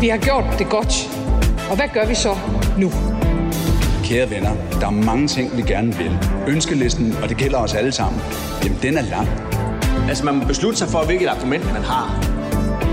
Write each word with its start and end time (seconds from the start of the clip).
Vi 0.00 0.08
har 0.08 0.18
gjort 0.18 0.44
det 0.58 0.68
godt. 0.68 1.10
Og 1.70 1.76
hvad 1.76 1.88
gør 1.94 2.06
vi 2.06 2.14
så 2.14 2.34
nu? 2.78 2.90
Kære 4.04 4.30
venner, 4.30 4.50
der 4.80 4.86
er 4.86 4.90
mange 4.90 5.28
ting, 5.28 5.56
vi 5.56 5.62
gerne 5.62 5.94
vil. 5.94 6.18
Ønskelisten, 6.48 7.14
og 7.22 7.28
det 7.28 7.36
gælder 7.36 7.58
os 7.58 7.74
alle 7.74 7.92
sammen, 7.92 8.22
jamen 8.64 8.78
den 8.82 8.96
er 8.96 9.02
lang. 9.02 9.28
Altså 10.08 10.24
man 10.24 10.34
må 10.34 10.44
beslutte 10.46 10.78
sig 10.78 10.88
for, 10.88 11.04
hvilket 11.04 11.26
argument 11.26 11.64
man 11.72 11.82
har. 11.82 12.06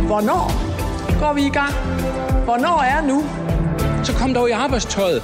Hvornår 0.07 0.51
går 1.19 1.33
vi 1.33 1.41
i 1.41 1.49
gang? 1.49 1.73
Hvornår 2.43 2.81
er 2.81 3.07
nu? 3.07 3.23
Så 4.03 4.13
kom 4.13 4.33
dog 4.33 4.49
i 4.49 4.51
arbejdstøjet. 4.51 5.21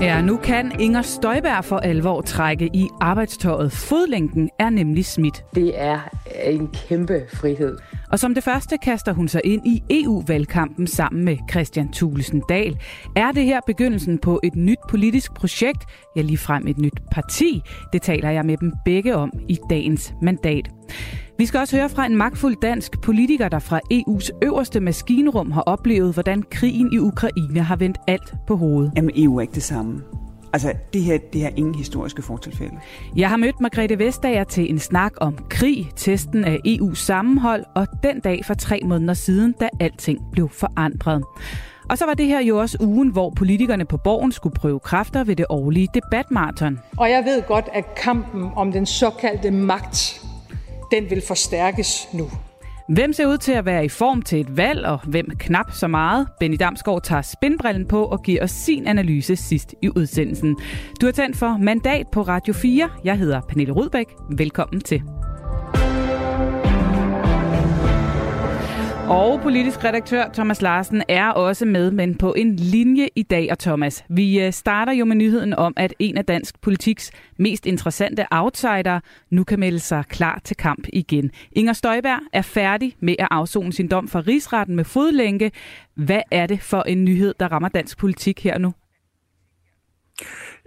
Ja, 0.00 0.20
nu 0.20 0.36
kan 0.36 0.72
Inger 0.80 1.02
Støjberg 1.02 1.64
for 1.64 1.78
alvor 1.78 2.20
trække 2.20 2.70
i 2.72 2.88
arbejdstøjet. 3.00 3.72
Fodlænken 3.72 4.50
er 4.58 4.70
nemlig 4.70 5.06
smidt. 5.06 5.44
Det 5.54 5.72
er 5.80 5.98
en 6.44 6.68
kæmpe 6.88 7.22
frihed. 7.34 7.78
Og 8.12 8.18
som 8.18 8.34
det 8.34 8.44
første 8.44 8.78
kaster 8.78 9.12
hun 9.12 9.28
sig 9.28 9.40
ind 9.44 9.66
i 9.66 9.82
EU-valgkampen 9.90 10.86
sammen 10.86 11.24
med 11.24 11.36
Christian 11.50 11.92
Thulesen 11.92 12.42
Dahl. 12.48 12.76
Er 13.16 13.32
det 13.32 13.44
her 13.44 13.60
begyndelsen 13.66 14.18
på 14.18 14.40
et 14.44 14.56
nyt 14.56 14.78
politisk 14.88 15.34
projekt? 15.34 15.84
Ja, 16.16 16.20
ligefrem 16.20 16.66
et 16.66 16.78
nyt 16.78 17.00
parti. 17.12 17.62
Det 17.92 18.02
taler 18.02 18.30
jeg 18.30 18.46
med 18.46 18.56
dem 18.56 18.72
begge 18.84 19.16
om 19.16 19.32
i 19.48 19.58
dagens 19.70 20.14
mandat. 20.22 20.70
Vi 21.38 21.46
skal 21.46 21.60
også 21.60 21.76
høre 21.76 21.88
fra 21.88 22.06
en 22.06 22.16
magtfuld 22.16 22.56
dansk 22.62 23.00
politiker, 23.00 23.48
der 23.48 23.58
fra 23.58 23.80
EU's 23.92 24.30
øverste 24.42 24.80
maskinrum 24.80 25.50
har 25.50 25.62
oplevet, 25.62 26.12
hvordan 26.12 26.42
krigen 26.42 26.92
i 26.92 26.98
Ukraine 26.98 27.60
har 27.60 27.76
vendt 27.76 27.98
alt 28.06 28.34
på 28.46 28.56
hovedet. 28.56 28.92
Jamen, 28.96 29.10
EU 29.16 29.36
er 29.36 29.40
ikke 29.40 29.54
det 29.54 29.62
samme. 29.62 30.02
Altså, 30.52 30.72
det 30.92 31.02
her, 31.02 31.18
det 31.32 31.40
her 31.40 31.48
er 31.48 31.52
ingen 31.56 31.74
historiske 31.74 32.22
fortilfælde. 32.22 32.74
Jeg 33.16 33.28
har 33.28 33.36
mødt 33.36 33.60
Margrethe 33.60 33.98
Vestager 33.98 34.44
til 34.44 34.70
en 34.70 34.78
snak 34.78 35.12
om 35.20 35.38
krig, 35.50 35.90
testen 35.96 36.44
af 36.44 36.58
EU's 36.66 36.94
sammenhold, 36.94 37.64
og 37.74 37.86
den 38.02 38.20
dag 38.20 38.44
for 38.44 38.54
tre 38.54 38.80
måneder 38.84 39.14
siden, 39.14 39.54
da 39.60 39.68
alting 39.80 40.20
blev 40.32 40.48
forandret. 40.48 41.24
Og 41.90 41.98
så 41.98 42.06
var 42.06 42.14
det 42.14 42.26
her 42.26 42.40
jo 42.40 42.58
også 42.58 42.78
ugen, 42.80 43.08
hvor 43.08 43.30
politikerne 43.30 43.84
på 43.84 43.96
borgen 43.96 44.32
skulle 44.32 44.54
prøve 44.54 44.80
kræfter 44.80 45.24
ved 45.24 45.36
det 45.36 45.46
årlige 45.48 45.88
debatmarathon. 45.94 46.80
Og 46.96 47.10
jeg 47.10 47.24
ved 47.24 47.42
godt, 47.42 47.68
at 47.72 47.94
kampen 47.94 48.50
om 48.56 48.72
den 48.72 48.86
såkaldte 48.86 49.50
magt, 49.50 50.22
den 50.90 51.10
vil 51.10 51.22
forstærkes 51.26 52.08
nu. 52.12 52.30
Hvem 52.88 53.12
ser 53.12 53.26
ud 53.26 53.38
til 53.38 53.52
at 53.52 53.64
være 53.66 53.84
i 53.84 53.88
form 53.88 54.22
til 54.22 54.40
et 54.40 54.56
valg, 54.56 54.86
og 54.86 55.00
hvem 55.04 55.30
knap 55.38 55.72
så 55.72 55.88
meget? 55.88 56.28
Benny 56.40 56.56
Damsgaard 56.60 57.02
tager 57.02 57.22
spindbrillen 57.22 57.88
på 57.88 58.04
og 58.04 58.22
giver 58.22 58.42
os 58.42 58.50
sin 58.50 58.86
analyse 58.86 59.36
sidst 59.36 59.74
i 59.82 59.88
udsendelsen. 59.96 60.56
Du 61.00 61.06
har 61.06 61.12
tændt 61.12 61.36
for 61.36 61.56
Mandat 61.60 62.06
på 62.12 62.22
Radio 62.22 62.54
4. 62.54 62.90
Jeg 63.04 63.18
hedder 63.18 63.40
Pernille 63.48 63.72
Rudbæk. 63.72 64.06
Velkommen 64.38 64.80
til. 64.80 65.02
Og 69.08 69.40
politisk 69.40 69.84
redaktør 69.84 70.28
Thomas 70.34 70.62
Larsen 70.62 71.02
er 71.08 71.28
også 71.30 71.64
med, 71.64 71.90
men 71.90 72.14
på 72.14 72.34
en 72.34 72.56
linje 72.56 73.08
i 73.14 73.22
dag. 73.22 73.48
Og 73.50 73.58
Thomas, 73.58 74.04
vi 74.08 74.40
øh, 74.40 74.52
starter 74.52 74.92
jo 74.92 75.04
med 75.04 75.16
nyheden 75.16 75.54
om, 75.54 75.74
at 75.76 75.94
en 75.98 76.18
af 76.18 76.24
dansk 76.24 76.60
politiks 76.60 77.10
mest 77.38 77.66
interessante 77.66 78.26
outsider 78.30 79.00
nu 79.30 79.44
kan 79.44 79.60
melde 79.60 79.78
sig 79.78 80.04
klar 80.08 80.40
til 80.44 80.56
kamp 80.56 80.86
igen. 80.92 81.30
Inger 81.52 81.72
Støjberg 81.72 82.20
er 82.32 82.42
færdig 82.42 82.96
med 83.00 83.14
at 83.18 83.28
afzone 83.30 83.72
sin 83.72 83.88
dom 83.88 84.08
for 84.08 84.26
rigsretten 84.26 84.76
med 84.76 84.84
fodlænke. 84.84 85.52
Hvad 85.94 86.22
er 86.30 86.46
det 86.46 86.60
for 86.60 86.82
en 86.82 87.04
nyhed, 87.04 87.34
der 87.40 87.48
rammer 87.52 87.68
dansk 87.68 87.98
politik 87.98 88.44
her 88.44 88.58
nu? 88.58 88.72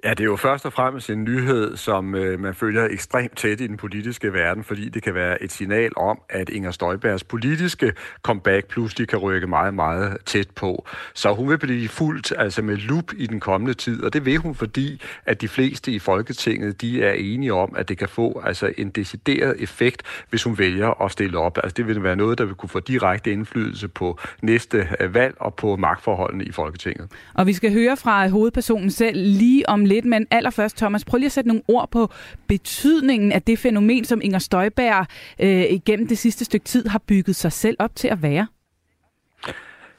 Ja, 0.04 0.10
det 0.10 0.20
er 0.20 0.26
jo 0.26 0.36
først 0.36 0.66
og 0.66 0.74
fremmest 0.74 1.10
en 1.10 1.24
nyhed, 1.24 1.78
som 1.78 2.16
øh, 2.16 2.40
man 2.40 2.56
følger 2.56 2.88
ekstremt 2.92 3.38
tæt 3.38 3.62
i 3.62 3.68
den 3.68 3.78
politiske 3.78 4.34
verden, 4.34 4.64
fordi 4.64 4.90
det 4.90 5.04
kan 5.04 5.14
være 5.14 5.44
et 5.44 5.52
signal 5.52 5.92
om, 5.98 6.22
at 6.30 6.50
Inger 6.50 6.72
Støjbergs 6.72 7.24
politiske 7.24 7.94
comeback 8.24 8.68
pludselig 8.68 9.08
kan 9.08 9.20
rykke 9.20 9.48
meget, 9.48 9.74
meget 9.74 10.18
tæt 10.26 10.50
på. 10.56 10.88
Så 11.14 11.34
hun 11.34 11.50
vil 11.50 11.58
blive 11.58 11.88
fuldt 11.88 12.34
altså 12.38 12.62
med 12.62 12.78
lup 12.78 13.14
i 13.18 13.28
den 13.28 13.40
kommende 13.40 13.74
tid, 13.74 14.04
og 14.04 14.14
det 14.14 14.26
vil 14.26 14.38
hun, 14.38 14.56
fordi 14.56 15.02
at 15.26 15.42
de 15.42 15.48
fleste 15.48 15.92
i 15.92 16.00
Folketinget, 16.00 16.82
de 16.82 17.04
er 17.04 17.14
enige 17.14 17.54
om, 17.54 17.74
at 17.78 17.90
det 17.90 17.98
kan 17.98 18.10
få 18.10 18.42
altså 18.46 18.74
en 18.78 18.90
decideret 18.90 19.56
effekt, 19.60 20.04
hvis 20.30 20.44
hun 20.44 20.58
vælger 20.58 21.04
at 21.04 21.12
stille 21.12 21.38
op. 21.38 21.58
Altså 21.64 21.74
det 21.78 21.88
vil 21.88 22.04
være 22.04 22.16
noget, 22.16 22.38
der 22.38 22.46
vil 22.46 22.56
kunne 22.56 22.70
få 22.70 22.80
direkte 22.80 23.32
indflydelse 23.32 23.88
på 23.88 24.20
næste 24.42 24.88
øh, 25.00 25.14
valg 25.14 25.36
og 25.40 25.54
på 25.56 25.76
magtforholdene 25.76 26.44
i 26.44 26.52
Folketinget. 26.52 27.08
Og 27.34 27.48
vi 27.48 27.54
skal 27.54 27.74
høre 27.74 27.98
fra 27.98 28.28
hovedpersonen 28.28 28.92
selv 28.92 29.18
lige 29.18 29.70
om 29.70 29.89
lidt, 29.90 30.06
men 30.06 30.28
allerførst, 30.32 30.78
Thomas, 30.78 31.06
prøv 31.06 31.18
lige 31.18 31.26
at 31.26 31.32
sætte 31.32 31.48
nogle 31.48 31.64
ord 31.68 31.92
på 31.92 32.12
betydningen 32.48 33.32
af 33.32 33.42
det 33.42 33.60
fænomen, 33.60 34.06
som 34.06 34.22
Inger 34.22 34.40
Støjberg 34.40 35.06
øh, 35.40 35.66
igennem 35.70 36.08
det 36.08 36.18
sidste 36.18 36.46
stykke 36.46 36.66
tid 36.66 36.88
har 36.88 37.00
bygget 37.00 37.36
sig 37.36 37.52
selv 37.52 37.76
op 37.80 37.96
til 37.96 38.08
at 38.08 38.22
være. 38.22 38.48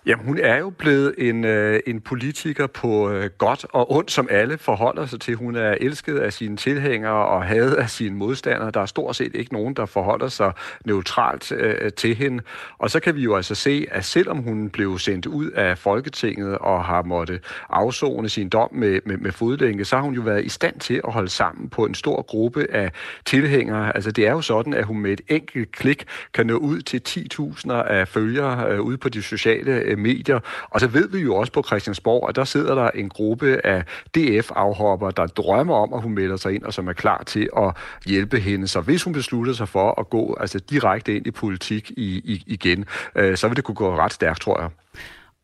Jamen, 0.06 0.26
hun 0.26 0.38
er 0.38 0.56
jo 0.56 0.70
blevet 0.70 1.14
en, 1.18 1.44
øh, 1.44 1.80
en 1.86 2.00
politiker 2.00 2.66
på 2.66 3.10
øh, 3.10 3.30
godt 3.38 3.66
og 3.72 3.92
ondt, 3.92 4.10
som 4.10 4.28
alle 4.30 4.58
forholder 4.58 5.06
sig 5.06 5.20
til. 5.20 5.34
Hun 5.34 5.56
er 5.56 5.74
elsket 5.80 6.18
af 6.18 6.32
sine 6.32 6.56
tilhængere 6.56 7.26
og 7.26 7.44
hadet 7.44 7.74
af 7.74 7.90
sine 7.90 8.16
modstandere. 8.16 8.70
Der 8.70 8.80
er 8.80 8.86
stort 8.86 9.16
set 9.16 9.34
ikke 9.34 9.52
nogen, 9.52 9.74
der 9.74 9.86
forholder 9.86 10.28
sig 10.28 10.52
neutralt 10.84 11.52
øh, 11.52 11.92
til 11.92 12.14
hende. 12.14 12.42
Og 12.78 12.90
så 12.90 13.00
kan 13.00 13.14
vi 13.14 13.22
jo 13.22 13.36
altså 13.36 13.54
se, 13.54 13.86
at 13.90 14.04
selvom 14.04 14.38
hun 14.38 14.70
blev 14.70 14.98
sendt 14.98 15.26
ud 15.26 15.50
af 15.50 15.78
Folketinget 15.78 16.58
og 16.58 16.84
har 16.84 17.02
måttet 17.02 17.40
afzone 17.70 18.28
sin 18.28 18.48
dom 18.48 18.74
med, 18.74 19.00
med, 19.06 19.16
med 19.16 19.32
fodlænke, 19.32 19.84
så 19.84 19.96
har 19.96 20.02
hun 20.02 20.14
jo 20.14 20.22
været 20.22 20.44
i 20.44 20.48
stand 20.48 20.80
til 20.80 21.00
at 21.06 21.12
holde 21.12 21.30
sammen 21.30 21.68
på 21.68 21.84
en 21.84 21.94
stor 21.94 22.22
gruppe 22.22 22.66
af 22.70 22.92
tilhængere. 23.24 23.94
Altså, 23.94 24.12
det 24.12 24.26
er 24.26 24.32
jo 24.32 24.40
sådan, 24.40 24.74
at 24.74 24.84
hun 24.84 25.00
med 25.00 25.12
et 25.12 25.20
enkelt 25.28 25.72
klik 25.72 26.04
kan 26.34 26.46
nå 26.46 26.56
ud 26.56 26.80
til 26.80 27.02
10.000 27.08 27.72
af 27.72 28.08
følgere 28.08 28.72
øh, 28.72 28.80
ude 28.80 28.96
på 28.98 29.08
de 29.08 29.22
sociale 29.22 29.89
medier. 29.96 30.40
Og 30.70 30.80
så 30.80 30.86
ved 30.86 31.08
vi 31.08 31.18
jo 31.18 31.36
også 31.36 31.52
på 31.52 31.62
Christiansborg, 31.62 32.28
at 32.28 32.36
der 32.36 32.44
sidder 32.44 32.74
der 32.74 32.90
en 32.90 33.08
gruppe 33.08 33.66
af 33.66 33.84
DF-afhopper, 34.16 35.10
der 35.10 35.26
drømmer 35.26 35.74
om, 35.74 35.94
at 35.94 36.02
hun 36.02 36.14
melder 36.14 36.36
sig 36.36 36.54
ind, 36.54 36.62
og 36.62 36.74
som 36.74 36.88
er 36.88 36.92
klar 36.92 37.22
til 37.26 37.48
at 37.56 37.76
hjælpe 38.06 38.40
hende. 38.40 38.68
Så 38.68 38.80
hvis 38.80 39.02
hun 39.02 39.12
beslutter 39.12 39.52
sig 39.52 39.68
for 39.68 40.00
at 40.00 40.10
gå 40.10 40.36
altså 40.40 40.58
direkte 40.58 41.16
ind 41.16 41.26
i 41.26 41.30
politik 41.30 41.90
i, 41.90 42.20
i, 42.24 42.42
igen, 42.46 42.84
øh, 43.14 43.36
så 43.36 43.48
vil 43.48 43.56
det 43.56 43.64
kunne 43.64 43.74
gå 43.74 43.96
ret 43.96 44.12
stærkt, 44.12 44.40
tror 44.40 44.60
jeg. 44.60 44.70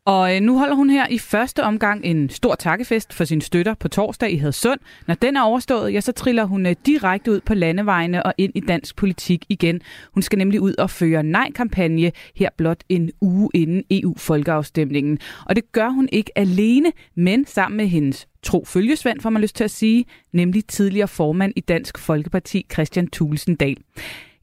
Og 0.07 0.35
øh, 0.35 0.41
nu 0.41 0.57
holder 0.57 0.75
hun 0.75 0.89
her 0.89 1.07
i 1.09 1.17
første 1.17 1.63
omgang 1.63 2.05
en 2.05 2.29
stor 2.29 2.55
takkefest 2.55 3.13
for 3.13 3.25
sine 3.25 3.41
støtter 3.41 3.73
på 3.73 3.87
torsdag 3.87 4.31
i 4.31 4.37
Hadsund. 4.37 4.79
Når 5.07 5.15
den 5.15 5.37
er 5.37 5.41
overstået, 5.41 5.93
ja, 5.93 6.01
så 6.01 6.11
triller 6.11 6.45
hun 6.45 6.65
øh, 6.65 6.75
direkte 6.85 7.31
ud 7.31 7.39
på 7.39 7.53
landevejene 7.53 8.25
og 8.25 8.33
ind 8.37 8.51
i 8.55 8.59
dansk 8.59 8.95
politik 8.95 9.45
igen. 9.49 9.81
Hun 10.13 10.23
skal 10.23 10.37
nemlig 10.37 10.61
ud 10.61 10.73
og 10.77 10.89
føre 10.89 11.23
nej-kampagne 11.23 12.11
her 12.35 12.49
blot 12.57 12.83
en 12.89 13.11
uge 13.21 13.49
inden 13.53 13.83
EU-folkeafstemningen. 13.91 15.19
Og 15.45 15.55
det 15.55 15.71
gør 15.71 15.89
hun 15.89 16.09
ikke 16.11 16.31
alene, 16.35 16.91
men 17.15 17.45
sammen 17.45 17.77
med 17.77 17.87
hendes 17.87 18.27
tro 18.43 18.65
følgesvend, 18.65 19.21
får 19.21 19.29
man 19.29 19.41
lyst 19.41 19.55
til 19.55 19.63
at 19.63 19.71
sige, 19.71 20.05
nemlig 20.33 20.65
tidligere 20.65 21.07
formand 21.07 21.53
i 21.55 21.61
Dansk 21.61 21.97
Folkeparti, 21.97 22.65
Christian 22.73 23.07
Thulesen 23.07 23.55
Dahl. 23.55 23.77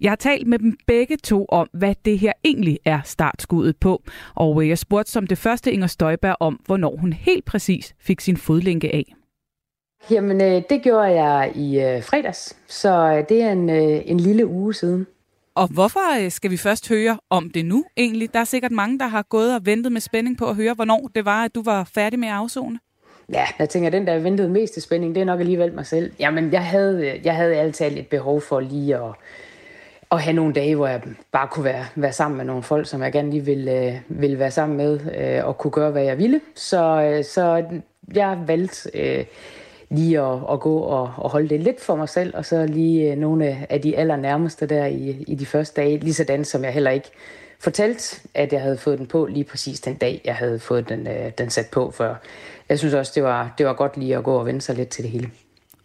Jeg 0.04 0.10
har 0.10 0.16
talt 0.16 0.46
med 0.46 0.58
dem 0.58 0.76
begge 0.86 1.16
to 1.16 1.46
om, 1.48 1.68
hvad 1.72 1.94
det 2.04 2.18
her 2.18 2.32
egentlig 2.44 2.78
er 2.84 3.00
startskuddet 3.04 3.76
på. 3.76 4.02
Og 4.34 4.62
øh, 4.62 4.68
jeg 4.68 4.78
spurgte 4.78 5.12
som 5.12 5.26
det 5.26 5.38
første 5.38 5.72
Inger 5.72 5.86
Støjberg 5.86 6.36
om, 6.40 6.60
hvornår 6.66 6.96
hun 6.96 7.12
helt 7.12 7.44
præcis 7.44 7.94
fik 8.00 8.20
sin 8.20 8.36
fodlænke 8.36 8.94
af. 8.94 9.14
Jamen, 10.10 10.40
øh, 10.40 10.62
det 10.70 10.82
gjorde 10.82 11.22
jeg 11.22 11.52
i 11.54 11.80
øh, 11.80 12.02
fredags, 12.02 12.56
så 12.68 13.24
det 13.28 13.42
er 13.42 13.52
en, 13.52 13.70
en 13.70 14.20
lille 14.20 14.46
uge 14.46 14.74
siden. 14.74 15.06
Og 15.54 15.68
hvorfor 15.68 16.28
skal 16.28 16.50
vi 16.50 16.56
først 16.56 16.88
høre 16.88 17.18
om 17.30 17.50
det 17.50 17.64
nu 17.64 17.84
egentlig? 17.96 18.34
Der 18.34 18.40
er 18.40 18.44
sikkert 18.44 18.72
mange, 18.72 18.98
der 18.98 19.06
har 19.06 19.22
gået 19.22 19.54
og 19.54 19.66
ventet 19.66 19.92
med 19.92 20.00
spænding 20.00 20.38
på 20.38 20.46
at 20.46 20.56
høre, 20.56 20.74
hvornår 20.74 21.10
det 21.14 21.24
var, 21.24 21.44
at 21.44 21.54
du 21.54 21.62
var 21.62 21.90
færdig 21.94 22.18
med 22.18 22.28
at 22.28 22.34
afzone. 22.34 22.78
Ja, 23.32 23.44
jeg 23.58 23.68
tænker, 23.68 23.90
den 23.90 24.06
der 24.06 24.18
ventede 24.18 24.48
mest 24.48 24.82
spænding, 24.82 25.14
det 25.14 25.20
er 25.20 25.24
nok 25.24 25.40
alligevel 25.40 25.74
mig 25.74 25.86
selv. 25.86 26.12
Jamen, 26.18 26.52
jeg 26.52 26.64
havde, 26.64 27.20
jeg 27.24 27.36
havde 27.36 27.54
altid 27.54 27.98
et 27.98 28.06
behov 28.06 28.40
for 28.40 28.60
lige 28.60 28.96
at 28.96 29.14
at 30.14 30.22
have 30.22 30.34
nogle 30.34 30.54
dage, 30.54 30.76
hvor 30.76 30.86
jeg 30.86 31.02
bare 31.32 31.48
kunne 31.48 31.64
være, 31.64 31.84
være 31.94 32.12
sammen 32.12 32.36
med 32.36 32.44
nogle 32.44 32.62
folk, 32.62 32.86
som 32.86 33.02
jeg 33.02 33.12
gerne 33.12 33.30
lige 33.30 33.44
ville, 33.44 33.86
øh, 33.86 33.94
ville 34.08 34.38
være 34.38 34.50
sammen 34.50 34.76
med, 34.76 35.00
øh, 35.18 35.46
og 35.46 35.58
kunne 35.58 35.70
gøre, 35.70 35.90
hvad 35.90 36.02
jeg 36.02 36.18
ville. 36.18 36.40
Så, 36.54 37.02
øh, 37.02 37.24
så 37.24 37.64
jeg 38.14 38.38
valgte 38.46 38.90
øh, 38.94 39.24
lige 39.90 40.20
at, 40.20 40.38
at 40.52 40.60
gå 40.60 40.78
og, 40.78 41.12
og 41.16 41.30
holde 41.30 41.48
det 41.48 41.60
lidt 41.60 41.80
for 41.80 41.96
mig 41.96 42.08
selv, 42.08 42.36
og 42.36 42.44
så 42.44 42.66
lige 42.66 43.12
øh, 43.12 43.18
nogle 43.18 43.66
af 43.70 43.80
de 43.80 43.96
allernærmeste 43.96 44.66
der 44.66 44.86
i, 44.86 45.24
i 45.26 45.34
de 45.34 45.46
første 45.46 45.80
dage, 45.80 45.98
lige 45.98 46.14
sådan 46.14 46.44
som 46.44 46.64
jeg 46.64 46.72
heller 46.72 46.90
ikke 46.90 47.10
fortalte, 47.60 48.20
at 48.34 48.52
jeg 48.52 48.60
havde 48.60 48.76
fået 48.76 48.98
den 48.98 49.06
på 49.06 49.26
lige 49.26 49.44
præcis 49.44 49.80
den 49.80 49.94
dag, 49.94 50.20
jeg 50.24 50.34
havde 50.34 50.58
fået 50.58 50.88
den, 50.88 51.06
øh, 51.06 51.32
den 51.38 51.50
sat 51.50 51.66
på, 51.72 51.90
for 51.90 52.16
jeg 52.68 52.78
synes 52.78 52.94
også, 52.94 53.12
det 53.14 53.22
var, 53.22 53.54
det 53.58 53.66
var 53.66 53.72
godt 53.72 53.96
lige 53.96 54.16
at 54.16 54.24
gå 54.24 54.36
og 54.36 54.46
vende 54.46 54.60
sig 54.60 54.76
lidt 54.76 54.88
til 54.88 55.04
det 55.04 55.10
hele. 55.10 55.30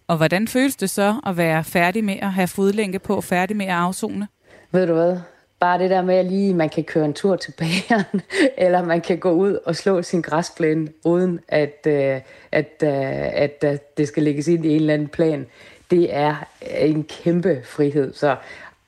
Og 0.09 0.17
hvordan 0.17 0.47
føles 0.47 0.75
det 0.75 0.89
så 0.89 1.15
at 1.25 1.37
være 1.37 1.63
færdig 1.63 2.03
med 2.03 2.15
at 2.21 2.31
have 2.31 2.47
fodlænke 2.47 2.99
på, 2.99 3.21
færdig 3.21 3.57
med 3.57 3.65
at 3.65 3.71
afzone? 3.71 4.27
Ved 4.71 4.87
du 4.87 4.93
hvad? 4.93 5.17
Bare 5.59 5.79
det 5.79 5.89
der 5.89 6.01
med, 6.01 6.15
at 6.15 6.25
lige 6.25 6.53
man 6.53 6.69
kan 6.69 6.83
køre 6.83 7.05
en 7.05 7.13
tur 7.13 7.35
til 7.35 7.53
bageren, 7.57 8.21
eller 8.65 8.83
man 8.83 9.01
kan 9.01 9.17
gå 9.17 9.31
ud 9.31 9.59
og 9.65 9.75
slå 9.75 10.01
sin 10.01 10.21
græsplæne, 10.21 10.87
uden 11.05 11.39
at, 11.47 11.87
øh, 11.87 12.21
at, 12.51 12.83
øh, 12.83 12.89
at, 13.43 13.63
at 13.63 13.97
det 13.97 14.07
skal 14.07 14.23
lægges 14.23 14.47
ind 14.47 14.65
i 14.65 14.69
en 14.69 14.75
eller 14.75 14.93
anden 14.93 15.07
plan. 15.07 15.45
Det 15.91 16.15
er 16.15 16.35
en 16.71 17.03
kæmpe 17.03 17.61
frihed. 17.65 18.13
Så 18.13 18.35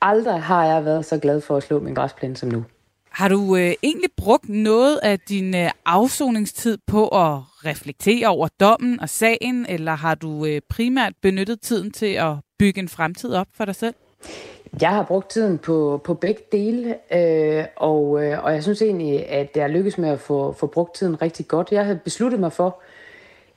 aldrig 0.00 0.42
har 0.42 0.66
jeg 0.66 0.84
været 0.84 1.04
så 1.04 1.18
glad 1.18 1.40
for 1.40 1.56
at 1.56 1.62
slå 1.62 1.80
min 1.80 1.94
græsplæne 1.94 2.36
som 2.36 2.48
nu. 2.48 2.64
Har 3.12 3.28
du 3.28 3.56
øh, 3.56 3.72
egentlig 3.82 4.10
brugt 4.16 4.48
noget 4.48 5.00
af 5.02 5.20
din 5.20 5.56
øh, 5.56 5.70
afsoningstid 5.86 6.78
på 6.86 7.08
at 7.08 7.38
reflektere 7.64 8.28
over 8.28 8.48
dommen 8.60 9.00
og 9.00 9.08
sagen, 9.08 9.66
eller 9.68 9.94
har 9.94 10.14
du 10.14 10.46
øh, 10.46 10.60
primært 10.68 11.12
benyttet 11.22 11.60
tiden 11.60 11.90
til 11.90 12.14
at 12.14 12.34
bygge 12.58 12.80
en 12.80 12.88
fremtid 12.88 13.34
op 13.34 13.46
for 13.54 13.64
dig 13.64 13.74
selv? 13.74 13.94
Jeg 14.80 14.90
har 14.90 15.02
brugt 15.02 15.30
tiden 15.30 15.58
på, 15.58 16.00
på 16.04 16.14
begge 16.14 16.42
dele, 16.52 16.96
øh, 17.14 17.64
og, 17.76 18.24
øh, 18.24 18.44
og 18.44 18.52
jeg 18.52 18.62
synes 18.62 18.82
egentlig, 18.82 19.28
at 19.28 19.50
jeg 19.56 19.70
lykkes 19.70 19.98
med 19.98 20.08
at 20.08 20.20
få, 20.20 20.52
få 20.52 20.66
brugt 20.66 20.94
tiden 20.94 21.22
rigtig 21.22 21.48
godt. 21.48 21.68
Jeg 21.72 21.84
havde 21.84 22.00
besluttet 22.04 22.40
mig 22.40 22.52
for, 22.52 22.66
øh, 22.66 22.91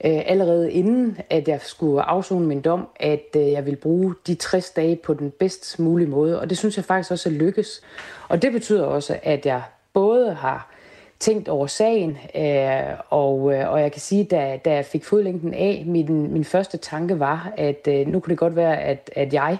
Øh, 0.03 0.21
allerede 0.25 0.71
inden, 0.71 1.18
at 1.30 1.47
jeg 1.47 1.59
skulle 1.62 2.01
afzone 2.01 2.47
min 2.47 2.62
dom, 2.62 2.88
at 3.00 3.25
øh, 3.38 3.51
jeg 3.51 3.65
ville 3.65 3.77
bruge 3.77 4.15
de 4.27 4.36
60 4.36 4.69
dage 4.69 4.95
på 4.95 5.13
den 5.13 5.31
bedst 5.31 5.80
mulige 5.80 6.07
måde, 6.07 6.39
og 6.39 6.50
det 6.50 6.57
synes 6.57 6.77
jeg 6.77 6.86
faktisk 6.86 7.12
også 7.12 7.30
er 7.30 7.33
lykkes. 7.33 7.81
Og 8.30 8.42
det 8.42 8.51
betyder 8.51 8.86
også, 8.86 9.19
at 9.24 9.45
jeg 9.45 9.62
både 9.94 10.33
har 10.33 10.71
tænkt 11.19 11.50
over 11.50 11.68
sagen, 11.68 12.18
øh, 12.36 12.97
og, 13.09 13.53
øh, 13.53 13.71
og 13.71 13.81
jeg 13.81 13.92
kan 13.92 14.01
sige, 14.01 14.24
da, 14.24 14.59
da 14.65 14.74
jeg 14.74 14.86
fik 14.86 15.06
fodlængden 15.06 15.53
af, 15.53 15.83
min, 15.86 16.33
min 16.33 16.44
første 16.44 16.77
tanke 16.77 17.19
var, 17.19 17.53
at 17.57 17.88
øh, 17.88 18.07
nu 18.07 18.19
kunne 18.19 18.31
det 18.31 18.38
godt 18.38 18.56
være, 18.56 18.81
at, 18.81 19.12
at 19.15 19.33
jeg 19.33 19.57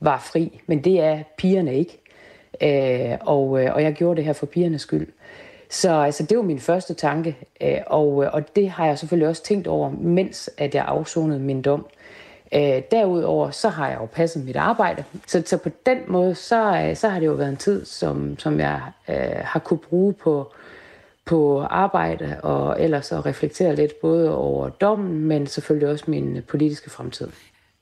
var 0.00 0.18
fri, 0.18 0.60
men 0.66 0.84
det 0.84 1.00
er 1.00 1.22
pigerne 1.36 1.74
ikke. 1.74 1.98
Øh, 2.62 3.18
og, 3.20 3.64
øh, 3.64 3.74
og 3.74 3.82
jeg 3.82 3.92
gjorde 3.92 4.16
det 4.16 4.24
her 4.24 4.32
for 4.32 4.46
pigernes 4.46 4.82
skyld. 4.82 5.08
Så 5.72 5.90
altså, 5.90 6.22
det 6.22 6.36
var 6.36 6.42
min 6.42 6.58
første 6.58 6.94
tanke, 6.94 7.36
øh, 7.60 7.78
og, 7.86 8.24
øh, 8.24 8.30
og 8.32 8.56
det 8.56 8.70
har 8.70 8.86
jeg 8.86 8.98
selvfølgelig 8.98 9.28
også 9.28 9.42
tænkt 9.42 9.66
over, 9.66 9.90
mens 9.90 10.50
at 10.58 10.74
jeg 10.74 10.84
afsonede 10.84 11.40
min 11.40 11.62
dom. 11.62 11.86
Øh, 12.54 12.82
derudover 12.90 13.50
så 13.50 13.68
har 13.68 13.88
jeg 13.88 13.98
jo 14.00 14.06
passet 14.06 14.44
mit 14.44 14.56
arbejde, 14.56 15.04
så, 15.26 15.42
så 15.46 15.56
på 15.56 15.68
den 15.86 15.98
måde 16.08 16.34
så, 16.34 16.76
øh, 16.76 16.96
så 16.96 17.08
har 17.08 17.20
det 17.20 17.26
jo 17.26 17.32
været 17.32 17.48
en 17.48 17.56
tid, 17.56 17.84
som, 17.84 18.38
som 18.38 18.60
jeg 18.60 18.80
øh, 19.08 19.16
har 19.44 19.60
kunne 19.60 19.78
bruge 19.78 20.12
på, 20.12 20.52
på 21.24 21.62
arbejde 21.62 22.40
og 22.42 22.82
ellers 22.82 23.12
at 23.12 23.26
reflektere 23.26 23.74
lidt 23.74 24.00
både 24.00 24.36
over 24.36 24.68
dommen, 24.68 25.24
men 25.24 25.46
selvfølgelig 25.46 25.88
også 25.88 26.04
min 26.08 26.42
politiske 26.48 26.90
fremtid. 26.90 27.28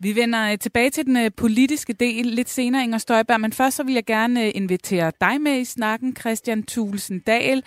Vi 0.03 0.17
vender 0.17 0.53
øh, 0.53 0.59
tilbage 0.59 0.91
til 0.91 1.07
den 1.07 1.17
øh, 1.17 1.31
politiske 1.37 1.93
del 1.93 2.27
lidt 2.27 2.49
senere, 2.49 2.83
Inger 2.83 2.99
Støjberg, 2.99 3.41
men 3.41 3.53
først 3.53 3.77
så 3.77 3.83
vil 3.83 3.95
jeg 3.95 4.05
gerne 4.05 4.45
øh, 4.45 4.51
invitere 4.55 5.13
dig 5.21 5.41
med 5.41 5.61
i 5.61 5.65
snakken, 5.65 6.17
Christian 6.17 6.63
Thulsen 6.63 7.19
Dahl, 7.19 7.63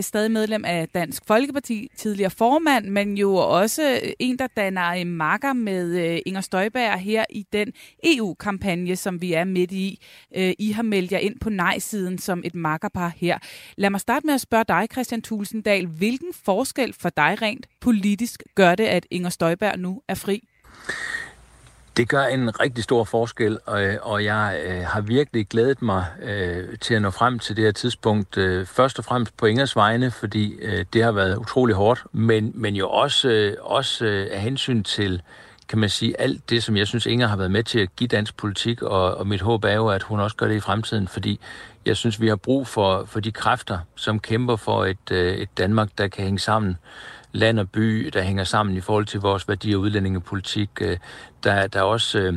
stadig 0.00 0.30
medlem 0.30 0.64
af 0.64 0.88
Dansk 0.88 1.22
Folkeparti, 1.26 1.90
tidligere 1.96 2.30
formand, 2.30 2.86
men 2.86 3.18
jo 3.18 3.34
også 3.34 4.00
en, 4.18 4.38
der 4.38 4.46
danner 4.46 5.04
makker 5.04 5.52
med 5.52 6.20
Inger 6.26 6.40
Støjberg 6.40 6.98
her 6.98 7.24
i 7.30 7.46
den 7.52 7.72
EU-kampagne, 8.04 8.96
som 8.96 9.22
vi 9.22 9.32
er 9.32 9.44
midt 9.44 9.72
i. 9.72 10.00
I 10.58 10.72
har 10.72 10.82
meldt 10.82 11.12
jer 11.12 11.18
ind 11.18 11.40
på 11.40 11.50
nej-siden 11.50 12.18
som 12.18 12.42
et 12.44 12.54
makkerpar 12.54 13.12
her. 13.16 13.38
Lad 13.76 13.90
mig 13.90 14.00
starte 14.00 14.26
med 14.26 14.34
at 14.34 14.40
spørge 14.40 14.64
dig, 14.68 14.88
Christian 14.92 15.22
Thulsen 15.22 15.62
Dahl, 15.62 15.86
hvilken 15.86 16.32
forskel 16.44 16.92
for 16.92 17.08
dig 17.08 17.42
rent 17.42 17.66
politisk 17.80 18.42
gør 18.54 18.74
det, 18.74 18.84
at 18.84 19.06
Inger 19.10 19.30
Støjberg 19.30 19.78
nu 19.78 20.02
er 20.08 20.14
fri? 20.14 20.42
Det 21.96 22.08
gør 22.08 22.24
en 22.24 22.60
rigtig 22.60 22.84
stor 22.84 23.04
forskel, 23.04 23.58
og, 23.66 23.82
og 24.02 24.24
jeg 24.24 24.60
øh, 24.66 24.82
har 24.82 25.00
virkelig 25.00 25.48
glædet 25.48 25.82
mig 25.82 26.04
øh, 26.22 26.78
til 26.78 26.94
at 26.94 27.02
nå 27.02 27.10
frem 27.10 27.38
til 27.38 27.56
det 27.56 27.64
her 27.64 27.72
tidspunkt. 27.72 28.38
Øh, 28.38 28.66
først 28.66 28.98
og 28.98 29.04
fremmest 29.04 29.36
på 29.36 29.46
Ingers 29.46 29.76
vegne, 29.76 30.10
fordi 30.10 30.52
øh, 30.52 30.84
det 30.92 31.04
har 31.04 31.12
været 31.12 31.36
utrolig 31.36 31.74
hårdt, 31.74 32.04
men, 32.12 32.52
men 32.54 32.76
jo 32.76 32.88
også, 32.88 33.28
øh, 33.28 33.56
også 33.60 34.04
øh, 34.04 34.28
af 34.30 34.40
hensyn 34.40 34.82
til 34.82 35.22
kan 35.68 35.78
man 35.78 35.88
sige, 35.88 36.20
alt 36.20 36.50
det, 36.50 36.62
som 36.62 36.76
jeg 36.76 36.86
synes, 36.86 37.06
Inger 37.06 37.26
har 37.26 37.36
været 37.36 37.50
med 37.50 37.62
til 37.62 37.78
at 37.78 37.96
give 37.96 38.08
dansk 38.08 38.36
politik, 38.36 38.82
og, 38.82 39.16
og 39.16 39.26
mit 39.26 39.40
håb 39.40 39.64
er 39.64 39.74
jo, 39.74 39.88
at 39.88 40.02
hun 40.02 40.20
også 40.20 40.36
gør 40.36 40.48
det 40.48 40.54
i 40.54 40.60
fremtiden, 40.60 41.08
fordi 41.08 41.40
jeg 41.86 41.96
synes, 41.96 42.20
vi 42.20 42.28
har 42.28 42.36
brug 42.36 42.66
for, 42.66 43.04
for 43.04 43.20
de 43.20 43.32
kræfter, 43.32 43.78
som 43.94 44.20
kæmper 44.20 44.56
for 44.56 44.84
et, 44.84 45.10
øh, 45.10 45.34
et 45.34 45.58
Danmark, 45.58 45.88
der 45.98 46.08
kan 46.08 46.24
hænge 46.24 46.38
sammen 46.38 46.78
land 47.32 47.58
og 47.58 47.70
by, 47.70 48.10
der 48.12 48.22
hænger 48.22 48.44
sammen 48.44 48.76
i 48.76 48.80
forhold 48.80 49.06
til 49.06 49.20
vores 49.20 49.48
værdi- 49.48 49.74
og 49.74 49.80
udlændingepolitik. 49.80 50.70
Øh, 50.80 50.96
der, 51.44 51.66
der 51.66 51.78
er 51.78 51.84
også 51.84 52.18
øh, 52.18 52.34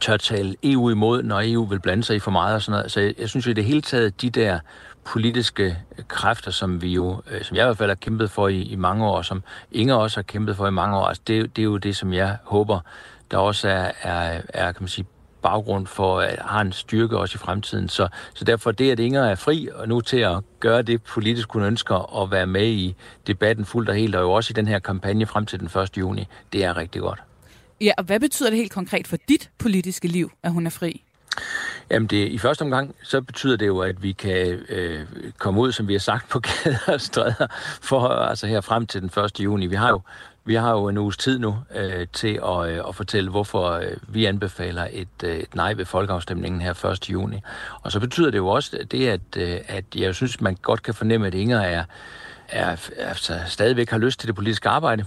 tør 0.00 0.16
tale 0.16 0.54
EU 0.62 0.90
imod, 0.90 1.22
når 1.22 1.40
EU 1.44 1.64
vil 1.64 1.80
blande 1.80 2.04
sig 2.04 2.16
i 2.16 2.18
for 2.18 2.30
meget 2.30 2.54
og 2.54 2.62
sådan 2.62 2.78
noget. 2.78 2.92
Så 2.92 3.00
jeg, 3.00 3.14
jeg 3.18 3.28
synes 3.28 3.46
jo 3.46 3.50
i 3.50 3.54
det 3.54 3.64
hele 3.64 3.82
taget, 3.82 4.22
de 4.22 4.30
der 4.30 4.58
politiske 5.04 5.78
kræfter, 6.08 6.50
som 6.50 6.82
vi 6.82 6.88
jo, 6.88 7.22
øh, 7.30 7.44
som 7.44 7.56
jeg 7.56 7.64
i 7.64 7.66
hvert 7.66 7.78
fald 7.78 7.90
har 7.90 7.94
kæmpet 7.94 8.30
for 8.30 8.48
i, 8.48 8.62
i 8.62 8.76
mange 8.76 9.06
år, 9.06 9.22
som 9.22 9.42
Inger 9.72 9.94
også 9.94 10.16
har 10.16 10.22
kæmpet 10.22 10.56
for 10.56 10.66
i 10.66 10.70
mange 10.70 10.96
år, 10.96 11.06
altså 11.06 11.22
det, 11.26 11.56
det 11.56 11.62
er 11.62 11.66
jo 11.66 11.76
det, 11.76 11.96
som 11.96 12.12
jeg 12.12 12.36
håber, 12.44 12.80
der 13.30 13.36
også 13.38 13.68
er, 13.68 13.92
er, 14.02 14.40
er 14.48 14.72
kan 14.72 14.82
man 14.82 14.88
sige, 14.88 15.06
baggrund 15.42 15.86
for 15.86 16.20
at 16.20 16.38
have 16.40 16.60
en 16.60 16.72
styrke 16.72 17.18
også 17.18 17.36
i 17.36 17.38
fremtiden. 17.38 17.88
Så, 17.88 18.08
så 18.34 18.44
derfor 18.44 18.72
det, 18.72 18.90
at 18.90 18.98
Inger 18.98 19.24
er 19.24 19.34
fri 19.34 19.68
og 19.74 19.88
nu 19.88 20.00
til 20.00 20.18
at 20.18 20.36
gøre 20.60 20.82
det 20.82 21.02
politisk, 21.02 21.52
hun 21.52 21.62
ønsker 21.62 22.22
at 22.22 22.30
være 22.30 22.46
med 22.46 22.66
i 22.66 22.94
debatten 23.26 23.64
fuldt 23.64 23.88
og 23.88 23.94
helt, 23.94 24.14
og 24.14 24.22
jo 24.22 24.32
også 24.32 24.50
i 24.50 24.54
den 24.54 24.68
her 24.68 24.78
kampagne 24.78 25.26
frem 25.26 25.46
til 25.46 25.60
den 25.60 25.82
1. 25.82 25.98
juni, 25.98 26.26
det 26.52 26.64
er 26.64 26.76
rigtig 26.76 27.00
godt. 27.00 27.22
Ja, 27.80 27.92
og 27.98 28.04
hvad 28.04 28.20
betyder 28.20 28.50
det 28.50 28.58
helt 28.58 28.72
konkret 28.72 29.06
for 29.06 29.16
dit 29.28 29.50
politiske 29.58 30.08
liv, 30.08 30.32
at 30.42 30.52
hun 30.52 30.66
er 30.66 30.70
fri? 30.70 31.02
Jamen 31.90 32.06
det, 32.06 32.28
i 32.28 32.38
første 32.38 32.62
omgang, 32.62 32.94
så 33.02 33.20
betyder 33.20 33.56
det 33.56 33.66
jo, 33.66 33.78
at 33.78 34.02
vi 34.02 34.12
kan 34.12 34.60
øh, 34.68 35.06
komme 35.38 35.60
ud, 35.60 35.72
som 35.72 35.88
vi 35.88 35.92
har 35.92 36.00
sagt, 36.00 36.28
på 36.28 36.40
gader 36.64 36.78
og 36.92 37.00
stræder, 37.00 37.46
for, 37.82 38.08
altså 38.08 38.46
her 38.46 38.60
frem 38.60 38.86
til 38.86 39.00
den 39.00 39.24
1. 39.24 39.40
juni. 39.40 39.66
Vi 39.66 39.76
har 39.76 39.88
jo 39.88 40.00
vi 40.48 40.54
har 40.54 40.70
jo 40.70 40.88
en 40.88 40.98
uges 40.98 41.16
tid 41.16 41.38
nu 41.38 41.56
øh, 41.74 42.06
til 42.12 42.40
at, 42.44 42.70
øh, 42.70 42.82
at 42.88 42.94
fortælle, 42.94 43.30
hvorfor 43.30 43.70
øh, 43.70 43.96
vi 44.08 44.24
anbefaler 44.24 44.88
et, 44.92 45.08
øh, 45.24 45.36
et 45.36 45.54
nej 45.54 45.72
ved 45.74 45.84
folkeafstemningen 45.84 46.60
her 46.60 46.84
1. 46.84 47.10
juni. 47.10 47.36
Og 47.82 47.92
så 47.92 48.00
betyder 48.00 48.30
det 48.30 48.38
jo 48.38 48.48
også 48.48 48.78
det, 48.90 49.08
at, 49.08 49.20
øh, 49.36 49.60
at 49.68 49.84
jeg 49.96 50.14
synes, 50.14 50.40
man 50.40 50.56
godt 50.62 50.82
kan 50.82 50.94
fornemme, 50.94 51.26
at 51.26 51.34
Inger 51.34 51.60
er, 51.60 51.84
er, 52.48 52.76
altså, 52.98 53.40
stadigvæk 53.46 53.90
har 53.90 53.98
lyst 53.98 54.20
til 54.20 54.26
det 54.26 54.34
politiske 54.34 54.68
arbejde. 54.68 55.04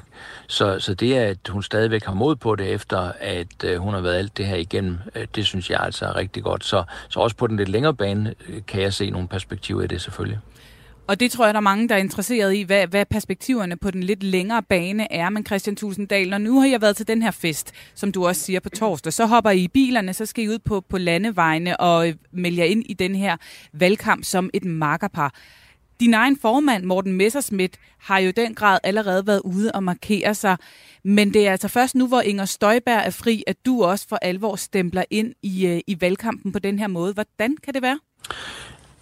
Så, 0.48 0.80
så 0.80 0.94
det, 0.94 1.16
at 1.16 1.48
hun 1.50 1.64
stadigvæk 1.64 2.06
har 2.06 2.14
mod 2.14 2.36
på 2.36 2.56
det, 2.56 2.68
efter 2.68 3.12
at 3.20 3.64
øh, 3.64 3.78
hun 3.78 3.94
har 3.94 4.02
været 4.02 4.16
alt 4.16 4.38
det 4.38 4.46
her 4.46 4.56
igennem, 4.56 4.98
øh, 5.16 5.28
det 5.36 5.46
synes 5.46 5.70
jeg 5.70 5.80
altså 5.80 6.06
er 6.06 6.16
rigtig 6.16 6.44
godt. 6.44 6.66
Så, 6.66 6.84
så 7.10 7.20
også 7.20 7.36
på 7.36 7.48
den 7.48 7.58
lidt 7.58 7.70
længere 7.70 7.94
bane 7.94 8.34
øh, 8.50 8.62
kan 8.68 8.82
jeg 8.82 8.94
se 8.94 9.10
nogle 9.10 9.28
perspektiver 9.28 9.82
i 9.82 9.88
det 9.88 10.02
selvfølgelig. 10.02 10.40
Og 11.08 11.20
det 11.20 11.32
tror 11.32 11.46
jeg, 11.46 11.54
der 11.54 11.60
er 11.60 11.62
mange, 11.62 11.90
der 11.90 11.96
er 11.96 12.00
interesseret 12.00 12.56
i, 12.56 12.62
hvad, 12.62 12.88
hvad 12.88 13.06
perspektiverne 13.06 13.78
på 13.78 13.92
den 13.92 14.04
lidt 14.04 14.24
længere 14.24 14.64
bane 14.64 15.14
er. 15.14 15.30
Men 15.30 15.46
Christian 15.46 15.76
Tusinddal, 15.76 16.30
når 16.30 16.38
nu 16.38 16.60
har 16.60 16.68
jeg 16.68 16.82
været 16.82 16.98
til 16.98 17.08
den 17.08 17.22
her 17.22 17.32
fest, 17.32 17.72
som 17.96 18.12
du 18.12 18.28
også 18.28 18.42
siger 18.42 18.60
på 18.60 18.70
torsdag, 18.70 19.14
så 19.14 19.26
hopper 19.26 19.50
I 19.50 19.64
i 19.64 19.68
bilerne, 19.68 20.14
så 20.14 20.26
skal 20.26 20.44
I 20.44 20.50
ud 20.50 20.60
på, 20.60 20.82
på 20.90 20.98
landevejene 20.98 21.80
og 21.80 22.04
melder 22.04 22.18
melde 22.32 22.68
ind 22.68 22.84
i 22.86 22.94
den 22.94 23.16
her 23.16 23.38
valgkamp 23.74 24.24
som 24.24 24.50
et 24.54 24.66
makkerpar. 24.66 25.34
Din 26.00 26.14
egen 26.14 26.38
formand, 26.38 26.84
Morten 26.84 27.14
Messerschmidt, 27.14 27.78
har 28.00 28.20
jo 28.20 28.30
i 28.30 28.32
den 28.32 28.56
grad 28.56 28.80
allerede 28.84 29.28
været 29.28 29.42
ude 29.44 29.72
og 29.72 29.84
markere 29.84 30.36
sig. 30.36 30.58
Men 31.04 31.34
det 31.34 31.48
er 31.48 31.52
altså 31.52 31.68
først 31.68 31.96
nu, 31.96 32.08
hvor 32.08 32.22
Inger 32.22 32.46
Støjberg 32.46 33.02
er 33.06 33.10
fri, 33.10 33.44
at 33.48 33.66
du 33.66 33.84
også 33.84 34.08
for 34.08 34.16
alvor 34.22 34.56
stempler 34.56 35.04
ind 35.10 35.34
i, 35.44 35.68
øh, 35.68 35.82
i 35.88 36.02
valgkampen 36.02 36.52
på 36.52 36.60
den 36.60 36.80
her 36.80 36.88
måde. 36.88 37.14
Hvordan 37.14 37.58
kan 37.64 37.74
det 37.74 37.82
være? 37.82 38.00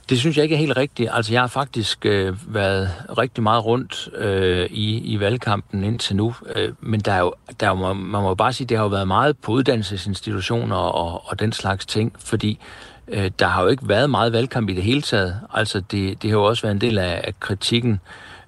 Det 0.10 0.20
synes 0.20 0.38
jeg 0.38 0.44
ikke 0.44 0.56
er 0.56 0.60
helt 0.60 0.78
rigtigt. 0.78 1.10
Altså, 1.14 1.34
jeg 1.34 1.42
har 1.42 1.48
faktisk 1.48 2.06
øh, 2.06 2.56
været 2.56 2.90
rigtig 3.18 3.44
meget 3.44 3.66
rundt 3.66 4.10
øh, 4.16 4.66
i, 4.72 4.98
i 4.98 5.20
valgkampen 5.20 5.84
indtil 5.84 6.16
nu, 6.16 6.36
øh, 6.56 6.74
men 6.80 7.00
der 7.00 7.12
er 7.12 7.20
jo, 7.20 7.34
der 7.60 7.66
er 7.66 7.70
jo, 7.70 7.94
man 7.94 8.22
må 8.22 8.28
jo 8.28 8.36
bare 8.36 8.54
sige, 8.54 8.68
det 8.68 8.78
har 8.78 8.84
jo 8.84 8.90
været 8.90 9.08
meget 9.08 9.38
på 9.38 9.52
uddannelsesinstitutioner 9.52 10.76
og, 10.76 11.22
og 11.26 11.40
den 11.40 11.52
slags 11.52 11.86
ting, 11.86 12.16
fordi 12.20 12.60
øh, 13.08 13.32
der 13.40 13.48
har 13.48 13.62
jo 13.62 13.68
ikke 13.68 13.90
været 13.90 14.10
meget 14.10 14.34
valgkamp 14.34 14.70
i 14.70 14.74
det 14.74 14.84
hele 14.84 15.02
taget. 15.02 15.40
Altså, 15.54 15.80
det, 15.80 16.22
det 16.22 16.30
har 16.30 16.38
jo 16.38 16.44
også 16.44 16.62
været 16.62 16.76
en 16.76 16.82
del 16.82 16.98
af, 16.98 17.22
af 17.24 17.40
kritikken 17.40 18.00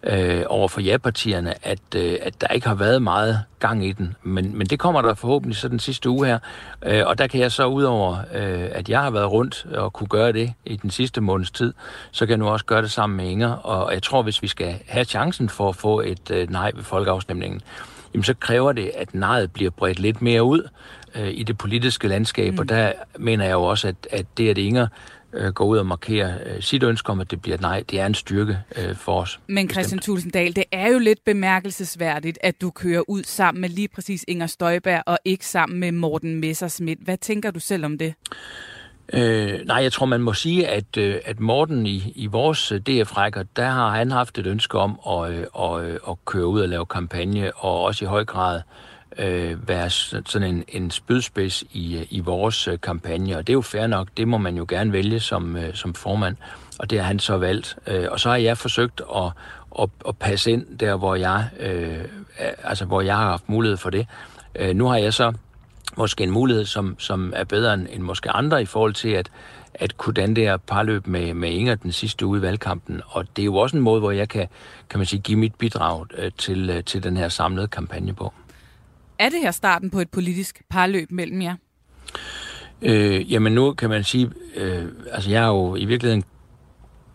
øh, 0.04 0.44
over 0.48 0.68
for 0.68 0.82
ja-partierne, 0.82 1.68
at, 1.68 1.80
øh, 1.96 2.18
at 2.22 2.42
der 2.42 2.48
ikke 2.48 2.68
har 2.68 2.76
været 2.76 3.02
meget 3.02 3.44
gang 3.60 3.86
i 3.86 3.92
den. 3.92 4.16
Men, 4.24 4.58
men 4.58 4.68
det 4.68 4.80
kommer 4.80 5.02
der 5.02 5.14
forhåbentlig 5.14 5.58
så 5.58 5.68
den 5.68 5.80
sidste 5.80 6.10
uge 6.10 6.28
her. 6.28 6.40
Øh, 6.86 7.04
og 7.06 7.18
der 7.18 7.28
kan 7.28 7.40
jeg 7.40 7.52
så 7.52 7.66
udover, 7.66 8.18
øh, 8.34 8.70
at 8.72 8.90
jeg 8.90 9.02
har 9.02 9.12
været 9.12 9.32
rundt 9.32 9.66
og 9.74 9.94
kunne 9.94 10.08
gøre 10.08 10.32
det 10.32 10.54
i 10.66 10.76
den 10.76 10.92
sidste 10.92 11.22
måneds 11.22 11.52
tid, 11.52 11.74
så 12.12 12.26
kan 12.26 12.30
jeg 12.30 12.38
nu 12.38 12.48
også 12.48 12.66
gøre 12.66 12.82
det 12.82 12.92
sammen 12.92 13.18
med 13.18 13.26
Inger. 13.26 13.52
Og 13.52 13.94
jeg 13.94 14.04
tror, 14.04 14.22
hvis 14.22 14.42
vi 14.42 14.48
skal 14.48 14.76
have 14.88 15.06
chancen 15.06 15.50
for 15.50 15.70
at 15.70 15.76
få 15.76 16.02
et 16.02 16.32
øh, 16.32 16.50
nej 16.50 16.72
ved 16.76 16.84
folkeafstemningen, 16.84 17.62
jamen 18.14 18.24
så 18.24 18.34
kræver 18.34 18.72
det, 18.72 18.92
at 18.98 19.16
nejet 19.16 19.52
bliver 19.52 19.72
bredt 19.72 20.00
lidt 20.00 20.22
mere 20.22 20.44
ud 20.44 20.70
øh, 21.16 21.30
i 21.32 21.44
det 21.44 21.58
politiske 21.58 22.08
landskab. 22.08 22.54
Mm. 22.54 22.60
Og 22.60 22.70
der 22.70 22.92
mener 23.18 23.46
jeg 23.46 23.54
jo 23.54 23.64
også, 23.64 23.88
at, 23.88 24.08
at 24.12 24.26
det, 24.38 24.50
at 24.50 24.58
Inger 24.58 24.88
øh, 25.34 25.54
går 25.54 25.66
ud 25.66 25.78
og 25.78 25.86
markerer 25.86 26.38
øh, 26.46 26.62
sit 26.62 26.84
ønske 26.84 27.10
om, 27.10 27.20
at 27.20 27.32
det 27.32 27.42
bliver 27.42 27.58
nej. 27.62 27.84
Det 27.92 28.00
er 28.00 28.06
en 28.06 28.14
styrke 28.14 28.60
øh, 28.78 28.96
for 28.96 29.22
os. 29.22 29.40
Men 29.48 29.70
Christian 29.70 30.00
Tulsendal, 30.00 30.56
det 30.56 30.64
er 30.72 30.88
jo 30.88 31.00
lidt 31.00 31.24
bemærkelsesværdigt, 31.26 32.38
at 32.42 32.62
du 32.62 32.72
kører 32.72 33.10
ud 33.10 33.24
sammen 33.24 33.62
med 33.62 33.70
lige 33.70 33.88
præcis 33.88 34.26
Inger 34.28 34.48
Støjberg 34.48 35.04
og 35.06 35.18
ikke 35.26 35.46
sammen 35.46 35.80
med 35.80 35.92
Morten 35.92 36.40
Messerschmidt. 36.40 37.00
Hvad 37.00 37.18
tænker 37.18 37.52
du 37.52 37.60
selv 37.60 37.86
om 37.86 37.98
det? 37.98 38.14
Øh, 39.14 39.66
nej, 39.66 39.78
jeg 39.78 39.92
tror, 39.92 40.06
man 40.06 40.22
må 40.22 40.34
sige, 40.34 40.68
at, 40.68 40.98
at 40.98 41.40
Morten 41.40 41.86
i, 41.86 42.14
i 42.16 42.26
vores 42.26 42.74
DF-rækker, 42.88 43.44
der 43.56 43.70
har 43.70 43.90
han 43.90 44.12
haft 44.12 44.38
et 44.38 44.48
ønske 44.48 44.78
om 44.78 45.00
at, 45.10 45.32
at, 45.60 46.00
at 46.10 46.26
køre 46.26 46.48
ud 46.48 46.62
og 46.62 46.70
lave 46.70 46.86
kampagne, 46.86 47.52
og 47.56 47.82
også 47.84 48.06
i 48.06 48.08
høj 48.08 48.26
grad 48.26 48.56
øh, 48.56 48.62
øh, 49.18 49.68
være 49.68 49.90
sådan 49.90 50.56
en, 50.56 50.64
en 50.68 50.92
spydspids 50.92 51.64
i, 51.72 51.98
øh, 51.98 52.06
i 52.10 52.20
vores 52.20 52.68
øh, 52.68 52.80
kampagne, 52.80 53.38
og 53.38 53.48
det 53.48 53.54
er 53.54 53.58
jo 53.58 53.62
fair 53.62 53.88
nok, 53.88 54.08
det 54.18 54.28
må 54.28 54.38
man 54.38 54.58
jo 54.58 54.66
gerne 54.70 54.92
vælge 54.92 55.20
som, 55.20 55.58
øh, 55.58 55.74
som 55.74 55.94
formand, 55.94 56.36
og 56.80 56.90
det 56.90 57.00
har 57.00 57.06
han 57.06 57.20
så 57.20 57.38
valgt. 57.38 57.78
Øh, 57.88 58.08
og 58.12 58.20
så 58.20 58.30
har 58.30 58.38
jeg 58.38 58.58
forsøgt 58.58 59.02
at, 59.16 59.32
at, 59.82 59.90
at 60.08 60.18
passe 60.18 60.52
ind 60.52 60.78
der, 60.78 60.96
hvor 60.96 61.16
jeg, 61.16 61.50
øh, 61.60 62.06
altså, 62.64 62.86
hvor 62.86 63.02
jeg 63.02 63.18
har 63.18 63.30
haft 63.30 63.50
mulighed 63.50 63.78
for 63.78 63.90
det. 63.90 64.08
Øh, 64.56 64.76
nu 64.76 64.88
har 64.88 64.98
jeg 64.98 65.14
så 65.14 65.34
måske 65.98 66.24
en 66.24 66.32
mulighed, 66.32 66.66
som, 66.66 66.96
som 67.00 67.34
er 67.36 67.44
bedre 67.44 67.74
end, 67.74 67.88
end 67.92 68.04
måske 68.04 68.30
andre 68.30 68.62
i 68.62 68.66
forhold 68.66 68.94
til 68.94 69.10
at, 69.10 69.32
at 69.74 69.98
kunne 69.98 70.14
danne 70.14 70.36
det 70.36 70.44
her 70.44 70.58
parløb 70.58 71.08
med, 71.08 71.34
med 71.34 71.50
Inger 71.50 71.76
den 71.76 71.92
sidste 71.92 72.26
uge 72.26 72.40
i 72.40 72.42
valgkampen. 72.42 73.02
Og 73.08 73.26
det 73.36 73.42
er 73.42 73.46
jo 73.46 73.56
også 73.56 73.78
en 73.78 73.84
måde, 73.84 74.00
hvor 74.00 74.12
jeg 74.12 74.30
kan, 74.30 74.48
kan 74.90 75.00
man 75.00 75.06
sige, 75.06 75.20
give 75.20 75.40
mit 75.40 75.56
bidrag 75.56 76.06
øh, 76.18 76.32
til, 76.38 76.70
øh, 76.70 76.84
til 76.84 77.04
den 77.04 77.18
her 77.18 77.30
samlede 77.30 77.68
kampagne 77.68 78.14
på. 78.14 78.34
Er 79.22 79.30
det 79.30 79.40
her 79.42 79.52
starten 79.52 79.90
på 79.90 80.00
et 80.00 80.10
politisk 80.10 80.62
parløb 80.70 81.12
mellem 81.12 81.42
jer? 81.42 81.56
Øh, 82.82 83.32
jamen 83.32 83.54
nu 83.54 83.74
kan 83.74 83.90
man 83.90 84.04
sige, 84.04 84.32
øh, 84.56 84.86
altså 85.12 85.30
jeg 85.30 85.42
har 85.42 85.48
jo 85.48 85.76
i 85.76 85.86
virkeligheden 85.86 86.24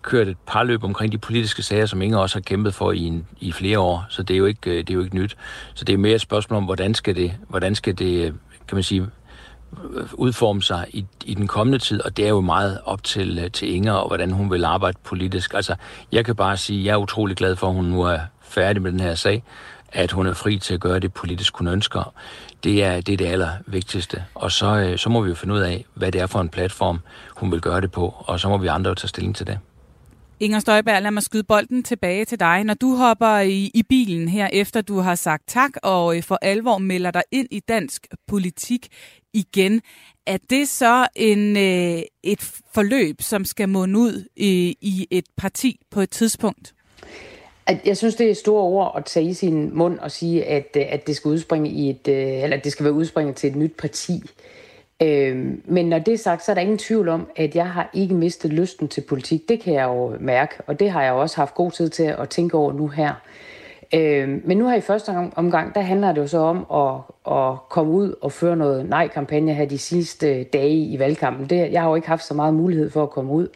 kørt 0.02 0.28
et 0.28 0.36
parløb 0.46 0.84
omkring 0.84 1.12
de 1.12 1.18
politiske 1.18 1.62
sager, 1.62 1.86
som 1.86 2.02
Inger 2.02 2.18
også 2.18 2.36
har 2.36 2.40
kæmpet 2.40 2.74
for 2.74 2.92
i, 2.92 3.00
en, 3.00 3.26
i 3.40 3.52
flere 3.52 3.78
år, 3.78 4.06
så 4.08 4.22
det 4.22 4.34
er, 4.34 4.38
jo 4.38 4.46
ikke, 4.46 4.70
øh, 4.70 4.78
det 4.78 4.90
er 4.90 4.94
jo 4.94 5.02
ikke 5.02 5.16
nyt. 5.16 5.36
Så 5.74 5.84
det 5.84 5.92
er 5.92 5.96
mere 5.96 6.14
et 6.14 6.20
spørgsmål 6.20 6.56
om, 6.56 6.64
hvordan 6.64 6.94
skal 6.94 7.16
det, 7.16 7.32
hvordan 7.48 7.74
skal 7.74 7.98
det 7.98 8.24
øh, 8.24 8.32
kan 8.68 8.76
man 8.76 8.82
sige, 8.82 9.06
øh, 9.94 10.06
udforme 10.14 10.62
sig 10.62 10.86
i, 10.88 11.06
i 11.24 11.34
den 11.34 11.46
kommende 11.46 11.78
tid, 11.78 12.02
og 12.02 12.16
det 12.16 12.24
er 12.24 12.30
jo 12.30 12.40
meget 12.40 12.80
op 12.84 13.04
til, 13.04 13.50
til 13.52 13.74
Inger, 13.74 13.92
og 13.92 14.08
hvordan 14.08 14.30
hun 14.30 14.50
vil 14.50 14.64
arbejde 14.64 14.98
politisk. 15.04 15.54
Altså, 15.54 15.74
jeg 16.12 16.24
kan 16.24 16.36
bare 16.36 16.56
sige, 16.56 16.80
at 16.80 16.86
jeg 16.86 16.92
er 16.92 16.96
utrolig 16.96 17.36
glad 17.36 17.56
for, 17.56 17.68
at 17.68 17.74
hun 17.74 17.84
nu 17.84 18.02
er 18.02 18.18
færdig 18.42 18.82
med 18.82 18.92
den 18.92 19.00
her 19.00 19.14
sag, 19.14 19.42
at 19.96 20.12
hun 20.12 20.26
er 20.26 20.34
fri 20.34 20.58
til 20.58 20.74
at 20.74 20.80
gøre 20.80 20.98
det 20.98 21.12
politisk, 21.12 21.56
hun 21.56 21.68
ønsker. 21.68 22.14
Det 22.64 22.84
er 22.84 23.00
det, 23.00 23.12
er 23.12 23.16
det 23.16 23.26
allervigtigste. 23.26 24.24
Og 24.34 24.52
så, 24.52 24.66
øh, 24.66 24.98
så 24.98 25.08
må 25.08 25.20
vi 25.20 25.28
jo 25.28 25.34
finde 25.34 25.54
ud 25.54 25.60
af, 25.60 25.84
hvad 25.94 26.12
det 26.12 26.20
er 26.20 26.26
for 26.26 26.40
en 26.40 26.48
platform, 26.48 26.98
hun 27.36 27.52
vil 27.52 27.60
gøre 27.60 27.80
det 27.80 27.92
på, 27.92 28.14
og 28.18 28.40
så 28.40 28.48
må 28.48 28.58
vi 28.58 28.66
andre 28.66 28.88
jo 28.88 28.94
tage 28.94 29.08
stilling 29.08 29.36
til 29.36 29.46
det. 29.46 29.58
Inger 30.40 30.58
Støjberg, 30.58 31.02
lad 31.02 31.10
mig 31.10 31.22
skyde 31.22 31.42
bolden 31.42 31.82
tilbage 31.82 32.24
til 32.24 32.40
dig. 32.40 32.64
Når 32.64 32.74
du 32.74 32.96
hopper 32.96 33.38
i, 33.38 33.70
i 33.74 33.82
bilen 33.82 34.28
her, 34.28 34.48
efter 34.52 34.80
du 34.80 34.98
har 34.98 35.14
sagt 35.14 35.42
tak, 35.46 35.70
og 35.82 36.16
øh, 36.16 36.22
for 36.22 36.38
alvor 36.42 36.78
melder 36.78 37.10
dig 37.10 37.22
ind 37.32 37.48
i 37.50 37.60
dansk 37.60 38.06
politik 38.28 38.88
igen, 39.34 39.82
er 40.26 40.38
det 40.50 40.68
så 40.68 41.06
en, 41.16 41.56
øh, 41.56 42.02
et 42.22 42.60
forløb, 42.74 43.22
som 43.22 43.44
skal 43.44 43.68
munde 43.68 43.98
ud 43.98 44.24
i, 44.36 44.76
i 44.80 45.06
et 45.10 45.24
parti 45.36 45.80
på 45.90 46.00
et 46.00 46.10
tidspunkt? 46.10 46.75
Jeg 47.84 47.96
synes, 47.96 48.14
det 48.14 48.30
er 48.30 48.34
store 48.34 48.62
ord 48.62 48.94
at 48.96 49.04
tage 49.04 49.26
i 49.26 49.34
sin 49.34 49.70
mund 49.78 49.98
og 49.98 50.10
sige, 50.10 50.44
at, 50.44 50.76
øh, 50.76 50.84
at 50.88 51.06
det 51.06 51.16
skal 51.16 51.28
udspringe 51.28 51.70
i 51.70 51.90
et, 51.90 52.08
øh, 52.08 52.42
eller 52.42 52.56
det 52.56 52.72
skal 52.72 52.84
være 52.84 52.92
udspringet 52.92 53.36
til 53.36 53.50
et 53.50 53.56
nyt 53.56 53.72
parti. 53.78 54.22
Øhm, 55.02 55.62
men 55.64 55.88
når 55.88 55.98
det 55.98 56.14
er 56.14 56.18
sagt, 56.18 56.44
så 56.44 56.52
er 56.52 56.54
der 56.54 56.62
ingen 56.62 56.78
tvivl 56.78 57.08
om, 57.08 57.28
at 57.36 57.56
jeg 57.56 57.68
har 57.68 57.90
ikke 57.94 58.14
mistet 58.14 58.52
lysten 58.52 58.88
til 58.88 59.00
politik. 59.00 59.48
Det 59.48 59.60
kan 59.60 59.74
jeg 59.74 59.84
jo 59.84 60.16
mærke, 60.20 60.54
og 60.66 60.80
det 60.80 60.90
har 60.90 61.02
jeg 61.02 61.12
også 61.12 61.36
haft 61.36 61.54
god 61.54 61.70
tid 61.70 61.88
til 61.88 62.02
at 62.02 62.28
tænke 62.28 62.56
over 62.56 62.72
nu 62.72 62.88
her. 62.88 63.14
Øhm, 63.94 64.42
men 64.44 64.58
nu 64.58 64.68
her 64.68 64.76
i 64.76 64.80
første 64.80 65.10
omgang, 65.36 65.74
der 65.74 65.80
handler 65.80 66.12
det 66.12 66.20
jo 66.20 66.26
så 66.26 66.38
om 66.38 66.66
at, 66.74 67.34
at 67.36 67.68
komme 67.68 67.92
ud 67.92 68.14
og 68.20 68.32
føre 68.32 68.56
noget 68.56 68.88
nej-kampagne 68.88 69.54
her 69.54 69.64
de 69.64 69.78
sidste 69.78 70.44
dage 70.44 70.76
i 70.76 70.98
valgkampen. 70.98 71.50
Det, 71.50 71.72
jeg 71.72 71.82
har 71.82 71.88
jo 71.88 71.94
ikke 71.94 72.08
haft 72.08 72.24
så 72.24 72.34
meget 72.34 72.54
mulighed 72.54 72.90
for 72.90 73.02
at 73.02 73.10
komme 73.10 73.32
ud. 73.32 73.48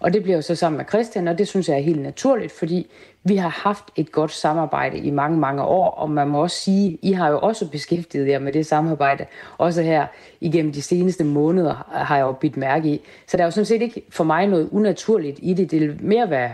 Og 0.00 0.12
det 0.12 0.22
bliver 0.22 0.36
jo 0.36 0.42
så 0.42 0.54
sammen 0.54 0.76
med 0.76 0.86
Christian, 0.88 1.28
og 1.28 1.38
det 1.38 1.48
synes 1.48 1.68
jeg 1.68 1.76
er 1.76 1.82
helt 1.82 2.02
naturligt, 2.02 2.52
fordi 2.52 2.90
vi 3.28 3.36
har 3.36 3.48
haft 3.48 3.84
et 3.96 4.12
godt 4.12 4.32
samarbejde 4.32 4.98
i 4.98 5.10
mange, 5.10 5.38
mange 5.38 5.62
år, 5.62 5.90
og 5.90 6.10
man 6.10 6.28
må 6.28 6.42
også 6.42 6.56
sige, 6.56 6.98
I 7.02 7.12
har 7.12 7.28
jo 7.28 7.38
også 7.38 7.70
beskæftiget 7.70 8.28
jer 8.28 8.38
med 8.38 8.52
det 8.52 8.66
samarbejde, 8.66 9.26
også 9.58 9.82
her 9.82 10.06
igennem 10.40 10.72
de 10.72 10.82
seneste 10.82 11.24
måneder 11.24 11.88
har 11.92 12.16
jeg 12.16 12.24
jo 12.24 12.32
bidt 12.32 12.56
mærke 12.56 12.88
i. 12.88 13.00
Så 13.26 13.36
der 13.36 13.42
er 13.42 13.46
jo 13.46 13.50
sådan 13.50 13.64
set 13.64 13.82
ikke 13.82 14.02
for 14.10 14.24
mig 14.24 14.46
noget 14.46 14.68
unaturligt 14.72 15.38
i 15.42 15.54
det. 15.54 15.70
Det 15.70 15.80
vil 15.80 15.96
mere 16.00 16.30
være, 16.30 16.50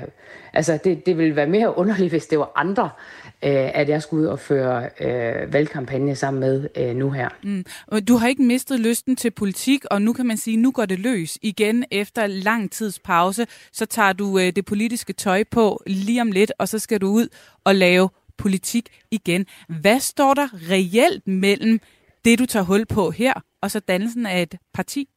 altså 0.52 0.78
det, 0.84 1.06
det 1.06 1.18
vil 1.18 1.36
være 1.36 1.46
mere 1.46 1.78
underligt, 1.78 2.10
hvis 2.10 2.26
det 2.26 2.38
var 2.38 2.52
andre, 2.56 2.90
øh, 3.44 3.70
at 3.74 3.88
jeg 3.88 4.02
skulle 4.02 4.22
ud 4.22 4.26
og 4.26 4.38
føre 4.38 4.88
øh, 5.00 5.52
valgkampagne 5.52 6.14
sammen 6.14 6.40
med 6.40 6.68
øh, 6.76 6.96
nu 6.96 7.10
her. 7.10 7.28
Mm. 7.42 7.64
Du 8.08 8.16
har 8.16 8.28
ikke 8.28 8.42
mistet 8.42 8.80
lysten 8.80 9.16
til 9.16 9.30
politik, 9.30 9.84
og 9.90 10.02
nu 10.02 10.12
kan 10.12 10.26
man 10.26 10.36
sige, 10.36 10.56
nu 10.56 10.70
går 10.70 10.86
det 10.86 10.98
løs 10.98 11.38
igen 11.42 11.84
efter 11.90 12.26
lang 12.26 12.70
tids 12.70 12.98
pause. 12.98 13.46
Så 13.72 13.86
tager 13.86 14.12
du 14.12 14.38
øh, 14.38 14.52
det 14.56 14.64
politiske 14.64 15.12
tøj 15.12 15.44
på 15.50 15.82
lige 15.86 16.20
om 16.20 16.32
lidt, 16.32 16.52
og 16.58 16.68
så 16.68 16.78
skal 16.78 17.00
du 17.00 17.06
ud 17.06 17.28
og 17.64 17.74
lave 17.74 18.08
politik 18.38 18.88
igen. 19.10 19.46
Hvad 19.80 20.00
står 20.00 20.34
der 20.34 20.48
reelt 20.70 21.28
mellem 21.28 21.80
det, 22.24 22.38
du 22.38 22.46
tager 22.46 22.64
hul 22.64 22.86
på 22.86 23.10
her, 23.10 23.32
og 23.60 23.70
så 23.70 23.80
dannelsen 23.80 24.26
af 24.26 24.42
et 24.42 24.54
parti? 24.74 25.08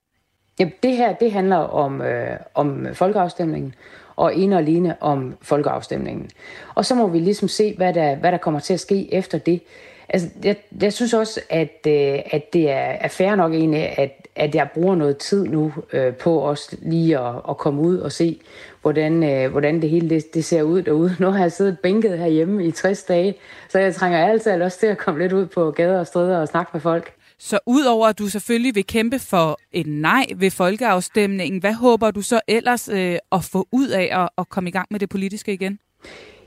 Ja, 0.59 0.69
det 0.83 0.97
her 0.97 1.13
det 1.13 1.31
handler 1.31 1.57
om, 1.57 2.01
øh, 2.01 2.37
om 2.53 2.87
folkeafstemningen, 2.93 3.75
og 4.15 4.35
ene 4.35 4.55
og 4.55 4.59
alene 4.59 4.95
om 5.01 5.35
folkeafstemningen. 5.41 6.29
Og 6.75 6.85
så 6.85 6.95
må 6.95 7.07
vi 7.07 7.19
ligesom 7.19 7.47
se, 7.47 7.73
hvad 7.77 7.93
der, 7.93 8.15
hvad 8.15 8.31
der 8.31 8.37
kommer 8.37 8.59
til 8.59 8.73
at 8.73 8.79
ske 8.79 9.13
efter 9.13 9.37
det. 9.37 9.61
Altså, 10.09 10.29
jeg, 10.43 10.55
jeg 10.81 10.93
synes 10.93 11.13
også, 11.13 11.41
at, 11.49 11.87
øh, 11.87 12.19
at 12.31 12.53
det 12.53 12.69
er, 12.69 12.95
er 12.99 13.07
fair 13.07 13.35
nok 13.35 13.53
egentlig, 13.53 13.99
at, 13.99 14.27
at 14.35 14.55
jeg 14.55 14.69
bruger 14.73 14.95
noget 14.95 15.17
tid 15.17 15.45
nu 15.45 15.73
øh, 15.93 16.13
på 16.13 16.39
også 16.39 16.77
lige 16.81 17.19
at, 17.19 17.35
at 17.49 17.57
komme 17.57 17.81
ud 17.81 17.97
og 17.97 18.11
se, 18.11 18.39
hvordan, 18.81 19.23
øh, 19.23 19.51
hvordan 19.51 19.81
det 19.81 19.89
hele 19.89 20.09
det, 20.09 20.33
det 20.33 20.45
ser 20.45 20.61
ud 20.61 20.81
derude. 20.81 21.15
Nu 21.19 21.29
har 21.29 21.39
jeg 21.41 21.51
siddet 21.51 21.77
bænket 21.83 22.19
herhjemme 22.19 22.65
i 22.65 22.71
60 22.71 23.03
dage, 23.03 23.35
så 23.69 23.79
jeg 23.79 23.95
trænger 23.95 24.25
altid 24.25 24.61
også 24.61 24.79
til 24.79 24.87
at 24.87 24.97
komme 24.97 25.19
lidt 25.19 25.33
ud 25.33 25.45
på 25.45 25.71
gader 25.71 25.99
og 25.99 26.07
stræder 26.07 26.37
og 26.37 26.47
snakke 26.47 26.69
med 26.73 26.81
folk. 26.81 27.13
Så 27.45 27.59
udover 27.65 28.07
at 28.07 28.19
du 28.19 28.27
selvfølgelig 28.27 28.75
vil 28.75 28.87
kæmpe 28.87 29.19
for 29.19 29.59
et 29.71 29.87
nej 29.87 30.25
ved 30.35 30.51
folkeafstemningen, 30.51 31.59
hvad 31.59 31.73
håber 31.73 32.11
du 32.11 32.21
så 32.21 32.41
ellers 32.47 32.89
øh, 32.89 33.17
at 33.31 33.43
få 33.43 33.67
ud 33.71 33.87
af 33.87 34.09
at, 34.11 34.29
at 34.37 34.49
komme 34.49 34.69
i 34.69 34.71
gang 34.71 34.87
med 34.91 34.99
det 34.99 35.09
politiske 35.09 35.53
igen? 35.53 35.79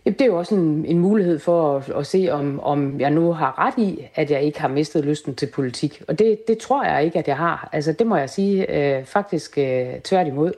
Det 0.05 0.21
er 0.21 0.27
jo 0.27 0.39
også 0.39 0.55
en, 0.55 0.85
en 0.85 0.99
mulighed 0.99 1.39
for 1.39 1.77
at, 1.77 1.91
at 1.91 2.07
se, 2.07 2.29
om, 2.31 2.61
om 2.61 3.01
jeg 3.01 3.11
nu 3.11 3.33
har 3.33 3.59
ret 3.59 3.85
i, 3.85 4.07
at 4.15 4.31
jeg 4.31 4.43
ikke 4.43 4.61
har 4.61 4.69
mistet 4.69 5.05
lysten 5.05 5.35
til 5.35 5.47
politik. 5.47 6.03
Og 6.09 6.19
det, 6.19 6.39
det 6.49 6.59
tror 6.59 6.85
jeg 6.85 7.05
ikke, 7.05 7.19
at 7.19 7.29
jeg 7.29 7.37
har. 7.37 7.69
Altså, 7.73 7.93
det 7.93 8.07
må 8.07 8.17
jeg 8.17 8.31
sige 8.31 8.77
øh, 8.77 9.05
faktisk 9.05 9.59
øh, 9.59 10.01
tværtimod. 10.05 10.53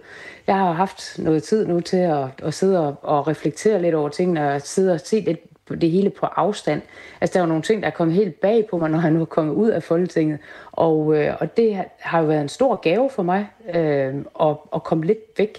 Jeg 0.46 0.56
har 0.56 0.72
haft 0.72 1.18
noget 1.18 1.42
tid 1.42 1.66
nu 1.66 1.80
til 1.80 1.96
at, 1.96 2.26
at 2.42 2.54
sidde 2.54 2.86
og, 2.86 2.94
og 3.02 3.28
reflektere 3.28 3.82
lidt 3.82 3.94
over 3.94 4.08
tingene, 4.08 4.52
og 4.52 4.60
sidde 4.60 4.92
og 4.92 5.00
se 5.00 5.20
lidt 5.20 5.49
det 5.74 5.90
hele 5.90 6.10
på 6.10 6.26
afstand. 6.26 6.82
Altså, 7.20 7.34
der 7.34 7.40
er 7.40 7.44
jo 7.44 7.48
nogle 7.48 7.62
ting, 7.62 7.82
der 7.82 7.88
er 7.88 7.92
kommet 7.92 8.16
helt 8.16 8.40
bag 8.40 8.66
på 8.70 8.78
mig, 8.78 8.90
når 8.90 9.00
jeg 9.00 9.10
nu 9.10 9.20
er 9.20 9.24
kommet 9.24 9.54
ud 9.54 9.68
af 9.68 9.82
Folketinget. 9.82 10.38
Og, 10.72 11.16
øh, 11.16 11.34
og 11.40 11.56
det 11.56 11.84
har 11.98 12.20
jo 12.20 12.26
været 12.26 12.40
en 12.40 12.48
stor 12.48 12.76
gave 12.76 13.10
for 13.10 13.22
mig 13.22 13.48
øh, 13.74 14.14
at, 14.40 14.56
at 14.74 14.82
komme 14.84 15.06
lidt 15.06 15.18
væk. 15.38 15.58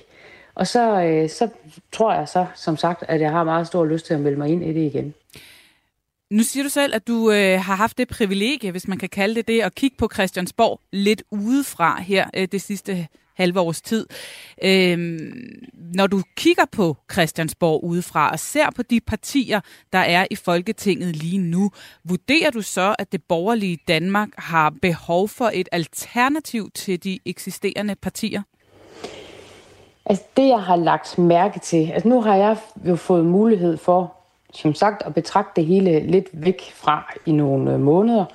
Og 0.55 0.67
så, 0.67 1.03
øh, 1.03 1.29
så 1.29 1.49
tror 1.91 2.13
jeg 2.13 2.27
så, 2.27 2.45
som 2.55 2.77
sagt, 2.77 3.03
at 3.07 3.21
jeg 3.21 3.31
har 3.31 3.43
meget 3.43 3.67
stor 3.67 3.85
lyst 3.85 4.05
til 4.05 4.13
at 4.13 4.19
melde 4.19 4.37
mig 4.37 4.49
ind 4.49 4.63
i 4.63 4.73
det 4.73 4.81
igen. 4.81 5.13
Nu 6.31 6.43
siger 6.43 6.63
du 6.63 6.69
selv, 6.69 6.95
at 6.95 7.07
du 7.07 7.31
øh, 7.31 7.59
har 7.59 7.75
haft 7.75 7.97
det 7.97 8.07
privilegie, 8.07 8.71
hvis 8.71 8.87
man 8.87 8.97
kan 8.97 9.09
kalde 9.09 9.35
det 9.35 9.47
det, 9.47 9.61
at 9.61 9.75
kigge 9.75 9.97
på 9.97 10.09
Christiansborg 10.13 10.79
lidt 10.91 11.23
udefra 11.31 12.01
her 12.01 12.29
øh, 12.35 12.47
det 12.51 12.61
sidste 12.61 13.07
halve 13.41 13.59
års 13.59 13.81
tid. 13.81 14.05
Øhm, 14.63 15.33
når 15.73 16.07
du 16.07 16.21
kigger 16.35 16.65
på 16.71 16.97
Christiansborg 17.11 17.83
udefra 17.83 18.31
og 18.31 18.39
ser 18.39 18.71
på 18.75 18.83
de 18.83 18.99
partier, 18.99 19.59
der 19.93 19.99
er 19.99 20.25
i 20.31 20.35
Folketinget 20.35 21.15
lige 21.15 21.37
nu, 21.37 21.71
vurderer 22.03 22.51
du 22.51 22.61
så, 22.61 22.95
at 22.99 23.11
det 23.11 23.23
borgerlige 23.23 23.77
Danmark 23.87 24.29
har 24.37 24.73
behov 24.81 25.27
for 25.27 25.51
et 25.53 25.69
alternativ 25.71 26.69
til 26.75 27.03
de 27.03 27.19
eksisterende 27.25 27.95
partier? 27.95 28.41
Altså 30.05 30.23
det, 30.37 30.47
jeg 30.47 30.59
har 30.59 30.75
lagt 30.75 31.17
mærke 31.17 31.59
til, 31.59 31.91
altså 31.91 32.09
nu 32.09 32.21
har 32.21 32.35
jeg 32.35 32.57
jo 32.87 32.95
fået 32.95 33.25
mulighed 33.25 33.77
for, 33.77 34.13
som 34.53 34.73
sagt, 34.73 35.03
at 35.05 35.13
betragte 35.13 35.61
det 35.61 35.65
hele 35.65 35.99
lidt 35.99 36.29
væk 36.33 36.61
fra 36.73 37.13
i 37.25 37.31
nogle 37.31 37.73
øh, 37.73 37.79
måneder, 37.79 38.25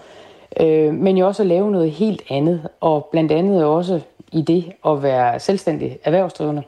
øh, 0.60 0.94
men 0.94 1.16
jo 1.16 1.26
også 1.26 1.42
at 1.42 1.46
lave 1.46 1.70
noget 1.70 1.90
helt 1.90 2.22
andet, 2.30 2.68
og 2.80 3.08
blandt 3.12 3.32
andet 3.32 3.64
også 3.64 4.00
i 4.33 4.42
det 4.42 4.73
at 4.87 5.02
være 5.02 5.40
selvstændig 5.40 5.99
erhvervsdrivende. 6.04 6.62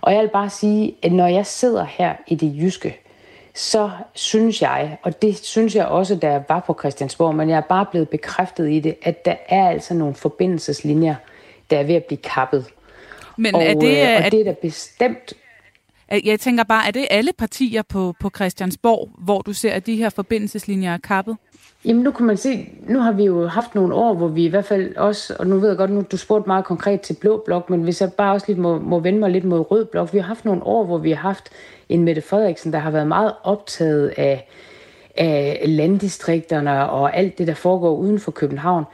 Og 0.00 0.14
jeg 0.14 0.22
vil 0.22 0.28
bare 0.28 0.50
sige, 0.50 0.94
at 1.02 1.12
når 1.12 1.26
jeg 1.26 1.46
sidder 1.46 1.84
her 1.84 2.14
i 2.26 2.34
det 2.34 2.54
jyske, 2.56 3.00
så 3.54 3.90
synes 4.14 4.62
jeg, 4.62 4.98
og 5.02 5.22
det 5.22 5.38
synes 5.38 5.74
jeg 5.74 5.86
også, 5.86 6.14
da 6.14 6.30
jeg 6.30 6.44
var 6.48 6.60
på 6.60 6.76
Christiansborg, 6.80 7.34
men 7.34 7.48
jeg 7.48 7.56
er 7.56 7.68
bare 7.68 7.86
blevet 7.90 8.08
bekræftet 8.08 8.70
i 8.70 8.80
det, 8.80 8.96
at 9.02 9.24
der 9.24 9.34
er 9.48 9.68
altså 9.68 9.94
nogle 9.94 10.14
forbindelseslinjer, 10.14 11.14
der 11.70 11.78
er 11.78 11.82
ved 11.82 11.94
at 11.94 12.04
blive 12.04 12.18
kappet. 12.18 12.66
Men 13.36 13.54
og, 13.54 13.62
er 13.62 13.74
det, 13.74 14.02
øh, 14.02 14.24
og 14.24 14.32
det 14.32 14.40
er 14.40 14.44
da 14.44 14.54
bestemt 14.62 15.34
jeg 16.24 16.40
tænker 16.40 16.64
bare, 16.64 16.86
er 16.86 16.90
det 16.90 17.06
alle 17.10 17.32
partier 17.32 17.82
på, 17.82 18.14
på 18.20 18.30
Christiansborg, 18.36 19.10
hvor 19.18 19.42
du 19.42 19.52
ser, 19.52 19.72
at 19.72 19.86
de 19.86 19.96
her 19.96 20.10
forbindelseslinjer 20.10 20.94
er 20.94 20.98
kappet? 20.98 21.36
Jamen 21.84 22.02
nu 22.02 22.10
kan 22.10 22.26
man 22.26 22.36
se, 22.36 22.68
nu 22.88 22.98
har 22.98 23.12
vi 23.12 23.24
jo 23.24 23.46
haft 23.46 23.74
nogle 23.74 23.94
år, 23.94 24.14
hvor 24.14 24.28
vi 24.28 24.44
i 24.44 24.48
hvert 24.48 24.64
fald 24.64 24.96
også, 24.96 25.36
og 25.38 25.46
nu 25.46 25.58
ved 25.58 25.68
jeg 25.68 25.76
godt, 25.78 25.90
nu 25.90 26.04
du 26.12 26.16
spurgte 26.16 26.46
meget 26.48 26.64
konkret 26.64 27.00
til 27.00 27.16
blå 27.20 27.42
blok, 27.46 27.70
men 27.70 27.82
hvis 27.82 28.00
jeg 28.00 28.12
bare 28.12 28.32
også 28.32 28.46
lidt 28.48 28.58
må, 28.58 28.78
må 28.78 28.98
vende 28.98 29.18
mig 29.18 29.30
lidt 29.30 29.44
mod 29.44 29.70
rød 29.70 29.84
blok, 29.84 30.12
vi 30.12 30.18
har 30.18 30.26
haft 30.26 30.44
nogle 30.44 30.62
år, 30.62 30.84
hvor 30.84 30.98
vi 30.98 31.10
har 31.10 31.20
haft 31.28 31.50
en 31.88 32.04
Mette 32.04 32.22
Frederiksen, 32.22 32.72
der 32.72 32.78
har 32.78 32.90
været 32.90 33.06
meget 33.06 33.32
optaget 33.42 34.12
af, 34.16 34.48
af 35.16 35.62
landdistrikterne 35.66 36.90
og 36.90 37.16
alt 37.16 37.38
det, 37.38 37.46
der 37.46 37.54
foregår 37.54 37.94
uden 37.96 38.18
for 38.18 38.30
København. 38.30 38.84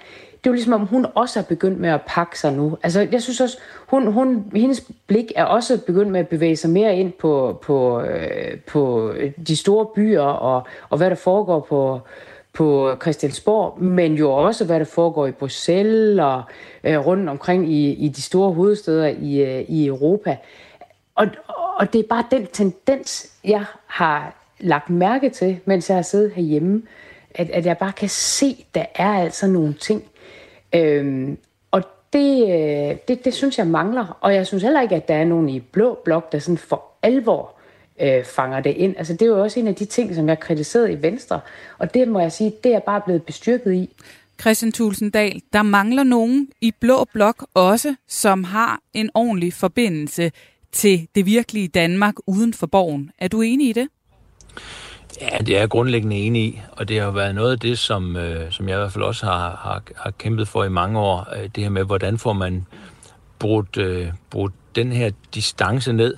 Det 0.47 0.51
er 0.51 0.53
jo 0.53 0.55
ligesom, 0.55 0.73
om 0.73 0.87
hun 0.87 1.07
også 1.15 1.39
er 1.39 1.45
begyndt 1.45 1.81
med 1.81 1.91
at 1.91 2.01
pakke 2.07 2.39
sig 2.39 2.53
nu. 2.53 2.79
Altså, 2.83 3.09
jeg 3.13 3.23
synes 3.23 3.41
også, 3.41 3.59
hun, 3.87 4.13
hun, 4.13 4.45
hendes 4.55 4.85
blik 5.07 5.33
er 5.37 5.45
også 5.45 5.81
begyndt 5.87 6.13
med 6.13 6.21
at 6.21 6.29
bevæge 6.29 6.57
sig 6.57 6.71
mere 6.71 6.97
ind 6.97 7.13
på, 7.13 7.59
på, 7.63 8.01
øh, 8.01 8.59
på 8.67 9.13
de 9.47 9.57
store 9.57 9.87
byer 9.87 10.23
og, 10.23 10.67
og 10.89 10.99
hvad 10.99 11.11
der 11.11 11.17
foregår 11.17 11.61
på, 11.61 12.01
på 12.57 12.97
Christiansborg, 13.03 13.83
men 13.83 14.15
jo 14.15 14.33
også, 14.33 14.65
hvad 14.65 14.79
der 14.79 14.85
foregår 14.85 15.27
i 15.27 15.33
Bruxelles 15.33 16.21
og 16.21 16.43
øh, 16.85 17.07
rundt 17.07 17.29
omkring 17.29 17.73
i, 17.73 17.93
i 17.93 18.09
de 18.09 18.23
store 18.23 18.53
hovedsteder 18.53 19.07
i, 19.07 19.43
øh, 19.43 19.65
i 19.69 19.87
Europa. 19.87 20.37
Og, 21.15 21.27
og 21.79 21.93
det 21.93 21.99
er 21.99 22.09
bare 22.09 22.25
den 22.31 22.47
tendens, 22.47 23.33
jeg 23.45 23.65
har 23.87 24.35
lagt 24.61 24.91
mærke 24.91 25.31
til, 25.31 25.61
mens 25.65 25.89
jeg 25.89 25.97
har 25.97 26.03
siddet 26.03 26.33
herhjemme, 26.33 26.83
at, 27.35 27.51
at 27.51 27.67
jeg 27.67 27.79
bare 27.79 27.93
kan 27.93 28.09
se, 28.09 28.67
der 28.75 28.85
er 28.95 29.13
altså 29.13 29.47
nogle 29.47 29.75
ting. 29.75 30.05
Øhm, 30.75 31.39
og 31.71 31.83
det, 32.13 32.43
øh, 32.43 32.97
det, 33.09 33.25
det 33.25 33.35
synes 33.35 33.59
jeg 33.59 33.67
mangler. 33.67 34.19
Og 34.21 34.35
jeg 34.35 34.47
synes 34.47 34.63
heller 34.63 34.81
ikke, 34.81 34.95
at 34.95 35.09
der 35.09 35.15
er 35.15 35.25
nogen 35.25 35.49
i 35.49 35.61
blå 35.61 35.99
blok, 36.05 36.33
der 36.33 36.39
sådan 36.39 36.59
for 36.59 36.83
alvor 37.03 37.56
øh, 38.01 38.25
fanger 38.25 38.61
det 38.61 38.71
ind. 38.71 38.95
Altså 38.99 39.13
det 39.13 39.23
er 39.23 39.27
jo 39.27 39.43
også 39.43 39.61
en 39.61 39.67
af 39.67 39.75
de 39.75 39.85
ting, 39.85 40.15
som 40.15 40.29
jeg 40.29 40.41
kritiserede 40.41 40.93
i 40.93 41.03
Venstre. 41.03 41.41
Og 41.79 41.95
det 41.95 42.09
må 42.09 42.21
jeg 42.21 42.33
sige, 42.33 42.53
det 42.65 42.75
er 42.75 42.81
bare 42.81 43.01
blevet 43.01 43.23
bestyrket 43.23 43.75
i. 43.75 43.91
Christian 44.41 44.73
Tulsendal, 44.73 45.43
der 45.53 45.63
mangler 45.63 46.03
nogen 46.03 46.49
i 46.61 46.73
blå 46.81 47.05
blok 47.13 47.47
også, 47.55 47.95
som 48.09 48.45
har 48.45 48.81
en 48.95 49.11
ordentlig 49.15 49.53
forbindelse 49.53 50.33
til 50.73 51.09
det 51.15 51.27
virkelige 51.27 51.69
Danmark 51.69 52.15
uden 52.27 52.55
for 52.55 52.67
borgen. 52.67 53.11
Er 53.19 53.29
du 53.29 53.41
enig 53.41 53.69
i 53.69 53.73
det? 53.73 53.89
Ja, 55.21 55.39
det 55.39 55.57
er 55.57 55.61
jeg 55.61 55.69
grundlæggende 55.69 56.17
enig 56.17 56.43
i, 56.43 56.61
og 56.73 56.89
det 56.89 57.01
har 57.01 57.11
været 57.11 57.35
noget 57.35 57.53
af 57.53 57.59
det, 57.59 57.79
som, 57.79 58.17
øh, 58.17 58.53
som 58.53 58.69
jeg 58.69 58.77
i 58.77 58.79
hvert 58.79 58.93
fald 58.93 59.05
også 59.05 59.27
har, 59.27 59.61
har, 59.63 59.83
har 59.97 60.11
kæmpet 60.11 60.49
for 60.49 60.65
i 60.65 60.69
mange 60.69 60.99
år. 60.99 61.29
Øh, 61.37 61.49
det 61.55 61.63
her 61.63 61.71
med, 61.71 61.85
hvordan 61.85 62.19
får 62.19 62.33
man 62.33 62.67
brudt, 63.39 63.77
øh, 63.77 64.09
brudt 64.31 64.53
den 64.75 64.93
her 64.93 65.11
distance 65.35 65.93
ned. 65.93 66.15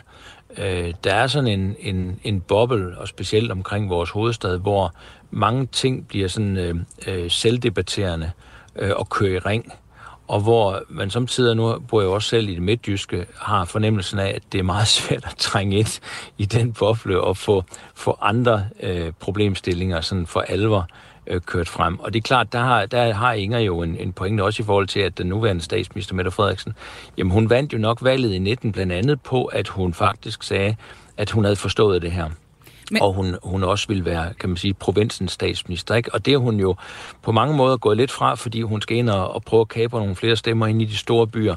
Øh, 0.59 0.95
der 1.05 1.15
er 1.15 1.27
sådan 1.27 1.61
en, 1.61 1.77
en, 1.79 2.21
en 2.25 2.41
boble, 2.41 2.99
og 2.99 3.09
specielt 3.09 3.53
omkring 3.53 3.91
vores 3.91 4.11
hovedstad, 4.11 4.59
hvor 4.59 4.95
mange 5.31 5.67
ting 5.67 6.09
bliver 6.09 6.29
sådan 6.29 6.57
øh, 6.57 6.75
øh, 7.07 7.31
selvdebatterende 7.31 8.31
øh, 8.77 8.91
og 8.97 9.09
kører 9.09 9.35
i 9.35 9.39
ring. 9.39 9.73
Og 10.29 10.41
hvor 10.41 10.83
man 10.89 11.11
samtidig, 11.11 11.57
nu 11.57 11.79
bor 11.79 12.01
jeg 12.01 12.11
også 12.11 12.29
selv 12.29 12.49
i 12.49 12.55
det 12.55 12.63
midtjyske, 12.63 13.27
har 13.37 13.65
fornemmelsen 13.65 14.19
af, 14.19 14.29
at 14.29 14.43
det 14.53 14.59
er 14.59 14.63
meget 14.63 14.89
svært 14.99 15.25
at 15.25 15.35
trænge 15.39 15.79
ind 15.79 16.01
i 16.39 16.45
den 16.45 16.73
boble 16.73 17.21
og 17.21 17.37
få, 17.37 17.65
få 17.95 18.19
andre 18.21 18.67
øh, 18.81 19.13
problemstillinger 19.21 20.01
sådan 20.01 20.27
for 20.27 20.41
alvor 20.41 20.89
øh, 21.29 21.41
kørt 21.41 21.69
frem. 21.69 22.01
Og 22.01 22.13
det 22.13 22.19
er 22.19 22.23
klart, 22.23 22.53
der 22.53 22.59
har, 22.59 22.87
der 22.87 23.13
har 23.13 23.33
Inger 23.33 23.59
jo 23.59 23.83
en, 23.83 23.97
en 23.97 24.13
pointe 24.13 24.43
også 24.43 24.63
i 24.63 24.67
forhold 24.67 24.87
til, 24.87 25.01
at 25.01 25.19
den 25.19 25.27
nuværende 25.27 25.63
statsminister, 25.63 26.15
Mette 26.15 26.31
Frederiksen, 26.31 26.75
jamen 27.19 27.31
hun 27.31 27.51
vandt 27.51 27.73
jo 27.73 27.79
nok 27.79 27.99
valget 28.03 28.33
i 28.33 28.39
19 28.39 28.73
blandt 28.73 28.93
andet 28.93 29.23
på, 29.23 29.45
at 29.45 29.69
hun 29.69 29.95
faktisk 29.95 30.43
sagde, 30.43 30.77
at 31.17 31.31
hun 31.31 31.45
havde 31.45 31.57
forstået 31.57 32.03
det 32.03 32.13
her. 32.13 32.31
Men... 32.91 33.03
Og 33.03 33.13
hun, 33.13 33.37
hun 33.43 33.65
også 33.65 33.89
vil 33.89 34.05
være, 34.05 34.35
kan 34.41 34.49
man 34.49 34.57
sige, 34.57 34.75
provinsens 34.75 35.33
statsminister. 35.33 35.95
Ikke? 35.95 36.15
Og 36.15 36.27
det 36.27 36.35
er 36.35 36.39
hun 36.39 36.61
jo 36.61 36.77
på 37.23 37.33
mange 37.33 37.57
måder 37.57 37.77
gået 37.77 37.97
lidt 37.97 38.11
fra, 38.11 38.35
fordi 38.35 38.63
hun 38.63 38.83
skal 38.83 38.97
ind 38.97 39.11
og, 39.11 39.35
og 39.35 39.43
prøve 39.43 39.61
at 39.61 39.69
kapre 39.69 39.99
nogle 39.99 40.17
flere 40.17 40.37
stemmer 40.37 40.67
ind 40.67 40.83
i 40.83 40.85
de 40.85 40.97
store 40.97 41.27
byer. 41.27 41.57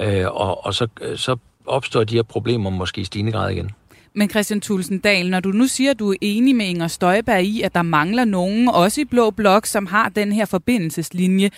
Øh, 0.00 0.26
og 0.26 0.66
og 0.66 0.74
så, 0.74 0.86
så 1.16 1.36
opstår 1.66 2.04
de 2.04 2.14
her 2.14 2.22
problemer 2.22 2.70
måske 2.70 3.00
i 3.00 3.04
stigende 3.04 3.32
grad 3.32 3.50
igen. 3.50 3.70
Men 4.14 4.30
Christian 4.30 4.60
Tulsendal, 4.60 5.30
når 5.30 5.40
du 5.40 5.48
nu 5.48 5.66
siger, 5.66 5.90
at 5.90 5.98
du 5.98 6.12
er 6.12 6.16
enig 6.20 6.56
med 6.56 6.66
Inger 6.66 6.88
Støjberg 6.88 7.42
i, 7.42 7.62
at 7.62 7.74
der 7.74 7.82
mangler 7.82 8.24
nogen, 8.24 8.68
også 8.68 9.00
i 9.00 9.04
Blå 9.04 9.30
Blok, 9.30 9.66
som 9.66 9.86
har 9.86 10.08
den 10.08 10.32
her 10.32 10.44
forbindelseslinje, 10.44 11.50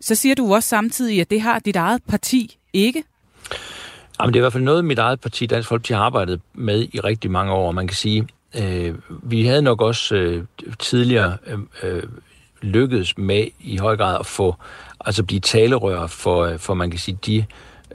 så 0.00 0.14
siger 0.14 0.34
du 0.34 0.54
også 0.54 0.68
samtidig, 0.68 1.20
at 1.20 1.30
det 1.30 1.40
har 1.40 1.58
dit 1.58 1.76
eget 1.76 2.02
parti 2.08 2.58
ikke? 2.72 3.04
Jamen, 4.20 4.34
det 4.34 4.38
er 4.38 4.40
i 4.40 4.44
hvert 4.44 4.52
fald 4.52 4.64
noget, 4.64 4.84
mit 4.84 4.98
eget 4.98 5.20
parti, 5.20 5.46
Dansk 5.46 5.68
Folkeparti, 5.68 5.92
har 5.92 6.00
arbejdet 6.00 6.40
med 6.54 6.88
i 6.92 7.00
rigtig 7.00 7.30
mange 7.30 7.52
år. 7.52 7.72
Man 7.72 7.86
kan 7.86 7.96
sige, 7.96 8.28
øh, 8.58 8.94
vi 9.22 9.46
havde 9.46 9.62
nok 9.62 9.80
også 9.80 10.14
øh, 10.14 10.44
tidligere 10.78 11.36
øh, 11.46 11.58
øh, 11.82 12.02
lykkedes 12.62 13.18
med 13.18 13.46
i 13.60 13.76
høj 13.76 13.96
grad 13.96 14.16
at 14.20 14.26
få, 14.26 14.56
altså 15.00 15.22
blive 15.22 15.40
talerør 15.40 16.06
for, 16.06 16.44
øh, 16.44 16.58
for 16.58 16.74
man 16.74 16.90
kan 16.90 17.00
sige, 17.00 17.18
de 17.26 17.36
øh, 17.36 17.44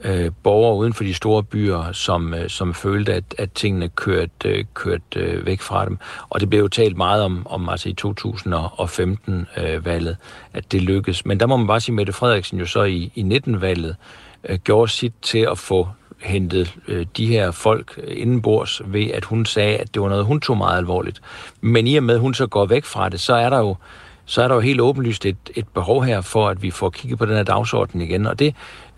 Øh, 0.04 0.30
borgere 0.42 0.76
uden 0.76 0.92
for 0.92 1.04
de 1.04 1.14
store 1.14 1.42
byer, 1.42 1.92
som, 1.92 2.34
øh, 2.34 2.48
som 2.48 2.74
følte, 2.74 3.14
at, 3.14 3.24
at 3.38 3.52
tingene 3.52 3.88
kørte 3.88 4.48
øh, 4.48 4.64
kørt, 4.74 5.16
øh, 5.16 5.46
væk 5.46 5.60
fra 5.60 5.84
dem. 5.84 5.98
Og 6.28 6.40
det 6.40 6.50
blev 6.50 6.60
jo 6.60 6.68
talt 6.68 6.96
meget 6.96 7.22
om, 7.22 7.46
om 7.50 7.68
altså 7.68 7.88
i 7.88 7.94
2015-valget, 8.00 10.10
øh, 10.10 10.16
at 10.52 10.72
det 10.72 10.82
lykkedes. 10.82 11.26
Men 11.26 11.40
der 11.40 11.46
må 11.46 11.56
man 11.56 11.66
bare 11.66 11.80
sige, 11.80 11.92
at 11.92 11.96
Mette 11.96 12.12
Frederiksen 12.12 12.58
jo 12.58 12.66
så 12.66 12.82
i, 12.82 13.12
i 13.14 13.22
19-valget 13.22 13.96
øh, 14.48 14.58
gjorde 14.58 14.92
sit 14.92 15.12
til 15.22 15.46
at 15.50 15.58
få 15.58 15.88
hentet 16.18 16.74
øh, 16.88 17.06
de 17.16 17.26
her 17.26 17.50
folk 17.50 18.00
indenbords 18.08 18.80
ved, 18.84 19.10
at 19.10 19.24
hun 19.24 19.46
sagde, 19.46 19.76
at 19.76 19.94
det 19.94 20.02
var 20.02 20.08
noget, 20.08 20.24
hun 20.24 20.40
tog 20.40 20.56
meget 20.56 20.78
alvorligt. 20.78 21.20
Men 21.60 21.86
i 21.86 21.96
og 21.96 22.02
med, 22.02 22.14
at 22.14 22.20
hun 22.20 22.34
så 22.34 22.46
går 22.46 22.66
væk 22.66 22.84
fra 22.84 23.08
det, 23.08 23.20
så 23.20 23.34
er 23.34 23.50
der 23.50 23.58
jo 23.58 23.76
så 24.28 24.42
er 24.42 24.48
der 24.48 24.54
jo 24.54 24.60
helt 24.60 24.80
åbenlyst 24.80 25.26
et, 25.26 25.36
et 25.56 25.68
behov 25.68 26.04
her 26.04 26.20
for, 26.20 26.48
at 26.48 26.62
vi 26.62 26.70
får 26.70 26.90
kigget 26.90 27.18
på 27.18 27.26
den 27.26 27.36
her 27.36 27.42
dagsorden 27.42 28.00
igen. 28.00 28.26
Og 28.26 28.38
det 28.38 28.54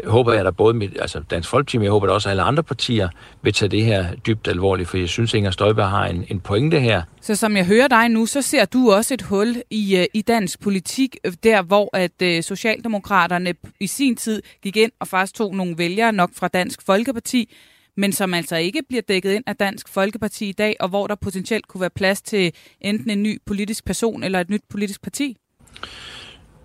håber 0.07 0.33
jeg, 0.33 0.47
at 0.47 0.57
både 0.57 0.75
med, 0.75 0.89
altså 1.01 1.21
Dansk 1.31 1.49
Folkeparti, 1.49 1.79
men 1.79 1.85
jeg 1.85 1.93
håber, 1.93 2.07
at 2.07 2.13
også 2.13 2.29
alle 2.29 2.43
andre 2.43 2.63
partier 2.63 3.09
vil 3.43 3.53
tage 3.53 3.69
det 3.69 3.85
her 3.85 4.15
dybt 4.15 4.49
alvorligt, 4.49 4.89
for 4.89 4.97
jeg 4.97 5.09
synes, 5.09 5.35
at 5.35 5.39
Inger 5.39 5.51
Støjberg 5.51 5.91
har 5.91 6.07
en, 6.07 6.25
en 6.29 6.41
pointe 6.41 6.81
her. 6.81 7.03
Så 7.21 7.35
som 7.35 7.57
jeg 7.57 7.67
hører 7.67 7.89
dig 7.89 8.09
nu, 8.09 8.27
så 8.27 8.43
ser 8.43 8.65
du 8.65 8.93
også 8.93 9.15
et 9.15 9.23
hul 9.23 9.63
i, 9.71 9.97
øh, 9.97 10.07
i 10.15 10.23
dansk 10.23 10.61
politik, 10.61 11.17
øh, 11.25 11.33
der 11.43 11.63
hvor 11.63 11.91
at 11.97 12.23
øh, 12.23 12.43
Socialdemokraterne 12.43 13.55
i 13.81 13.87
sin 13.87 14.17
tid 14.17 14.43
gik 14.63 14.77
ind 14.77 14.93
og 15.01 15.09
faktisk 15.09 15.35
tog 15.35 15.55
nogle 15.55 15.79
vælgere 15.79 16.13
nok 16.13 16.31
fra 16.35 16.49
Dansk 16.49 16.83
Folkeparti, 16.87 17.55
men 17.97 18.13
som 18.13 18.35
altså 18.35 18.57
ikke 18.57 18.83
bliver 18.89 19.03
dækket 19.03 19.33
ind 19.33 19.45
af 19.47 19.57
Dansk 19.57 19.89
Folkeparti 19.89 20.49
i 20.49 20.53
dag, 20.53 20.77
og 20.81 20.89
hvor 20.89 21.07
der 21.07 21.15
potentielt 21.15 21.69
kunne 21.69 21.81
være 21.81 21.91
plads 21.91 22.23
til 22.23 22.55
enten 22.81 23.11
en 23.11 23.23
ny 23.23 23.39
politisk 23.47 23.85
person 23.85 24.23
eller 24.23 24.41
et 24.41 24.51
nyt 24.51 24.63
politisk 24.69 25.03
parti? 25.03 25.37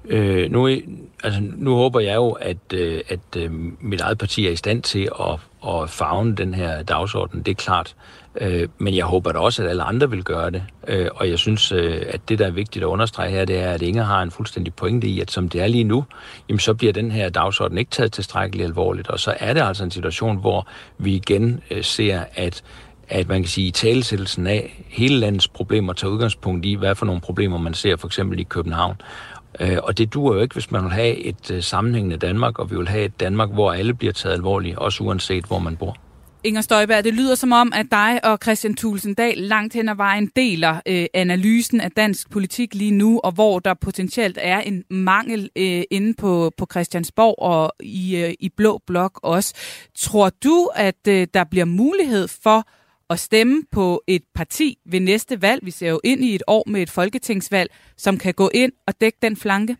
Øh, 0.07 0.51
nu, 0.51 0.67
altså, 1.23 1.41
nu 1.55 1.75
håber 1.75 1.99
jeg 1.99 2.15
jo, 2.15 2.31
at, 2.31 2.57
øh, 2.73 3.01
at 3.09 3.19
øh, 3.37 3.51
mit 3.79 4.01
eget 4.01 4.17
parti 4.17 4.47
er 4.47 4.51
i 4.51 4.55
stand 4.55 4.81
til 4.81 5.09
at, 5.19 5.39
at 5.73 5.89
fagne 5.89 6.35
den 6.35 6.53
her 6.53 6.83
dagsorden, 6.83 7.41
det 7.41 7.51
er 7.51 7.55
klart. 7.55 7.95
Øh, 8.41 8.67
men 8.77 8.95
jeg 8.95 9.05
håber 9.05 9.31
da 9.31 9.39
også, 9.39 9.63
at 9.63 9.69
alle 9.69 9.83
andre 9.83 10.09
vil 10.09 10.23
gøre 10.23 10.51
det. 10.51 10.63
Øh, 10.87 11.07
og 11.15 11.29
jeg 11.29 11.39
synes, 11.39 11.71
øh, 11.71 12.01
at 12.07 12.29
det, 12.29 12.39
der 12.39 12.47
er 12.47 12.51
vigtigt 12.51 12.83
at 12.83 12.87
understrege 12.87 13.31
her, 13.31 13.45
det 13.45 13.59
er, 13.59 13.71
at 13.71 13.81
Inger 13.81 14.03
har 14.03 14.21
en 14.21 14.31
fuldstændig 14.31 14.73
pointe 14.73 15.07
i, 15.07 15.19
at 15.19 15.31
som 15.31 15.49
det 15.49 15.61
er 15.61 15.67
lige 15.67 15.83
nu, 15.83 16.05
jamen, 16.49 16.59
så 16.59 16.73
bliver 16.73 16.93
den 16.93 17.11
her 17.11 17.29
dagsorden 17.29 17.77
ikke 17.77 17.91
taget 17.91 18.11
tilstrækkeligt 18.11 18.65
alvorligt. 18.65 19.07
Og 19.07 19.19
så 19.19 19.33
er 19.39 19.53
det 19.53 19.61
altså 19.61 19.83
en 19.83 19.91
situation, 19.91 20.37
hvor 20.37 20.67
vi 20.97 21.15
igen 21.15 21.61
øh, 21.71 21.83
ser, 21.83 22.23
at 22.35 22.63
at 23.09 23.27
man 23.27 23.41
kan 23.41 23.49
sige, 23.49 23.67
i 23.67 23.71
talesættelsen 23.71 24.47
af 24.47 24.83
hele 24.87 25.19
landets 25.19 25.47
problemer 25.47 25.93
tager 25.93 26.11
udgangspunkt 26.11 26.65
i, 26.65 26.73
hvad 26.73 26.95
for 26.95 27.05
nogle 27.05 27.21
problemer 27.21 27.57
man 27.57 27.73
ser 27.73 27.95
for 27.95 28.07
eksempel 28.07 28.39
i 28.39 28.43
København. 28.43 28.95
Øh, 29.59 29.77
og 29.83 29.97
det 29.97 30.13
duer 30.13 30.35
jo 30.35 30.41
ikke, 30.41 30.53
hvis 30.53 30.71
man 30.71 30.83
vil 30.83 30.91
have 30.91 31.17
et 31.17 31.51
øh, 31.51 31.63
sammenhængende 31.63 32.17
Danmark, 32.17 32.59
og 32.59 32.71
vi 32.71 32.77
vil 32.77 32.87
have 32.87 33.05
et 33.05 33.19
Danmark, 33.19 33.49
hvor 33.49 33.71
alle 33.71 33.93
bliver 33.93 34.13
taget 34.13 34.35
alvorligt, 34.35 34.77
også 34.77 35.03
uanset 35.03 35.45
hvor 35.45 35.59
man 35.59 35.77
bor. 35.77 35.97
Inger 36.45 36.61
Støjberg, 36.61 37.03
det 37.03 37.13
lyder 37.13 37.35
som 37.35 37.51
om, 37.51 37.73
at 37.75 37.85
dig 37.91 38.19
og 38.23 38.39
Christian 38.43 38.75
Tulsendal 38.75 39.37
langt 39.37 39.73
hen 39.73 39.89
ad 39.89 39.95
vejen 39.95 40.31
deler 40.35 40.81
øh, 40.85 41.05
analysen 41.13 41.81
af 41.81 41.91
dansk 41.91 42.29
politik 42.29 42.75
lige 42.75 42.91
nu, 42.91 43.19
og 43.23 43.31
hvor 43.31 43.59
der 43.59 43.73
potentielt 43.73 44.37
er 44.41 44.59
en 44.59 44.83
mangel 44.89 45.49
øh, 45.55 45.83
inde 45.91 46.13
på, 46.13 46.51
på 46.57 46.67
Christiansborg 46.71 47.35
og 47.39 47.73
i, 47.79 48.15
øh, 48.15 48.33
i 48.39 48.49
Blå 48.57 48.81
Blok 48.87 49.19
også. 49.23 49.53
Tror 49.97 50.31
du, 50.43 50.69
at 50.75 51.07
øh, 51.07 51.27
der 51.33 51.43
bliver 51.43 51.65
mulighed 51.65 52.27
for 52.43 52.67
at 53.09 53.19
stemme 53.19 53.63
på 53.71 54.03
et 54.07 54.23
parti 54.35 54.77
ved 54.85 54.99
næste 54.99 55.41
valg? 55.41 55.65
Vi 55.65 55.71
ser 55.71 55.89
jo 55.89 55.99
ind 56.03 56.23
i 56.23 56.35
et 56.35 56.43
år 56.47 56.63
med 56.67 56.81
et 56.81 56.89
folketingsvalg, 56.89 57.69
som 57.97 58.17
kan 58.17 58.33
gå 58.33 58.49
ind 58.53 58.71
og 58.87 58.93
dække 59.01 59.17
den 59.21 59.37
flanke. 59.37 59.77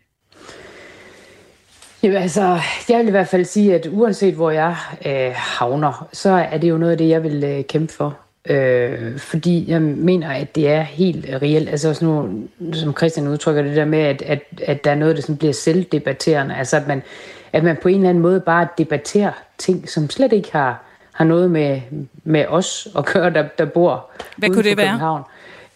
Jamen, 2.02 2.16
altså, 2.16 2.60
jeg 2.88 2.98
vil 2.98 3.08
i 3.08 3.10
hvert 3.10 3.28
fald 3.28 3.44
sige, 3.44 3.74
at 3.74 3.86
uanset 3.90 4.34
hvor 4.34 4.50
jeg 4.50 4.76
øh, 5.06 5.32
havner, 5.34 6.08
så 6.12 6.30
er 6.30 6.58
det 6.58 6.68
jo 6.70 6.78
noget 6.78 6.92
af 6.92 6.98
det, 6.98 7.08
jeg 7.08 7.22
vil 7.22 7.44
øh, 7.44 7.64
kæmpe 7.64 7.92
for. 7.92 8.18
Øh, 8.48 9.18
fordi 9.18 9.70
jeg 9.70 9.82
mener, 9.82 10.30
at 10.30 10.54
det 10.54 10.68
er 10.68 10.80
helt 10.82 11.26
reelt. 11.42 11.68
Altså 11.68 11.88
også 11.88 12.04
nu, 12.04 12.28
som 12.72 12.96
Christian 12.96 13.28
udtrykker 13.28 13.62
det 13.62 13.76
der 13.76 13.84
med, 13.84 13.98
at, 13.98 14.22
at, 14.22 14.42
at 14.62 14.84
der 14.84 14.90
er 14.90 14.94
noget, 14.94 15.16
der 15.16 15.22
sådan 15.22 15.36
bliver 15.36 15.52
selvdebatterende. 15.52 16.56
Altså 16.56 16.76
at 16.76 16.86
man, 16.86 17.02
at 17.52 17.64
man 17.64 17.76
på 17.82 17.88
en 17.88 17.94
eller 17.94 18.08
anden 18.08 18.22
måde 18.22 18.40
bare 18.40 18.68
debatterer 18.78 19.32
ting, 19.58 19.88
som 19.88 20.10
slet 20.10 20.32
ikke 20.32 20.52
har, 20.52 20.84
har 21.16 21.24
noget 21.24 21.50
med, 21.50 21.80
med 22.24 22.46
os 22.48 22.88
at 22.98 23.06
gøre, 23.06 23.30
der, 23.30 23.44
der 23.58 23.64
bor 23.64 24.10
Hvad 24.36 24.50
kunne 24.50 24.62
det 24.62 24.76
være? 24.76 25.24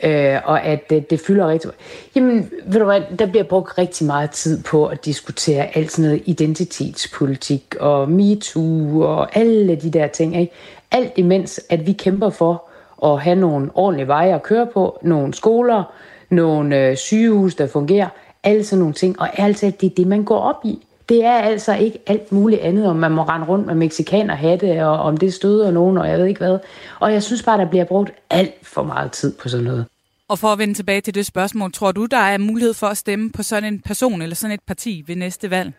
øh, 0.02 0.40
og 0.44 0.62
at 0.62 0.90
det, 0.90 1.10
det 1.10 1.20
fylder 1.20 1.48
rigtig 1.48 1.70
Jamen, 2.14 2.50
ved 2.66 2.78
du 2.80 2.84
hvad, 2.84 3.00
der 3.18 3.26
bliver 3.26 3.44
brugt 3.44 3.78
rigtig 3.78 4.06
meget 4.06 4.30
tid 4.30 4.62
på 4.62 4.86
at 4.86 5.04
diskutere 5.04 5.76
alt 5.76 5.92
sådan 5.92 6.10
noget 6.10 6.22
identitetspolitik 6.26 7.76
og 7.80 8.10
MeToo 8.10 9.00
og 9.02 9.36
alle 9.36 9.74
de 9.76 9.90
der 9.90 10.06
ting, 10.06 10.40
ikke? 10.40 10.52
Alt 10.90 11.12
imens, 11.16 11.60
at 11.70 11.86
vi 11.86 11.92
kæmper 11.92 12.30
for 12.30 12.64
at 13.04 13.20
have 13.20 13.36
nogle 13.36 13.70
ordentlige 13.74 14.08
veje 14.08 14.34
at 14.34 14.42
køre 14.42 14.66
på, 14.66 14.98
nogle 15.02 15.34
skoler, 15.34 15.84
nogle 16.30 16.78
øh, 16.78 16.96
sygehus, 16.96 17.54
der 17.54 17.66
fungerer, 17.66 18.08
alle 18.42 18.64
sådan 18.64 18.78
nogle 18.78 18.94
ting. 18.94 19.20
Og 19.20 19.28
ærligt 19.38 19.80
det 19.80 19.86
er 19.86 19.94
det, 19.96 20.06
man 20.06 20.24
går 20.24 20.38
op 20.38 20.64
i. 20.64 20.86
Det 21.10 21.24
er 21.24 21.32
altså 21.32 21.74
ikke 21.74 21.98
alt 22.06 22.32
muligt 22.32 22.60
andet, 22.60 22.86
om 22.86 22.96
man 22.96 23.12
må 23.12 23.22
rende 23.22 23.46
rundt 23.46 23.66
med 23.66 23.74
mexikaner 23.74 24.34
hatte, 24.34 24.86
og 24.86 24.98
om 24.98 25.16
det 25.16 25.34
støder 25.34 25.70
nogen, 25.70 25.98
og 25.98 26.08
jeg 26.08 26.18
ved 26.18 26.26
ikke 26.26 26.38
hvad. 26.38 26.58
Og 27.00 27.12
jeg 27.12 27.22
synes 27.22 27.42
bare, 27.42 27.58
der 27.58 27.70
bliver 27.70 27.84
brugt 27.84 28.12
alt 28.30 28.54
for 28.62 28.82
meget 28.82 29.12
tid 29.12 29.34
på 29.42 29.48
sådan 29.48 29.64
noget. 29.64 29.86
Og 30.28 30.38
for 30.38 30.48
at 30.48 30.58
vende 30.58 30.74
tilbage 30.74 31.00
til 31.00 31.14
det 31.14 31.26
spørgsmål, 31.26 31.72
tror 31.72 31.92
du, 31.92 32.06
der 32.06 32.16
er 32.16 32.38
mulighed 32.38 32.74
for 32.74 32.86
at 32.86 32.96
stemme 32.96 33.30
på 33.30 33.42
sådan 33.42 33.72
en 33.72 33.80
person 33.80 34.22
eller 34.22 34.36
sådan 34.36 34.54
et 34.54 34.60
parti 34.66 35.04
ved 35.06 35.16
næste 35.16 35.50
valg? 35.50 35.72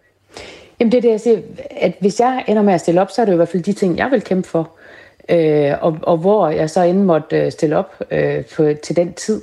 Jamen 0.80 0.92
det 0.92 0.98
er 0.98 1.02
det, 1.02 1.10
jeg 1.10 1.20
siger, 1.20 1.40
at 1.72 1.94
hvis 2.00 2.20
jeg 2.20 2.44
ender 2.48 2.62
med 2.62 2.74
at 2.74 2.82
stille 2.82 3.02
op, 3.02 3.12
så 3.12 3.22
er 3.22 3.26
det 3.26 3.34
i 3.34 3.36
hvert 3.36 3.50
fald 3.50 3.64
de 3.64 3.74
ting, 3.74 3.98
jeg 3.98 4.12
vil 4.12 4.22
kæmpe 4.22 4.48
for. 4.48 4.72
Øh, 5.30 5.74
og, 5.82 5.98
og 6.02 6.18
hvor 6.18 6.50
jeg 6.50 6.70
så 6.70 6.82
end 6.82 7.04
måtte 7.04 7.38
øh, 7.38 7.52
stille 7.52 7.78
op 7.78 8.04
øh, 8.12 8.44
for, 8.50 8.74
til 8.84 8.96
den 8.96 9.14
tid, 9.14 9.42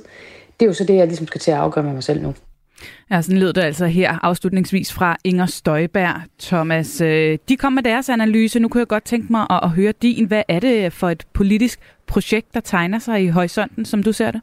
det 0.59 0.65
er 0.65 0.69
jo 0.69 0.73
så 0.73 0.83
det, 0.83 0.95
jeg 0.95 1.07
ligesom 1.07 1.27
skal 1.27 1.41
til 1.41 1.51
at 1.51 1.57
afgøre 1.57 1.83
med 1.83 1.93
mig 1.93 2.03
selv 2.03 2.21
nu. 2.21 2.33
Ja, 3.11 3.21
sådan 3.21 3.39
lød 3.39 3.53
det 3.53 3.61
altså 3.61 3.85
her 3.85 4.19
afslutningsvis 4.25 4.93
fra 4.93 5.17
Inger 5.23 5.45
Støjberg. 5.45 6.21
Thomas, 6.39 7.01
øh, 7.01 7.37
de 7.49 7.57
kom 7.57 7.73
med 7.73 7.83
deres 7.83 8.09
analyse. 8.09 8.59
Nu 8.59 8.67
kunne 8.67 8.79
jeg 8.79 8.87
godt 8.87 9.03
tænke 9.03 9.27
mig 9.31 9.47
at 9.49 9.69
høre 9.69 9.93
din. 10.01 10.25
Hvad 10.25 10.43
er 10.47 10.59
det 10.59 10.93
for 10.93 11.09
et 11.09 11.25
politisk 11.33 11.79
projekt, 12.07 12.53
der 12.53 12.59
tegner 12.59 12.99
sig 12.99 13.23
i 13.23 13.27
horisonten, 13.27 13.85
som 13.85 14.03
du 14.03 14.11
ser 14.11 14.31
det? 14.31 14.41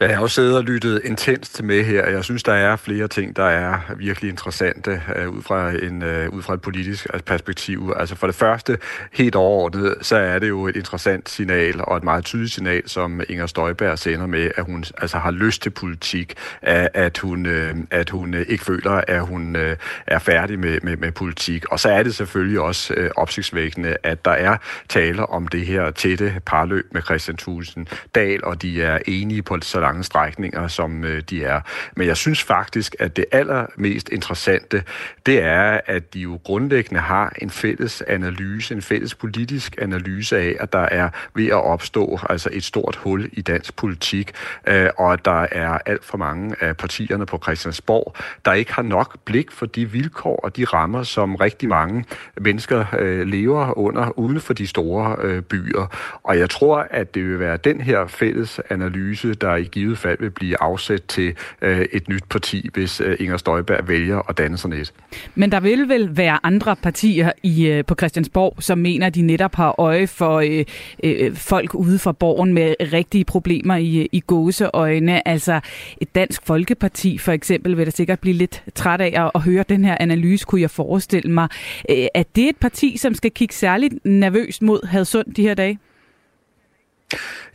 Jeg 0.00 0.16
har 0.16 0.22
også 0.22 0.34
siddet 0.34 0.56
og 0.56 0.64
lyttet 0.64 1.00
intenst 1.04 1.62
med 1.62 1.84
her, 1.84 2.08
jeg 2.08 2.24
synes, 2.24 2.42
der 2.42 2.52
er 2.52 2.76
flere 2.76 3.08
ting, 3.08 3.36
der 3.36 3.44
er 3.44 3.78
virkelig 3.96 4.30
interessante 4.30 5.02
uh, 5.26 5.36
ud, 5.36 5.42
fra 5.42 5.70
en, 5.70 6.02
uh, 6.02 6.34
ud 6.36 6.42
fra 6.42 6.54
et 6.54 6.62
politisk 6.62 7.06
perspektiv. 7.26 7.92
Altså 7.96 8.16
for 8.16 8.26
det 8.26 8.36
første, 8.36 8.78
helt 9.12 9.34
overordnet, 9.34 9.94
så 10.00 10.16
er 10.16 10.38
det 10.38 10.48
jo 10.48 10.66
et 10.66 10.76
interessant 10.76 11.28
signal 11.28 11.80
og 11.80 11.96
et 11.96 12.04
meget 12.04 12.24
tydeligt 12.24 12.52
signal, 12.52 12.88
som 12.88 13.20
Inger 13.28 13.46
Støjberg 13.46 13.98
sender 13.98 14.26
med, 14.26 14.50
at 14.56 14.64
hun 14.64 14.84
altså 14.98 15.18
har 15.18 15.30
lyst 15.30 15.62
til 15.62 15.70
politik, 15.70 16.34
at, 16.62 16.88
at 16.94 17.18
hun, 17.18 17.46
uh, 17.46 17.78
at 17.90 18.10
hun 18.10 18.34
uh, 18.34 18.40
ikke 18.48 18.64
føler, 18.64 19.00
at 19.08 19.26
hun 19.26 19.56
uh, 19.56 19.72
er 20.06 20.18
færdig 20.18 20.58
med, 20.58 20.78
med, 20.82 20.96
med 20.96 21.12
politik. 21.12 21.64
Og 21.72 21.80
så 21.80 21.88
er 21.88 22.02
det 22.02 22.14
selvfølgelig 22.14 22.60
også 22.60 22.94
uh, 22.96 23.06
opsigtsvækkende, 23.16 23.96
at 24.02 24.24
der 24.24 24.30
er 24.30 24.56
tale 24.88 25.26
om 25.26 25.48
det 25.48 25.66
her 25.66 25.90
tætte 25.90 26.40
parløb 26.46 26.86
med 26.92 27.02
Christian 27.02 27.36
Thulsen 27.36 27.88
Dahl, 28.14 28.44
og 28.44 28.62
de 28.62 28.82
er 28.82 28.98
enige 29.06 29.42
på 29.42 29.51
på 29.60 29.66
så 29.66 29.80
lange 29.80 30.04
strækninger, 30.04 30.68
som 30.68 31.04
øh, 31.04 31.22
de 31.30 31.44
er. 31.44 31.60
Men 31.96 32.06
jeg 32.06 32.16
synes 32.16 32.42
faktisk, 32.42 32.96
at 32.98 33.16
det 33.16 33.24
allermest 33.32 34.08
interessante, 34.08 34.82
det 35.26 35.42
er, 35.42 35.80
at 35.86 36.14
de 36.14 36.20
jo 36.20 36.40
grundlæggende 36.44 37.00
har 37.00 37.32
en 37.42 37.50
fælles 37.50 38.02
analyse, 38.02 38.74
en 38.74 38.82
fælles 38.82 39.14
politisk 39.14 39.74
analyse 39.78 40.38
af, 40.38 40.56
at 40.60 40.72
der 40.72 40.78
er 40.78 41.08
ved 41.34 41.46
at 41.46 41.64
opstå 41.64 42.18
altså 42.28 42.48
et 42.52 42.64
stort 42.64 42.96
hul 42.96 43.30
i 43.32 43.42
dansk 43.42 43.76
politik, 43.76 44.32
øh, 44.66 44.88
og 44.98 45.12
at 45.12 45.24
der 45.24 45.46
er 45.52 45.78
alt 45.86 46.04
for 46.04 46.18
mange 46.18 46.56
af 46.60 46.76
partierne 46.76 47.26
på 47.26 47.38
Christiansborg, 47.42 48.16
der 48.44 48.52
ikke 48.52 48.72
har 48.72 48.82
nok 48.82 49.18
blik 49.24 49.50
for 49.50 49.66
de 49.66 49.90
vilkår 49.90 50.36
og 50.36 50.56
de 50.56 50.64
rammer, 50.64 51.02
som 51.02 51.34
rigtig 51.34 51.68
mange 51.68 52.04
mennesker 52.40 52.84
øh, 52.98 53.26
lever 53.26 53.78
under 53.78 54.18
uden 54.18 54.40
for 54.40 54.54
de 54.54 54.66
store 54.66 55.16
øh, 55.20 55.42
byer. 55.42 55.86
Og 56.22 56.38
jeg 56.38 56.50
tror, 56.50 56.86
at 56.90 57.14
det 57.14 57.24
vil 57.24 57.38
være 57.38 57.56
den 57.56 57.80
her 57.80 58.06
fælles 58.06 58.60
analyse, 58.70 59.31
der 59.34 59.56
i 59.56 59.64
givet 59.64 59.98
fald 59.98 60.18
vil 60.20 60.30
blive 60.30 60.62
afsat 60.62 61.02
til 61.04 61.34
øh, 61.62 61.86
et 61.92 62.08
nyt 62.08 62.24
parti, 62.30 62.68
hvis 62.74 63.00
øh, 63.00 63.16
Inger 63.20 63.36
Støjberg 63.36 63.88
vælger 63.88 64.28
at 64.28 64.38
danne 64.38 64.58
sådan 64.58 64.78
et. 64.78 64.92
Men 65.34 65.52
der 65.52 65.60
vil 65.60 65.88
vel 65.88 66.16
være 66.16 66.38
andre 66.42 66.76
partier 66.76 67.32
i 67.42 67.66
øh, 67.66 67.84
på 67.84 67.94
Christiansborg, 67.94 68.56
som 68.58 68.78
mener, 68.78 69.06
at 69.06 69.14
de 69.14 69.22
netop 69.22 69.54
har 69.54 69.80
øje 69.80 70.06
for 70.06 70.40
øh, 70.40 70.64
øh, 71.04 71.36
folk 71.36 71.74
ude 71.74 71.98
fra 71.98 72.12
borgen 72.12 72.54
med 72.54 72.74
rigtige 72.92 73.24
problemer 73.24 73.76
i, 73.76 73.98
øh, 73.98 74.06
i 74.12 74.20
gåseøjne. 74.20 75.28
Altså 75.28 75.60
et 76.00 76.14
dansk 76.14 76.46
folkeparti 76.46 77.18
for 77.18 77.32
eksempel 77.32 77.76
vil 77.76 77.86
da 77.86 77.90
sikkert 77.90 78.20
blive 78.20 78.36
lidt 78.36 78.62
træt 78.74 79.00
af 79.00 79.24
at, 79.24 79.30
at 79.34 79.40
høre 79.40 79.64
den 79.68 79.84
her 79.84 79.96
analyse, 80.00 80.44
kunne 80.44 80.60
jeg 80.60 80.70
forestille 80.70 81.32
mig. 81.32 81.48
Øh, 81.90 82.06
er 82.14 82.22
det 82.36 82.48
et 82.48 82.56
parti, 82.56 82.96
som 82.96 83.14
skal 83.14 83.30
kigge 83.30 83.54
særligt 83.54 83.94
nervøst 84.04 84.62
mod 84.62 84.86
Hadsund 84.86 85.34
de 85.34 85.42
her 85.42 85.54
dage? 85.54 85.78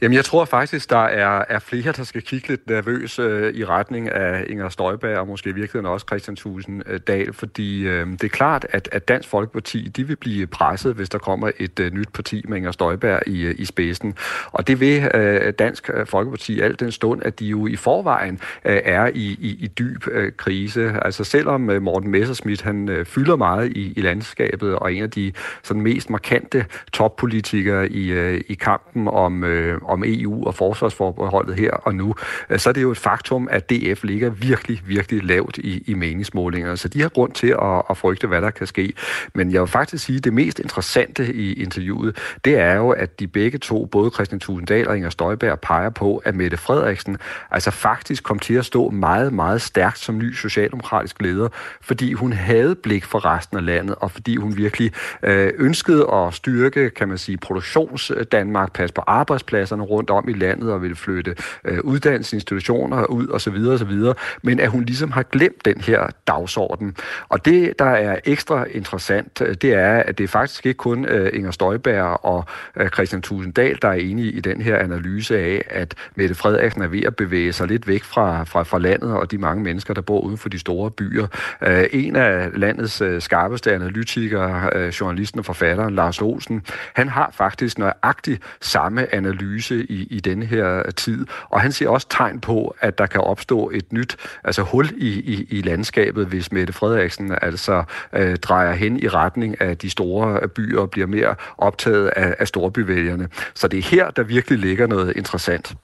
Jamen, 0.01 0.15
jeg 0.15 0.25
tror 0.25 0.45
faktisk, 0.45 0.89
der 0.89 1.03
er, 1.05 1.45
er 1.49 1.59
flere, 1.59 1.91
der 1.91 2.03
skal 2.03 2.21
kigge 2.21 2.47
lidt 2.47 2.67
nervøs 2.67 3.19
øh, 3.19 3.53
i 3.53 3.65
retning 3.65 4.11
af 4.11 4.45
Inger 4.49 4.69
Støjberg, 4.69 5.17
og 5.17 5.27
måske 5.27 5.49
i 5.49 5.53
virkeligheden 5.53 5.85
også 5.85 6.05
Christian 6.09 6.35
Thusen 6.35 6.83
øh, 6.85 6.99
Dahl, 7.07 7.33
fordi 7.33 7.87
øh, 7.87 8.07
det 8.07 8.23
er 8.23 8.27
klart, 8.27 8.65
at, 8.69 8.89
at 8.91 9.07
Dansk 9.07 9.29
Folkeparti, 9.29 9.87
de 9.87 10.07
vil 10.07 10.15
blive 10.15 10.47
presset, 10.47 10.95
hvis 10.95 11.09
der 11.09 11.17
kommer 11.17 11.51
et 11.59 11.79
øh, 11.79 11.93
nyt 11.93 12.09
parti 12.13 12.43
med 12.47 12.57
Inger 12.57 12.71
Støjberg 12.71 13.27
i, 13.27 13.41
øh, 13.41 13.55
i 13.57 13.65
spidsen. 13.65 14.15
Og 14.51 14.67
det 14.67 14.79
vil 14.79 15.11
øh, 15.13 15.53
Dansk 15.59 15.89
øh, 15.93 16.07
Folkeparti 16.07 16.59
alt 16.59 16.79
den 16.79 16.91
stund, 16.91 17.21
at 17.25 17.39
de 17.39 17.45
jo 17.45 17.67
i 17.67 17.75
forvejen 17.75 18.39
øh, 18.65 18.81
er 18.85 19.07
i, 19.13 19.37
i, 19.41 19.57
i 19.59 19.67
dyb 19.67 20.07
øh, 20.11 20.31
krise. 20.37 20.93
Altså 21.01 21.23
selvom 21.23 21.69
øh, 21.69 21.81
Morten 21.81 22.11
Messerschmidt, 22.11 22.61
han 22.61 22.89
øh, 22.89 23.05
fylder 23.05 23.35
meget 23.35 23.71
i, 23.71 23.93
i 23.95 24.01
landskabet, 24.01 24.75
og 24.75 24.91
er 24.91 24.95
en 24.95 25.03
af 25.03 25.11
de 25.11 25.33
sådan 25.63 25.81
mest 25.81 26.09
markante 26.09 26.65
toppolitikere 26.93 27.89
i, 27.89 28.11
øh, 28.11 28.41
i 28.47 28.53
kampen 28.53 29.07
om 29.07 29.43
øh, 29.47 29.77
om 29.85 30.03
EU 30.05 30.45
og 30.45 30.55
forsvarsforbeholdet 30.55 31.55
her 31.55 31.71
og 31.71 31.95
nu, 31.95 32.15
øh, 32.49 32.59
så 32.59 32.69
er 32.69 32.73
det 32.73 32.81
jo 32.81 32.91
et 32.91 32.97
faktum, 32.97 33.47
at 33.51 33.69
DF 33.69 34.03
ligger 34.03 34.29
virkelig, 34.29 34.81
virkelig 34.85 35.23
lavt 35.23 35.57
i, 35.57 35.83
i 35.87 35.93
meningsmålingerne. 35.93 36.77
Så 36.77 36.87
de 36.87 37.01
har 37.01 37.09
grund 37.09 37.31
til 37.31 37.47
at, 37.47 37.81
at 37.89 37.97
frygte, 37.97 38.27
hvad 38.27 38.41
der 38.41 38.49
kan 38.49 38.67
ske. 38.67 38.93
Men 39.33 39.51
jeg 39.51 39.61
vil 39.61 39.67
faktisk 39.67 40.05
sige, 40.05 40.17
at 40.17 40.23
det 40.23 40.33
mest 40.33 40.59
interessante 40.59 41.33
i 41.33 41.53
interviewet, 41.53 42.17
det 42.45 42.55
er 42.55 42.75
jo, 42.75 42.89
at 42.89 43.19
de 43.19 43.27
begge 43.27 43.57
to, 43.57 43.85
både 43.85 44.11
Christian 44.11 44.39
Tusinddal 44.39 44.87
og 44.87 44.97
Inger 44.97 45.09
Støjberg, 45.09 45.59
peger 45.59 45.89
på, 45.89 46.17
at 46.17 46.35
Mette 46.35 46.57
Frederiksen 46.57 47.17
altså 47.51 47.71
faktisk 47.71 48.23
kom 48.23 48.39
til 48.39 48.53
at 48.53 48.65
stå 48.65 48.89
meget, 48.89 49.33
meget 49.33 49.61
stærkt 49.61 49.99
som 49.99 50.17
ny 50.17 50.33
socialdemokratisk 50.33 51.21
leder, 51.21 51.49
fordi 51.81 52.13
hun 52.13 52.33
havde 52.33 52.75
blik 52.75 53.05
for 53.05 53.25
resten 53.25 53.57
af 53.57 53.65
landet, 53.65 53.95
og 53.95 54.11
fordi 54.11 54.35
hun 54.35 54.57
virkelig 54.57 54.91
øh, 55.23 55.53
ønskede 55.57 56.07
at 56.13 56.33
styrke, 56.33 56.89
kan 56.89 57.07
man 57.07 57.17
sige, 57.17 57.37
produktions 57.37 58.11
Danmark, 58.31 58.73
passe 58.73 58.93
på 58.93 59.01
arbejdspladserne 59.37 59.83
rundt 59.83 60.09
om 60.09 60.29
i 60.29 60.33
landet 60.33 60.71
og 60.71 60.81
vil 60.81 60.95
flytte 60.95 61.35
øh, 61.65 61.79
uddannelsesinstitutioner 61.83 63.05
ud 63.05 63.27
osv. 63.29 63.55
osv. 63.55 64.13
Men 64.41 64.59
at 64.59 64.69
hun 64.69 64.83
ligesom 64.83 65.11
har 65.11 65.23
glemt 65.23 65.65
den 65.65 65.81
her 65.81 66.07
dagsorden. 66.27 66.95
Og 67.29 67.45
det, 67.45 67.79
der 67.79 67.85
er 67.85 68.19
ekstra 68.25 68.65
interessant, 68.71 69.41
øh, 69.41 69.55
det 69.61 69.73
er, 69.73 69.97
at 69.97 70.17
det 70.17 70.23
er 70.23 70.27
faktisk 70.27 70.65
ikke 70.65 70.77
kun 70.77 71.05
øh, 71.05 71.29
Inger 71.33 71.51
Støjberg 71.51 72.25
og 72.25 72.45
øh, 72.75 72.89
Christian 72.89 73.21
Tusinddal, 73.21 73.77
der 73.81 73.87
er 73.87 73.93
enige 73.93 74.31
i 74.31 74.39
den 74.39 74.61
her 74.61 74.77
analyse 74.77 75.37
af, 75.37 75.65
at 75.69 75.95
Mette 76.15 76.35
Frederiksen 76.35 76.81
er 76.81 76.87
ved 76.87 77.03
at 77.03 77.15
bevæge 77.15 77.53
sig 77.53 77.67
lidt 77.67 77.87
væk 77.87 78.03
fra, 78.03 78.43
fra, 78.43 78.63
fra 78.63 78.79
landet 78.79 79.11
og 79.11 79.31
de 79.31 79.37
mange 79.37 79.63
mennesker, 79.63 79.93
der 79.93 80.01
bor 80.01 80.19
uden 80.19 80.37
for 80.37 80.49
de 80.49 80.59
store 80.59 80.91
byer. 80.91 81.27
Øh, 81.61 81.85
en 81.91 82.15
af 82.15 82.49
landets 82.53 83.01
øh, 83.01 83.21
skarpeste 83.21 83.73
analytikere, 83.73 84.69
øh, 84.75 84.89
journalisten 84.89 85.39
og 85.39 85.45
forfatteren 85.45 85.95
Lars 85.95 86.21
Olsen, 86.21 86.61
han 86.93 87.09
har 87.09 87.29
faktisk 87.33 87.77
nøjagtigt 87.77 88.41
samme 88.61 89.15
analyse 89.17 89.85
i, 89.91 90.07
i 90.09 90.19
denne 90.19 90.45
her 90.45 90.91
tid, 90.91 91.25
og 91.49 91.61
han 91.61 91.71
ser 91.71 91.89
også 91.89 92.07
tegn 92.09 92.39
på, 92.39 92.75
at 92.79 92.97
der 92.97 93.05
kan 93.05 93.21
opstå 93.21 93.71
et 93.73 93.93
nyt 93.93 94.17
altså 94.43 94.61
hul 94.61 94.89
i, 94.97 95.07
i, 95.07 95.47
i 95.49 95.61
landskabet, 95.61 96.27
hvis 96.27 96.51
Mette 96.51 96.73
Frederiksen 96.73 97.35
altså 97.41 97.83
øh, 98.13 98.35
drejer 98.35 98.73
hen 98.73 98.99
i 99.03 99.07
retning 99.07 99.61
af 99.61 99.77
de 99.77 99.89
store 99.89 100.47
byer 100.47 100.79
og 100.79 100.91
bliver 100.91 101.07
mere 101.07 101.35
optaget 101.57 102.07
af, 102.07 102.35
af 102.39 102.47
storbyvælgerne. 102.47 103.27
Så 103.53 103.67
det 103.67 103.79
er 103.79 103.83
her, 103.83 104.09
der 104.09 104.23
virkelig 104.23 104.59
ligger 104.59 104.87
noget 104.87 105.13
interessant. 105.15 105.75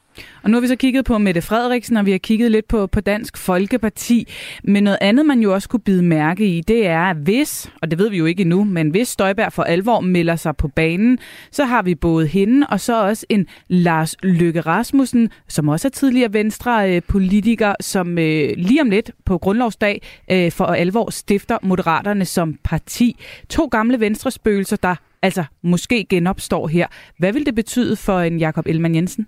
Og 0.43 0.49
nu 0.49 0.55
har 0.55 0.61
vi 0.61 0.67
så 0.67 0.75
kigget 0.75 1.05
på 1.05 1.17
Mette 1.17 1.41
Frederiksen, 1.41 1.97
og 1.97 2.05
vi 2.05 2.11
har 2.11 2.17
kigget 2.17 2.51
lidt 2.51 2.67
på, 2.67 2.87
på 2.87 3.01
Dansk 3.01 3.37
Folkeparti. 3.37 4.27
Men 4.63 4.83
noget 4.83 4.97
andet, 5.01 5.25
man 5.25 5.39
jo 5.39 5.53
også 5.53 5.69
kunne 5.69 5.79
bide 5.79 6.03
mærke 6.03 6.47
i, 6.47 6.61
det 6.61 6.87
er, 6.87 7.01
at 7.01 7.17
hvis, 7.17 7.71
og 7.81 7.91
det 7.91 7.99
ved 7.99 8.09
vi 8.09 8.17
jo 8.17 8.25
ikke 8.25 8.41
endnu, 8.41 8.63
men 8.63 8.89
hvis 8.89 9.07
Støjberg 9.07 9.53
for 9.53 9.63
alvor 9.63 9.99
melder 9.99 10.35
sig 10.35 10.57
på 10.57 10.67
banen, 10.67 11.19
så 11.51 11.65
har 11.65 11.81
vi 11.81 11.95
både 11.95 12.27
hende 12.27 12.67
og 12.69 12.79
så 12.79 13.03
også 13.03 13.25
en 13.29 13.47
Lars 13.67 14.15
Løkke 14.23 14.61
Rasmussen, 14.61 15.29
som 15.47 15.67
også 15.67 15.87
er 15.87 15.89
tidligere 15.89 16.33
venstre 16.33 17.01
politiker, 17.01 17.75
som 17.79 18.17
øh, 18.17 18.53
lige 18.57 18.81
om 18.81 18.89
lidt 18.89 19.11
på 19.25 19.37
grundlovsdag 19.37 20.01
øh, 20.31 20.51
for 20.51 20.65
alvor 20.65 21.09
stifter 21.09 21.57
Moderaterne 21.63 22.25
som 22.25 22.59
parti. 22.63 23.17
To 23.49 23.65
gamle 23.65 23.99
venstrespøgelser, 23.99 24.75
der 24.75 24.95
altså 25.21 25.43
måske 25.61 26.05
genopstår 26.09 26.67
her. 26.67 26.87
Hvad 27.17 27.33
vil 27.33 27.45
det 27.45 27.55
betyde 27.55 27.95
for 27.95 28.19
en 28.19 28.39
Jakob 28.39 28.67
Elman 28.67 28.95
Jensen? 28.95 29.27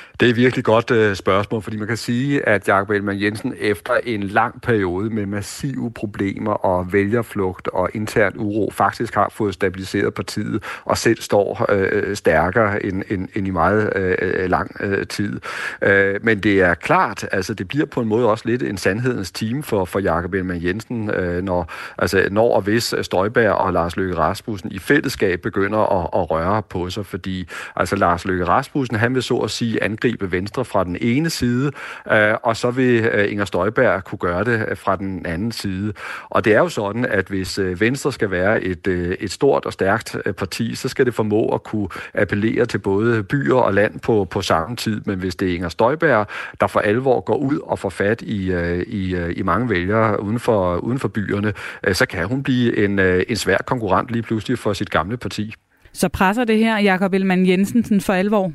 Det 0.19 0.29
er 0.29 0.33
virkelig 0.33 0.65
godt 0.65 0.91
øh, 0.91 1.15
spørgsmål, 1.15 1.61
fordi 1.61 1.77
man 1.77 1.87
kan 1.87 1.97
sige, 1.97 2.49
at 2.49 2.67
Jakob 2.67 2.89
Ellemann 2.89 3.21
Jensen 3.21 3.53
efter 3.59 3.93
en 4.03 4.23
lang 4.23 4.61
periode 4.61 5.09
med 5.09 5.25
massive 5.25 5.91
problemer 5.91 6.51
og 6.51 6.93
vælgerflugt 6.93 7.67
og 7.67 7.89
intern 7.93 8.33
uro 8.37 8.71
faktisk 8.73 9.15
har 9.15 9.29
fået 9.35 9.53
stabiliseret 9.53 10.13
partiet 10.13 10.63
og 10.85 10.97
selv 10.97 11.21
står 11.21 11.65
øh, 11.69 11.87
øh, 11.91 12.15
stærkere 12.15 12.85
end, 12.85 13.03
end, 13.09 13.27
end 13.35 13.47
i 13.47 13.49
meget 13.49 13.93
øh, 13.95 14.49
lang 14.49 14.75
øh, 14.79 15.07
tid. 15.07 15.39
Øh, 15.81 16.19
men 16.23 16.39
det 16.39 16.61
er 16.61 16.73
klart, 16.73 17.27
altså 17.31 17.53
det 17.53 17.67
bliver 17.67 17.85
på 17.85 18.01
en 18.01 18.07
måde 18.07 18.29
også 18.29 18.43
lidt 18.47 18.63
en 18.63 18.77
sandhedens 18.77 19.31
team 19.31 19.63
for, 19.63 19.85
for 19.85 19.99
Jakob 19.99 20.33
Ellemann 20.33 20.63
Jensen, 20.63 21.09
øh, 21.09 21.43
når, 21.43 21.71
altså, 21.97 22.27
når 22.31 22.55
og 22.55 22.61
hvis 22.61 22.95
Støjberg 23.01 23.51
og 23.51 23.73
Lars 23.73 23.95
Løkke 23.95 24.17
Rasmussen 24.17 24.71
i 24.71 24.79
fællesskab 24.79 25.41
begynder 25.41 25.79
at, 25.79 26.21
at 26.21 26.31
røre 26.31 26.63
på 26.63 26.89
sig, 26.89 27.05
fordi 27.05 27.47
altså 27.75 27.95
Lars 27.95 28.25
Løkke 28.25 28.45
Rasmussen, 28.45 28.97
han 28.97 29.15
vil 29.15 29.23
så 29.23 29.37
at 29.37 29.51
sige 29.51 29.83
angribe 30.01 30.31
Venstre 30.31 30.65
fra 30.65 30.83
den 30.83 30.97
ene 31.01 31.29
side, 31.29 31.71
øh, 32.11 32.33
og 32.43 32.57
så 32.57 32.71
vil 32.71 33.05
øh, 33.05 33.31
Inger 33.31 33.45
Støjberg 33.45 34.03
kunne 34.03 34.19
gøre 34.19 34.43
det 34.43 34.65
øh, 34.69 34.77
fra 34.77 34.95
den 34.95 35.25
anden 35.25 35.51
side. 35.51 35.93
Og 36.29 36.45
det 36.45 36.53
er 36.53 36.59
jo 36.59 36.69
sådan, 36.69 37.05
at 37.05 37.27
hvis 37.27 37.57
øh, 37.57 37.79
Venstre 37.79 38.11
skal 38.11 38.31
være 38.31 38.63
et, 38.63 38.87
øh, 38.87 39.15
et 39.19 39.31
stort 39.31 39.65
og 39.65 39.73
stærkt 39.73 40.17
øh, 40.25 40.33
parti, 40.33 40.75
så 40.75 40.87
skal 40.89 41.05
det 41.05 41.13
formå 41.13 41.49
at 41.49 41.63
kunne 41.63 41.87
appellere 42.13 42.65
til 42.65 42.77
både 42.77 43.23
byer 43.23 43.55
og 43.55 43.73
land 43.73 43.99
på, 43.99 44.25
på 44.25 44.41
samme 44.41 44.75
tid. 44.75 45.01
Men 45.05 45.19
hvis 45.19 45.35
det 45.35 45.49
er 45.49 45.55
Inger 45.55 45.69
Støjberg, 45.69 46.27
der 46.59 46.67
for 46.67 46.79
alvor 46.79 47.21
går 47.21 47.37
ud 47.37 47.59
og 47.63 47.79
får 47.79 47.89
fat 47.89 48.21
i, 48.21 48.51
øh, 48.51 48.81
i, 48.87 49.15
øh, 49.15 49.33
i 49.37 49.41
mange 49.43 49.69
vælgere 49.69 50.23
uden 50.23 50.39
for, 50.39 50.75
uden 50.75 50.99
for 50.99 51.07
byerne, 51.07 51.53
øh, 51.87 51.95
så 51.95 52.05
kan 52.05 52.27
hun 52.27 52.43
blive 52.43 52.85
en, 52.85 52.99
øh, 52.99 53.23
en 53.29 53.35
svær 53.35 53.57
konkurrent 53.57 54.11
lige 54.11 54.23
pludselig 54.23 54.59
for 54.59 54.73
sit 54.73 54.89
gamle 54.89 55.17
parti. 55.17 55.53
Så 55.93 56.09
presser 56.09 56.43
det 56.43 56.57
her 56.57 56.79
Jakob 56.79 57.13
Ellemann 57.13 57.47
Jensen 57.47 58.01
for 58.01 58.13
alvor? 58.13 58.51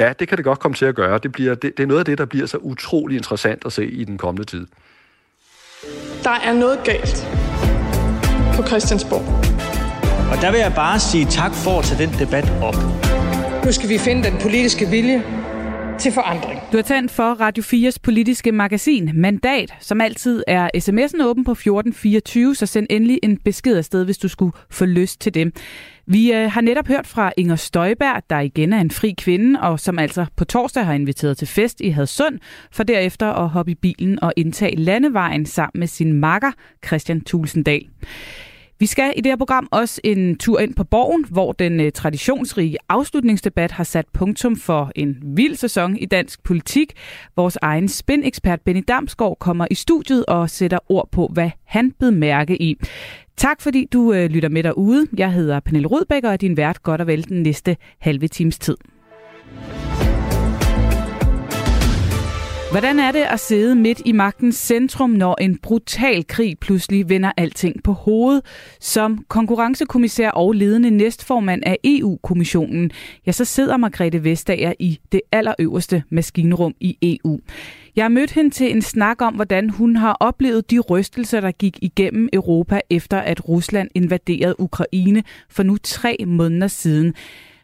Ja, 0.00 0.12
det 0.18 0.28
kan 0.28 0.36
det 0.36 0.44
godt 0.44 0.58
komme 0.58 0.74
til 0.74 0.84
at 0.84 0.94
gøre. 0.94 1.18
Det, 1.18 1.32
bliver, 1.32 1.54
det, 1.54 1.76
det 1.76 1.82
er 1.82 1.86
noget 1.86 1.98
af 1.98 2.04
det, 2.04 2.18
der 2.18 2.24
bliver 2.24 2.46
så 2.46 2.56
utrolig 2.56 3.16
interessant 3.16 3.62
at 3.66 3.72
se 3.72 3.86
i 3.86 4.04
den 4.04 4.18
kommende 4.18 4.44
tid. 4.44 4.66
Der 6.24 6.30
er 6.30 6.52
noget 6.52 6.78
galt 6.84 7.26
på 8.56 8.66
Christiansborg. 8.66 9.52
Og 10.32 10.42
der 10.42 10.50
vil 10.50 10.60
jeg 10.60 10.72
bare 10.76 10.98
sige 11.00 11.26
tak 11.26 11.52
for 11.54 11.78
at 11.78 11.84
tage 11.84 12.06
den 12.06 12.14
debat 12.18 12.52
op. 12.62 12.74
Nu 13.64 13.72
skal 13.72 13.88
vi 13.88 13.98
finde 13.98 14.30
den 14.30 14.38
politiske 14.42 14.86
vilje 14.86 15.22
til 15.98 16.12
forandring. 16.12 16.60
Du 16.72 16.76
har 16.76 16.82
tændt 16.82 17.10
for 17.10 17.32
Radio 17.40 17.62
4's 17.62 17.96
politiske 18.02 18.52
magasin 18.52 19.10
Mandat, 19.14 19.74
som 19.80 20.00
altid 20.00 20.44
er 20.46 20.70
sms'en 20.76 21.24
åben 21.24 21.44
på 21.44 21.52
1424, 21.52 22.54
så 22.54 22.66
send 22.66 22.86
endelig 22.90 23.18
en 23.22 23.36
besked 23.36 23.76
afsted, 23.76 24.04
hvis 24.04 24.18
du 24.18 24.28
skulle 24.28 24.52
få 24.70 24.84
lyst 24.84 25.20
til 25.20 25.34
det. 25.34 25.52
Vi 26.06 26.32
øh, 26.32 26.50
har 26.50 26.60
netop 26.60 26.88
hørt 26.88 27.06
fra 27.06 27.32
Inger 27.36 27.56
Støjberg, 27.56 28.22
der 28.30 28.40
igen 28.40 28.72
er 28.72 28.80
en 28.80 28.90
fri 28.90 29.14
kvinde, 29.18 29.60
og 29.60 29.80
som 29.80 29.98
altså 29.98 30.26
på 30.36 30.44
torsdag 30.44 30.86
har 30.86 30.92
inviteret 30.92 31.38
til 31.38 31.48
fest 31.48 31.80
i 31.80 31.88
Hadsund, 31.88 32.38
for 32.72 32.82
derefter 32.82 33.32
at 33.32 33.48
hoppe 33.48 33.72
i 33.72 33.74
bilen 33.74 34.22
og 34.22 34.32
indtage 34.36 34.76
landevejen 34.76 35.46
sammen 35.46 35.80
med 35.80 35.86
sin 35.86 36.12
makker 36.12 36.52
Christian 36.86 37.20
Tulsendal. 37.20 37.88
Vi 38.82 38.86
skal 38.86 39.12
i 39.16 39.20
det 39.20 39.32
her 39.32 39.36
program 39.36 39.68
også 39.70 40.00
en 40.04 40.38
tur 40.38 40.58
ind 40.58 40.74
på 40.74 40.84
Borgen, 40.84 41.24
hvor 41.30 41.52
den 41.52 41.80
øh, 41.80 41.92
traditionsrige 41.92 42.76
afslutningsdebat 42.88 43.70
har 43.70 43.84
sat 43.84 44.06
punktum 44.12 44.56
for 44.56 44.92
en 44.94 45.16
vild 45.22 45.54
sæson 45.54 45.96
i 45.96 46.06
dansk 46.06 46.42
politik. 46.42 46.92
Vores 47.36 47.58
egen 47.62 47.88
spin-ekspert 47.88 48.60
Benny 48.60 48.84
Damsgaard 48.88 49.36
kommer 49.38 49.66
i 49.70 49.74
studiet 49.74 50.26
og 50.26 50.50
sætter 50.50 50.78
ord 50.88 51.08
på, 51.12 51.30
hvad 51.32 51.50
han 51.64 51.90
bed 51.90 52.10
mærke 52.10 52.62
i. 52.62 52.76
Tak 53.36 53.60
fordi 53.60 53.88
du 53.92 54.12
øh, 54.12 54.30
lytter 54.30 54.48
med 54.48 54.62
derude. 54.62 55.06
Jeg 55.16 55.32
hedder 55.32 55.60
Pernille 55.60 55.88
Rudbæk 55.88 56.24
og 56.24 56.32
er 56.32 56.36
din 56.36 56.56
vært 56.56 56.82
godt 56.82 57.00
og 57.00 57.06
vel 57.06 57.28
den 57.28 57.42
næste 57.42 57.76
halve 57.98 58.28
times 58.28 58.58
tid. 58.58 58.76
Hvordan 62.72 62.98
er 62.98 63.12
det 63.12 63.22
at 63.22 63.40
sidde 63.40 63.74
midt 63.74 64.02
i 64.04 64.12
magtens 64.12 64.56
centrum, 64.56 65.10
når 65.10 65.36
en 65.40 65.58
brutal 65.58 66.26
krig 66.26 66.58
pludselig 66.58 67.08
vender 67.08 67.32
alting 67.36 67.82
på 67.82 67.92
hovedet? 67.92 68.44
Som 68.80 69.24
konkurrencekommissær 69.28 70.30
og 70.30 70.52
ledende 70.52 70.90
næstformand 70.90 71.62
af 71.66 71.76
EU-kommissionen, 71.84 72.90
ja, 73.26 73.32
så 73.32 73.44
sidder 73.44 73.76
Margrethe 73.76 74.24
Vestager 74.24 74.72
i 74.78 75.00
det 75.12 75.20
allerøverste 75.32 76.02
maskinrum 76.10 76.74
i 76.80 76.98
EU. 77.02 77.40
Jeg 77.96 78.04
har 78.04 78.08
mødt 78.08 78.30
hende 78.30 78.50
til 78.50 78.70
en 78.70 78.82
snak 78.82 79.22
om, 79.22 79.34
hvordan 79.34 79.70
hun 79.70 79.96
har 79.96 80.16
oplevet 80.20 80.70
de 80.70 80.78
rystelser, 80.78 81.40
der 81.40 81.50
gik 81.50 81.78
igennem 81.82 82.28
Europa 82.32 82.80
efter 82.90 83.18
at 83.18 83.48
Rusland 83.48 83.88
invaderede 83.94 84.60
Ukraine 84.60 85.22
for 85.48 85.62
nu 85.62 85.76
tre 85.82 86.16
måneder 86.26 86.66
siden. 86.66 87.14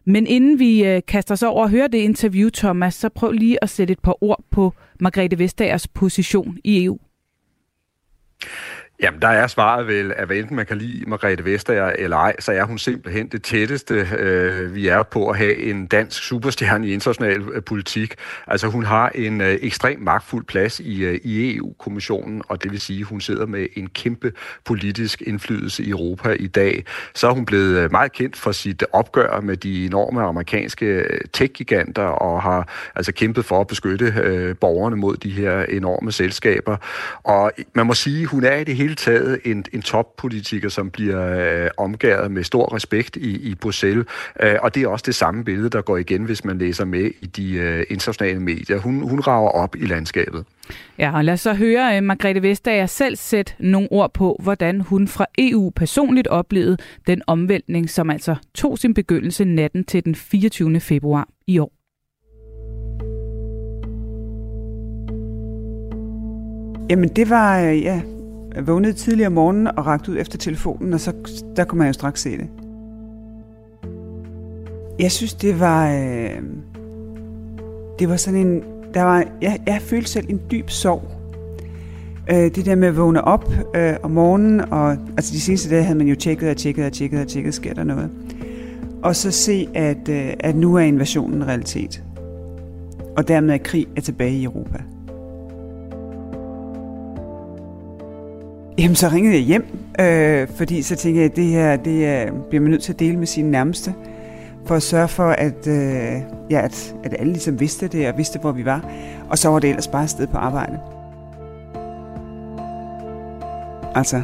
Men 0.05 0.27
inden 0.27 0.59
vi 0.59 0.85
øh, 0.85 1.03
kaster 1.09 1.33
os 1.33 1.43
over 1.43 1.63
og 1.63 1.71
hører 1.71 1.89
det 1.89 1.99
interview, 1.99 2.51
Thomas, 2.51 2.95
så 2.95 3.09
prøv 3.09 3.33
lige 3.33 3.65
at 3.65 3.71
sætte 3.71 3.93
et 3.93 3.99
par 3.99 4.25
ord 4.25 4.45
på 4.51 4.75
Margrethe 5.01 5.39
Vestagers 5.39 5.89
position 5.89 6.59
i 6.65 6.85
EU. 6.85 6.97
Jamen, 9.03 9.23
der 9.23 9.29
er 9.29 9.47
svaret 9.47 9.87
vel, 9.87 10.13
at 10.17 10.27
hvad 10.27 10.37
enten 10.37 10.57
man 10.57 10.67
kan 10.67 10.79
lide 10.79 11.05
Margrethe 11.07 11.45
Vestager 11.45 11.93
eller 11.99 12.17
ej, 12.17 12.37
så 12.39 12.53
er 12.53 12.65
hun 12.65 12.79
simpelthen 12.79 13.29
det 13.29 13.43
tætteste, 13.43 13.95
øh, 14.19 14.75
vi 14.75 14.89
er 14.89 15.03
på 15.03 15.31
at 15.31 15.37
have 15.37 15.57
en 15.57 15.87
dansk 15.87 16.23
superstjerne 16.23 16.89
i 16.89 16.93
international 16.93 17.43
øh, 17.53 17.63
politik. 17.63 18.15
Altså, 18.47 18.67
hun 18.67 18.85
har 18.85 19.09
en 19.15 19.41
øh, 19.41 19.59
ekstrem 19.63 20.01
magtfuld 20.01 20.45
plads 20.45 20.81
i, 20.81 21.05
øh, 21.05 21.21
i 21.25 21.57
EU-kommissionen, 21.57 22.43
og 22.49 22.63
det 22.63 22.73
vil 22.73 22.81
sige, 22.81 23.01
at 23.01 23.07
hun 23.07 23.21
sidder 23.21 23.47
med 23.47 23.67
en 23.77 23.89
kæmpe 23.89 24.33
politisk 24.65 25.23
indflydelse 25.27 25.85
i 25.85 25.91
Europa 25.91 26.37
i 26.41 26.47
dag. 26.47 26.85
Så 27.15 27.29
er 27.29 27.33
hun 27.33 27.45
blevet 27.47 27.77
øh, 27.77 27.91
meget 27.91 28.13
kendt 28.13 28.37
for 28.37 28.53
sit 28.53 28.85
opgør 28.93 29.41
med 29.41 29.57
de 29.57 29.87
enorme 29.87 30.23
amerikanske 30.23 30.87
øh, 30.87 31.21
tech-giganter, 31.33 32.03
og 32.03 32.43
har 32.43 32.91
altså 32.95 33.13
kæmpet 33.13 33.45
for 33.45 33.61
at 33.61 33.67
beskytte 33.67 34.15
øh, 34.23 34.57
borgerne 34.57 34.97
mod 34.97 35.17
de 35.17 35.31
her 35.31 35.63
enorme 35.63 36.13
selskaber. 36.13 36.77
Og 37.23 37.53
man 37.75 37.87
må 37.87 37.95
sige, 37.95 38.27
hun 38.27 38.45
er 38.45 38.57
i 38.57 38.65
det 38.65 38.77
hele 38.77 38.88
hele 38.89 38.97
taget 38.97 39.41
en, 39.45 39.65
en 39.73 39.83
toppolitiker, 39.83 40.69
som 40.69 40.91
bliver 40.91 41.65
øh, 41.65 41.71
omgået 41.77 42.31
med 42.31 42.45
stor 42.45 42.75
respekt 42.75 43.17
i, 43.17 43.51
i 43.51 43.55
Bruxelles. 43.55 44.07
Øh, 44.43 44.55
og 44.63 44.75
det 44.75 44.83
er 44.83 44.89
også 44.89 45.05
det 45.07 45.15
samme 45.15 45.45
billede, 45.45 45.71
der 45.71 45.83
går 45.83 45.97
igen, 45.97 46.25
hvis 46.25 46.45
man 46.45 46.59
læser 46.59 46.85
med 46.85 47.11
i 47.21 47.27
de 47.27 47.55
øh, 47.55 47.85
internationale 47.91 48.41
medier. 48.41 48.79
Hun, 48.79 49.09
hun 49.09 49.21
rager 49.21 49.49
op 49.51 49.77
i 49.77 49.87
landskabet. 49.87 50.45
Ja, 50.99 51.17
og 51.17 51.25
lad 51.25 51.35
os 51.35 51.41
så 51.41 51.55
høre 51.55 51.99
uh, 51.99 52.05
Margrethe 52.05 52.43
Vestager 52.43 52.87
selv 52.87 53.17
sætte 53.17 53.53
nogle 53.59 53.89
ord 53.91 54.15
på, 54.15 54.41
hvordan 54.43 54.81
hun 54.81 55.09
fra 55.09 55.27
EU 55.39 55.71
personligt 55.71 56.27
oplevede 56.27 56.77
den 57.07 57.23
omvæltning, 57.27 57.91
som 57.91 58.11
altså 58.11 58.37
tog 58.55 58.79
sin 58.79 58.95
begyndelse 58.95 59.45
natten 59.45 59.85
til 59.85 60.05
den 60.05 60.15
24. 60.15 60.81
februar 60.81 61.29
i 61.47 61.59
år. 61.59 61.73
Jamen 66.91 67.09
det 67.09 67.31
var, 67.31 67.61
øh, 67.61 67.83
ja, 67.83 68.03
vågnede 68.67 68.93
tidligere 68.93 69.27
om 69.27 69.33
morgenen 69.33 69.67
og 69.67 69.87
rakte 69.87 70.13
ud 70.13 70.17
efter 70.19 70.39
telefonen, 70.39 70.95
og 70.95 71.01
så 71.01 71.13
der 71.57 71.65
kunne 71.65 71.79
man 71.79 71.87
jo 71.87 71.93
straks 71.93 72.21
se 72.21 72.39
det. 72.39 72.49
Jeg 74.99 75.13
synes, 75.13 75.35
det 75.35 75.61
var... 75.61 75.93
Øh, 75.93 76.43
det 77.99 78.09
var 78.09 78.17
sådan 78.17 78.47
en... 78.47 78.63
Der 78.95 79.03
var, 79.03 79.25
jeg, 79.43 79.61
jeg 79.67 79.83
følte 79.83 80.11
selv 80.11 80.27
en 80.29 80.41
dyb 80.51 80.71
sorg. 80.71 81.03
Øh, 82.31 82.55
det 82.55 82.67
der 82.67 82.75
med 82.75 82.89
at 82.89 82.97
vågne 82.97 83.25
op 83.25 83.53
øh, 83.77 83.95
om 84.03 84.11
morgenen, 84.11 84.61
og 84.61 84.91
altså 84.91 85.33
de 85.33 85.41
seneste 85.41 85.71
dage 85.71 85.83
havde 85.83 85.99
man 85.99 86.07
jo 86.07 86.15
tjekket 86.15 86.51
og 86.51 86.57
tjekket 86.57 86.87
og 86.87 86.93
tjekket 86.93 87.21
og 87.21 87.29
tjekket, 87.29 87.55
sker 87.55 87.75
der 87.75 87.85
noget. 87.85 88.11
Og 89.03 89.17
så 89.17 89.31
se, 89.31 89.69
at, 89.75 90.09
øh, 90.09 90.33
at 90.41 90.57
nu 90.57 90.75
er 90.75 90.81
invasionen 90.81 91.37
en 91.37 91.47
realitet. 91.47 92.03
Og 93.17 93.29
dermed 93.29 93.55
er 93.55 93.59
krig 93.59 93.87
er 93.97 94.01
tilbage 94.01 94.33
i 94.33 94.45
Europa. 94.45 94.83
Jamen, 98.79 98.95
så 98.95 99.09
ringede 99.09 99.35
jeg 99.35 99.43
hjem, 99.43 99.79
øh, 100.01 100.49
fordi 100.57 100.83
så 100.83 100.97
tænkte 100.97 101.21
jeg, 101.21 101.31
at 101.31 101.37
det 101.37 101.45
her 101.45 101.77
det 101.77 102.07
er, 102.07 102.33
bliver 102.49 102.63
man 102.63 102.71
nødt 102.71 102.83
til 102.83 102.93
at 102.93 102.99
dele 102.99 103.19
med 103.19 103.27
sine 103.27 103.51
nærmeste, 103.51 103.95
for 104.67 104.75
at 104.75 104.83
sørge 104.83 105.09
for, 105.09 105.29
at, 105.29 105.67
øh, 105.67 106.23
ja, 106.51 106.61
at, 106.61 106.95
at 107.05 107.15
alle 107.19 107.33
ligesom 107.33 107.61
vidste 107.61 107.89
det, 107.89 108.09
og 108.09 108.17
vidste, 108.17 108.39
hvor 108.39 108.53
vi 108.53 108.65
var. 108.65 108.91
Og 109.31 109.39
så 109.39 109.49
var 109.49 109.59
det 109.59 109.71
ellers 109.71 109.89
bare 109.89 110.05
et 110.05 110.11
sted 110.11 110.27
på 110.27 110.37
arbejde. 110.37 110.79
Altså, 113.95 114.23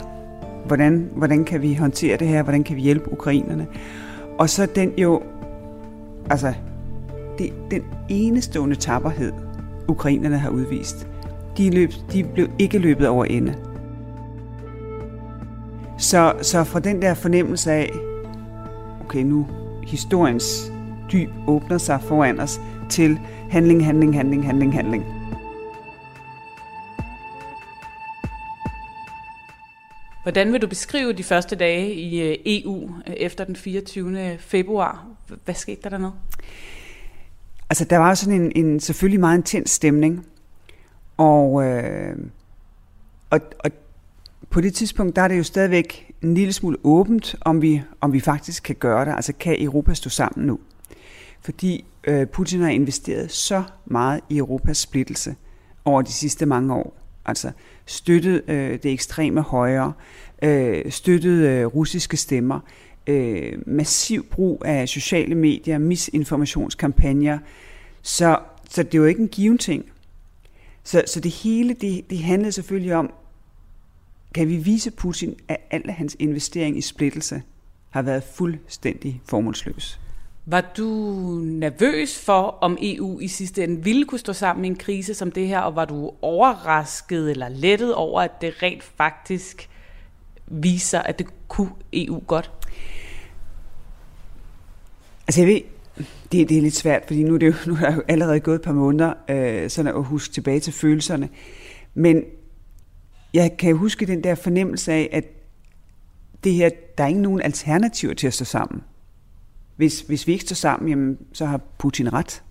hvordan, 0.66 1.10
hvordan 1.16 1.44
kan 1.44 1.62
vi 1.62 1.74
håndtere 1.74 2.16
det 2.16 2.28
her? 2.28 2.42
Hvordan 2.42 2.64
kan 2.64 2.76
vi 2.76 2.80
hjælpe 2.80 3.12
ukrainerne? 3.12 3.66
Og 4.38 4.50
så 4.50 4.66
den 4.66 4.92
jo, 4.98 5.22
altså, 6.30 6.54
det, 7.38 7.52
den 7.70 7.82
enestående 8.08 8.76
tapperhed, 8.76 9.32
ukrainerne 9.88 10.38
har 10.38 10.50
udvist. 10.50 11.06
De, 11.56 11.70
løb, 11.70 11.90
de 12.12 12.24
blev 12.24 12.48
ikke 12.58 12.78
løbet 12.78 13.08
over 13.08 13.24
ende. 13.24 13.54
Så, 15.98 16.34
så 16.42 16.64
fra 16.64 16.80
den 16.80 17.02
der 17.02 17.14
fornemmelse 17.14 17.72
af, 17.72 17.90
okay, 19.04 19.22
nu 19.22 19.46
historiens 19.86 20.72
dyb 21.12 21.30
åbner 21.46 21.78
sig 21.78 22.00
foran 22.02 22.40
os, 22.40 22.60
til 22.90 23.18
handling, 23.50 23.84
handling, 23.84 24.16
handling, 24.16 24.46
handling, 24.46 24.74
handling. 24.74 25.04
Hvordan 30.22 30.52
vil 30.52 30.62
du 30.62 30.66
beskrive 30.66 31.12
de 31.12 31.24
første 31.24 31.56
dage 31.56 31.94
i 31.94 32.20
øh, 32.22 32.36
EU 32.46 32.90
øh, 33.06 33.14
efter 33.14 33.44
den 33.44 33.56
24. 33.56 34.38
februar? 34.38 35.06
Hvad 35.44 35.54
skete 35.54 35.80
der 35.82 35.88
dernede? 35.88 36.12
Altså, 37.70 37.84
der 37.84 37.98
var 37.98 38.14
sådan 38.14 38.40
en, 38.40 38.52
en 38.56 38.80
selvfølgelig 38.80 39.20
meget 39.20 39.38
intens 39.38 39.70
stemning. 39.70 40.26
Og, 41.16 41.64
øh, 41.64 42.16
og, 43.30 43.40
og 43.58 43.70
på 44.54 44.60
det 44.60 44.74
tidspunkt, 44.74 45.16
der 45.16 45.22
er 45.22 45.28
det 45.28 45.38
jo 45.38 45.42
stadigvæk 45.42 46.12
en 46.22 46.34
lille 46.34 46.52
smule 46.52 46.76
åbent, 46.84 47.36
om 47.40 47.62
vi, 47.62 47.82
om 48.00 48.12
vi 48.12 48.20
faktisk 48.20 48.62
kan 48.62 48.74
gøre 48.74 49.04
det. 49.04 49.12
Altså 49.14 49.32
kan 49.32 49.56
Europa 49.62 49.94
stå 49.94 50.10
sammen 50.10 50.46
nu? 50.46 50.58
Fordi 51.40 51.84
øh, 52.04 52.26
Putin 52.26 52.60
har 52.60 52.68
investeret 52.68 53.30
så 53.30 53.62
meget 53.84 54.20
i 54.28 54.38
Europas 54.38 54.78
splittelse 54.78 55.34
over 55.84 56.02
de 56.02 56.12
sidste 56.12 56.46
mange 56.46 56.74
år. 56.74 56.96
Altså 57.26 57.50
støttet 57.86 58.42
øh, 58.48 58.78
det 58.82 58.92
ekstreme 58.92 59.40
højre, 59.40 59.92
øh, 60.42 60.90
støttet 60.90 61.48
øh, 61.48 61.66
russiske 61.66 62.16
stemmer, 62.16 62.60
øh, 63.06 63.52
massiv 63.66 64.26
brug 64.26 64.62
af 64.64 64.88
sociale 64.88 65.34
medier, 65.34 65.78
misinformationskampagner, 65.78 67.38
Så, 68.02 68.38
så 68.70 68.82
det 68.82 68.94
er 68.94 68.98
jo 68.98 69.04
ikke 69.04 69.22
en 69.22 69.28
given 69.28 69.58
ting. 69.58 69.84
Så, 70.84 71.02
så 71.06 71.20
det 71.20 71.30
hele, 71.30 71.74
det, 71.80 72.10
det 72.10 72.18
handlede 72.18 72.52
selvfølgelig 72.52 72.94
om, 72.94 73.12
kan 74.34 74.48
vi 74.48 74.56
vise 74.56 74.90
Putin, 74.90 75.36
at 75.48 75.56
al 75.70 75.90
hans 75.90 76.16
investering 76.18 76.78
i 76.78 76.80
splittelse 76.80 77.42
har 77.90 78.02
været 78.02 78.22
fuldstændig 78.22 79.22
formålsløs. 79.28 80.00
Var 80.46 80.60
du 80.76 80.84
nervøs 81.44 82.18
for, 82.18 82.58
om 82.60 82.78
EU 82.80 83.20
i 83.20 83.28
sidste 83.28 83.64
ende 83.64 83.84
ville 83.84 84.04
kunne 84.04 84.18
stå 84.18 84.32
sammen 84.32 84.64
i 84.64 84.68
en 84.68 84.76
krise 84.76 85.14
som 85.14 85.32
det 85.32 85.48
her, 85.48 85.60
og 85.60 85.76
var 85.76 85.84
du 85.84 86.10
overrasket 86.22 87.30
eller 87.30 87.48
lettet 87.48 87.94
over, 87.94 88.20
at 88.20 88.30
det 88.40 88.62
rent 88.62 88.82
faktisk 88.82 89.68
viser, 90.46 91.00
at 91.00 91.18
det 91.18 91.26
kunne 91.48 91.70
EU 91.92 92.22
godt? 92.26 92.50
Altså 95.26 95.40
jeg 95.40 95.48
ved, 95.48 95.60
det, 96.32 96.48
det 96.48 96.58
er 96.58 96.62
lidt 96.62 96.74
svært, 96.74 97.02
fordi 97.06 97.22
nu 97.22 97.34
er, 97.34 97.38
det 97.38 97.46
jo, 97.46 97.54
nu 97.66 97.74
er 97.74 97.78
der 97.78 97.94
jo 97.94 98.02
allerede 98.08 98.40
gået 98.40 98.54
et 98.54 98.62
par 98.62 98.72
måneder, 98.72 99.14
øh, 99.30 99.70
sådan 99.70 99.96
at 99.96 100.04
huske 100.04 100.34
tilbage 100.34 100.60
til 100.60 100.72
følelserne. 100.72 101.28
Men 101.94 102.24
jeg 103.34 103.56
kan 103.56 103.76
huske 103.76 104.06
den 104.06 104.24
der 104.24 104.34
fornemmelse 104.34 104.92
af, 104.92 105.08
at 105.12 105.24
det 106.44 106.52
her, 106.52 106.70
der 106.98 107.04
er 107.04 107.08
ikke 107.08 107.22
nogen 107.22 107.42
alternativer 107.42 108.14
til 108.14 108.26
at 108.26 108.34
stå 108.34 108.44
sammen. 108.44 108.82
Hvis, 109.76 110.00
hvis 110.00 110.26
vi 110.26 110.32
ikke 110.32 110.44
står 110.44 110.54
sammen, 110.54 110.88
jamen, 110.88 111.18
så 111.32 111.46
har 111.46 111.60
Putin 111.78 112.12
ret. 112.12 112.42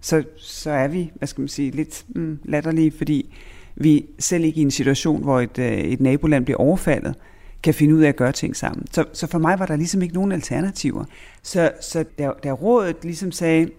Så, 0.00 0.24
så 0.36 0.70
er 0.70 0.88
vi, 0.88 1.12
hvad 1.14 1.28
skal 1.28 1.40
man 1.40 1.48
sige, 1.48 1.70
lidt 1.70 2.04
mm, 2.08 2.38
latterlige, 2.44 2.90
fordi 2.90 3.34
vi 3.76 4.06
selv 4.18 4.44
ikke 4.44 4.58
i 4.60 4.62
en 4.62 4.70
situation, 4.70 5.22
hvor 5.22 5.40
et, 5.40 5.58
øh, 5.58 5.78
et 5.78 6.00
naboland 6.00 6.44
bliver 6.44 6.58
overfaldet, 6.58 7.14
kan 7.62 7.74
finde 7.74 7.94
ud 7.94 8.00
af 8.00 8.08
at 8.08 8.16
gøre 8.16 8.32
ting 8.32 8.56
sammen. 8.56 8.86
Så, 8.92 9.04
så 9.12 9.26
for 9.26 9.38
mig 9.38 9.58
var 9.58 9.66
der 9.66 9.76
ligesom 9.76 10.02
ikke 10.02 10.14
nogen 10.14 10.32
alternativer. 10.32 11.04
Så, 11.42 11.70
så 11.80 12.04
der, 12.18 12.32
da 12.44 12.52
rådet 12.52 12.96
ligesom 13.02 13.32
sagde, 13.32 13.70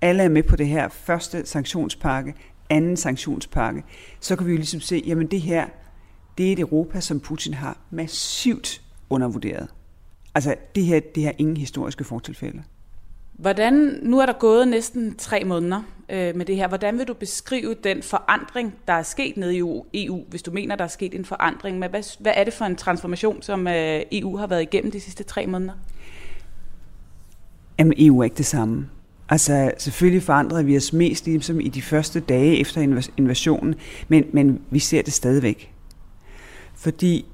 alle 0.00 0.22
er 0.22 0.28
med 0.28 0.42
på 0.42 0.56
det 0.56 0.66
her 0.66 0.88
første 0.88 1.46
sanktionspakke, 1.46 2.34
anden 2.70 2.96
sanktionspakke, 2.96 3.82
så 4.20 4.36
kan 4.36 4.46
vi 4.46 4.50
jo 4.50 4.56
ligesom 4.56 4.80
se, 4.80 5.02
jamen 5.06 5.26
det 5.26 5.40
her, 5.40 5.66
det 6.38 6.48
er 6.48 6.52
et 6.52 6.58
Europa, 6.58 7.00
som 7.00 7.20
Putin 7.20 7.54
har 7.54 7.78
massivt 7.90 8.82
undervurderet. 9.10 9.68
Altså, 10.34 10.54
det 10.74 10.84
her, 10.84 11.00
det 11.14 11.24
har 11.24 11.34
ingen 11.38 11.56
historiske 11.56 12.04
fortilfælde. 12.04 12.62
Hvordan, 13.32 13.98
nu 14.02 14.18
er 14.18 14.26
der 14.26 14.32
gået 14.32 14.68
næsten 14.68 15.14
tre 15.16 15.44
måneder 15.44 15.82
øh, 16.08 16.36
med 16.36 16.46
det 16.46 16.56
her. 16.56 16.68
Hvordan 16.68 16.98
vil 16.98 17.08
du 17.08 17.14
beskrive 17.14 17.74
den 17.84 18.02
forandring, 18.02 18.74
der 18.86 18.92
er 18.92 19.02
sket 19.02 19.36
nede 19.36 19.54
i 19.54 19.58
EU, 19.58 19.84
EU 19.94 20.24
hvis 20.28 20.42
du 20.42 20.50
mener, 20.50 20.76
der 20.76 20.84
er 20.84 20.88
sket 20.88 21.14
en 21.14 21.24
forandring? 21.24 21.78
Men 21.78 21.90
hvad, 21.90 22.02
hvad 22.20 22.32
er 22.36 22.44
det 22.44 22.52
for 22.52 22.64
en 22.64 22.76
transformation, 22.76 23.42
som 23.42 23.66
øh, 23.66 24.02
EU 24.12 24.36
har 24.36 24.46
været 24.46 24.62
igennem 24.62 24.90
de 24.90 25.00
sidste 25.00 25.24
tre 25.24 25.46
måneder? 25.46 25.72
Jamen, 27.78 27.94
EU 27.98 28.20
er 28.20 28.24
ikke 28.24 28.36
det 28.36 28.46
samme. 28.46 28.88
Altså, 29.28 29.70
selvfølgelig 29.78 30.22
forandrede 30.22 30.64
vi 30.64 30.76
os 30.76 30.92
mest 30.92 31.26
ligesom 31.26 31.60
i 31.60 31.68
de 31.68 31.82
første 31.82 32.20
dage 32.20 32.60
efter 32.60 32.80
invasionen, 33.16 33.74
men, 34.08 34.24
men 34.32 34.60
vi 34.70 34.78
ser 34.78 35.02
det 35.02 35.12
stadigvæk. 35.12 35.69
Fordi 36.80 37.26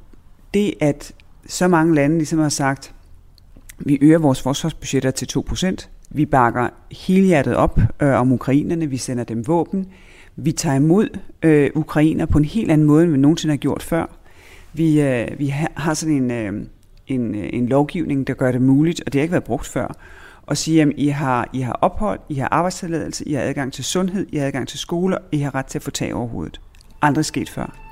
det, 0.54 0.74
at 0.80 1.12
så 1.46 1.68
mange 1.68 1.94
lande 1.94 2.16
ligesom 2.16 2.38
har 2.38 2.48
sagt, 2.48 2.94
vi 3.78 3.98
øger 4.00 4.18
vores 4.18 4.42
forsvarsbudgetter 4.42 5.11
til 5.11 5.28
2%, 5.38 5.88
vi 6.11 6.26
bakker 6.26 6.68
helhjertet 6.92 7.56
op 7.56 7.80
øh, 8.02 8.20
om 8.20 8.32
ukrainerne, 8.32 8.87
vi 8.87 8.96
sender 8.96 9.24
dem 9.24 9.46
våben, 9.46 9.87
vi 10.37 10.52
tager 10.52 10.76
imod 10.76 11.09
øh, 11.42 11.70
ukrainer 11.74 12.26
på 12.26 12.38
en 12.38 12.44
helt 12.44 12.70
anden 12.70 12.87
måde, 12.87 13.04
end 13.04 13.12
vi 13.12 13.18
nogensinde 13.18 13.52
har 13.52 13.56
gjort 13.56 13.82
før. 13.82 14.06
Vi, 14.72 15.00
øh, 15.00 15.38
vi 15.38 15.54
har 15.76 15.94
sådan 15.94 16.14
en, 16.14 16.30
øh, 16.30 16.66
en, 17.06 17.35
øh, 17.35 17.50
en 17.52 17.66
lovgivning, 17.66 18.26
der 18.26 18.35
gør 18.35 18.52
det 18.52 18.62
muligt, 18.62 19.02
og 19.06 19.12
det 19.12 19.18
har 19.18 19.22
ikke 19.22 19.32
været 19.32 19.44
brugt 19.44 19.66
før, 19.66 19.96
at 20.48 20.59
sige, 20.59 20.82
at 20.82 20.92
I 20.96 21.09
har, 21.09 21.48
I 21.52 21.61
har 21.61 21.72
ophold, 21.72 22.20
I 22.28 22.35
har 22.35 22.48
arbejdstilladelse, 22.50 23.28
I 23.28 23.32
har 23.32 23.42
adgang 23.42 23.72
til 23.72 23.85
sundhed, 23.85 24.26
I 24.32 24.37
har 24.37 24.46
adgang 24.46 24.68
til 24.68 24.78
skoler, 24.78 25.18
I 25.32 25.38
har 25.38 25.54
ret 25.54 25.66
til 25.66 25.78
at 25.78 25.82
få 25.82 25.90
tag 25.90 26.14
over 26.14 26.28
hovedet. 26.28 26.61
Aldrig 27.02 27.24
sket 27.24 27.50
før. 27.50 27.86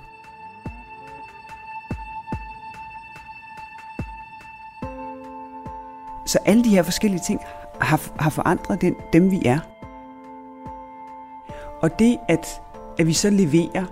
Så 6.27 6.39
alle 6.45 6.65
de 6.65 6.69
her 6.69 6.83
forskellige 6.83 7.23
ting 7.27 7.41
har, 7.81 8.01
har 8.19 8.31
forandret 8.31 8.81
den, 8.81 8.95
dem, 9.13 9.31
vi 9.31 9.43
er. 9.45 9.59
Og 11.83 11.99
det, 11.99 12.19
at, 12.29 12.61
at 12.99 13.07
vi 13.07 13.13
så 13.13 13.31
leverer, 13.31 13.85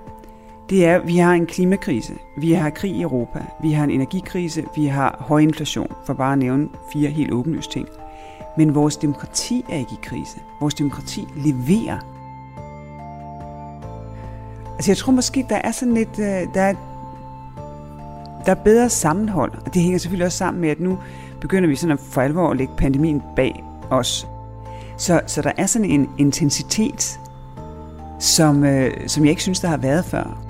det 0.70 0.86
er, 0.86 0.96
at 0.96 1.06
vi 1.06 1.16
har 1.16 1.32
en 1.32 1.46
klimakrise, 1.46 2.14
vi 2.36 2.52
har 2.52 2.70
krig 2.70 2.90
i 2.90 3.02
Europa, 3.02 3.44
vi 3.62 3.72
har 3.72 3.84
en 3.84 3.90
energikrise, 3.90 4.64
vi 4.74 4.86
har 4.86 5.16
høj 5.20 5.38
inflation, 5.38 5.92
for 6.06 6.14
bare 6.14 6.32
at 6.32 6.38
nævne 6.38 6.68
fire 6.92 7.10
helt 7.10 7.32
åbenlyse 7.32 7.70
ting. 7.70 7.88
Men 8.56 8.74
vores 8.74 8.96
demokrati 8.96 9.64
er 9.70 9.76
ikke 9.76 9.92
i 9.92 9.98
krise. 10.02 10.38
Vores 10.60 10.74
demokrati 10.74 11.28
leverer. 11.36 11.98
Altså 14.74 14.90
jeg 14.90 14.96
tror 14.96 15.12
måske, 15.12 15.46
der 15.48 15.56
er 15.64 15.70
sådan 15.70 15.94
lidt, 15.94 16.18
øh, 16.18 16.54
der 16.54 16.62
er, 16.62 16.74
der 18.46 18.50
er 18.50 18.64
bedre 18.64 18.88
sammenhold, 18.88 19.52
og 19.66 19.74
det 19.74 19.82
hænger 19.82 19.98
selvfølgelig 19.98 20.26
også 20.26 20.38
sammen 20.38 20.60
med, 20.60 20.68
at 20.68 20.80
nu 20.80 20.98
begynder 21.42 21.68
vi 21.68 21.76
sådan 21.76 21.92
at 21.92 22.00
for 22.12 22.20
alvor 22.20 22.50
at 22.50 22.56
lægge 22.56 22.72
pandemien 22.78 23.22
bag 23.36 23.64
os. 23.90 24.26
Så, 24.98 25.20
så 25.26 25.42
der 25.42 25.52
er 25.56 25.66
sådan 25.66 25.90
en 25.90 26.10
intensitet, 26.18 27.18
som, 28.20 28.64
øh, 28.64 29.08
som 29.08 29.24
jeg 29.24 29.30
ikke 29.30 29.42
synes, 29.42 29.60
der 29.60 29.68
har 29.68 29.76
været 29.76 30.04
før. 30.04 30.48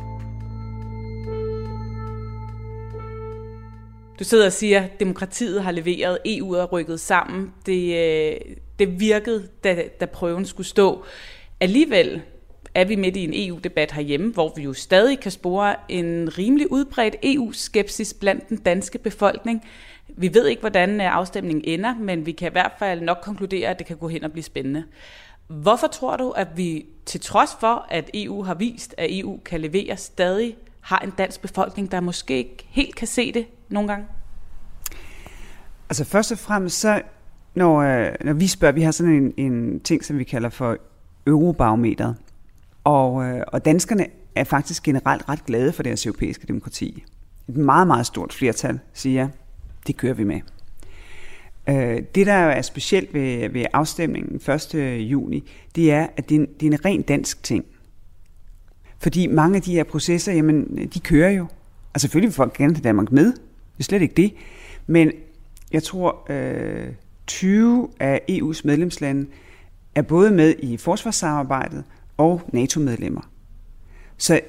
Du 4.18 4.24
sidder 4.24 4.46
og 4.46 4.52
siger, 4.52 4.80
at 4.80 5.00
demokratiet 5.00 5.62
har 5.62 5.70
leveret, 5.70 6.18
EU 6.24 6.52
er 6.52 6.64
rykket 6.64 7.00
sammen. 7.00 7.52
Det, 7.66 7.94
øh, 7.96 8.36
det 8.78 9.00
virkede, 9.00 9.48
da, 9.64 9.82
da 10.00 10.06
prøven 10.06 10.46
skulle 10.46 10.66
stå. 10.66 11.04
Alligevel 11.60 12.22
er 12.74 12.84
vi 12.84 12.96
midt 12.96 13.16
i 13.16 13.24
en 13.24 13.48
EU-debat 13.48 13.92
herhjemme, 13.92 14.32
hvor 14.32 14.52
vi 14.56 14.62
jo 14.62 14.72
stadig 14.72 15.20
kan 15.20 15.30
spore 15.30 15.74
en 15.88 16.38
rimelig 16.38 16.72
udbredt 16.72 17.16
EU-skepsis 17.22 18.14
blandt 18.14 18.48
den 18.48 18.56
danske 18.56 18.98
befolkning. 18.98 19.62
Vi 20.16 20.34
ved 20.34 20.46
ikke, 20.46 20.60
hvordan 20.60 21.00
øh, 21.00 21.16
afstemningen 21.16 21.64
ender, 21.64 21.94
men 21.94 22.26
vi 22.26 22.32
kan 22.32 22.48
i 22.48 22.52
hvert 22.52 22.72
fald 22.78 23.00
nok 23.00 23.18
konkludere, 23.22 23.68
at 23.68 23.78
det 23.78 23.86
kan 23.86 23.96
gå 23.96 24.08
hen 24.08 24.24
og 24.24 24.32
blive 24.32 24.44
spændende. 24.44 24.84
Hvorfor 25.46 25.86
tror 25.86 26.16
du, 26.16 26.30
at 26.30 26.48
vi 26.56 26.86
til 27.06 27.20
trods 27.20 27.56
for, 27.60 27.86
at 27.90 28.10
EU 28.14 28.42
har 28.42 28.54
vist, 28.54 28.94
at 28.98 29.06
EU 29.10 29.38
kan 29.44 29.60
levere, 29.60 29.96
stadig 29.96 30.56
har 30.80 30.98
en 30.98 31.10
dansk 31.18 31.40
befolkning, 31.42 31.92
der 31.92 32.00
måske 32.00 32.36
ikke 32.36 32.66
helt 32.68 32.94
kan 32.94 33.06
se 33.06 33.32
det 33.32 33.46
nogle 33.68 33.88
gange? 33.88 34.06
Altså 35.88 36.04
først 36.04 36.32
og 36.32 36.38
fremmest, 36.38 36.80
så 36.80 37.02
når, 37.54 37.76
øh, 37.78 38.12
når 38.24 38.32
vi 38.32 38.46
spørger, 38.46 38.72
vi 38.72 38.82
har 38.82 38.90
sådan 38.90 39.12
en, 39.12 39.34
en 39.36 39.80
ting, 39.80 40.04
som 40.04 40.18
vi 40.18 40.24
kalder 40.24 40.48
for 40.48 40.76
eurobarometeret. 41.26 42.16
Og, 42.84 43.24
øh, 43.24 43.42
og 43.46 43.64
danskerne 43.64 44.06
er 44.34 44.44
faktisk 44.44 44.82
generelt 44.82 45.28
ret 45.28 45.44
glade 45.44 45.72
for 45.72 45.82
deres 45.82 46.06
europæiske 46.06 46.46
demokrati. 46.46 47.04
Et 47.48 47.56
meget, 47.56 47.86
meget 47.86 48.06
stort 48.06 48.32
flertal 48.32 48.80
siger, 48.92 49.28
det 49.86 49.96
kører 49.96 50.14
vi 50.14 50.24
med. 50.24 50.40
Øh, 51.68 52.02
det, 52.14 52.26
der 52.26 52.32
er 52.32 52.62
specielt 52.62 53.14
ved, 53.14 53.48
ved 53.48 53.64
afstemningen 53.72 54.40
1. 54.74 54.74
juni, 55.10 55.50
det 55.76 55.92
er, 55.92 56.06
at 56.16 56.28
det 56.28 56.34
er, 56.34 56.40
en, 56.40 56.46
det 56.60 56.66
er 56.66 56.72
en 56.72 56.84
ren 56.84 57.02
dansk 57.02 57.42
ting. 57.42 57.64
Fordi 58.98 59.26
mange 59.26 59.56
af 59.56 59.62
de 59.62 59.72
her 59.72 59.84
processer, 59.84 60.32
jamen, 60.32 60.88
de 60.94 61.00
kører 61.00 61.30
jo. 61.30 61.46
Og 61.94 62.00
selvfølgelig 62.00 62.28
vil 62.28 62.34
folk 62.34 62.56
gerne 62.56 62.74
til 62.74 62.84
Danmark 62.84 63.12
med. 63.12 63.26
Det 63.26 63.78
er 63.78 63.82
slet 63.84 64.02
ikke 64.02 64.14
det. 64.14 64.34
Men 64.86 65.12
jeg 65.72 65.82
tror, 65.82 66.26
øh, 66.30 66.92
20 67.26 67.88
af 68.00 68.20
EU's 68.30 68.60
medlemslande 68.64 69.26
er 69.94 70.02
både 70.02 70.30
med 70.30 70.54
i 70.58 70.76
forsvarssamarbejdet 70.76 71.84
og 72.16 72.42
NATO-medlemmer. 72.52 73.30
Så 74.16 74.40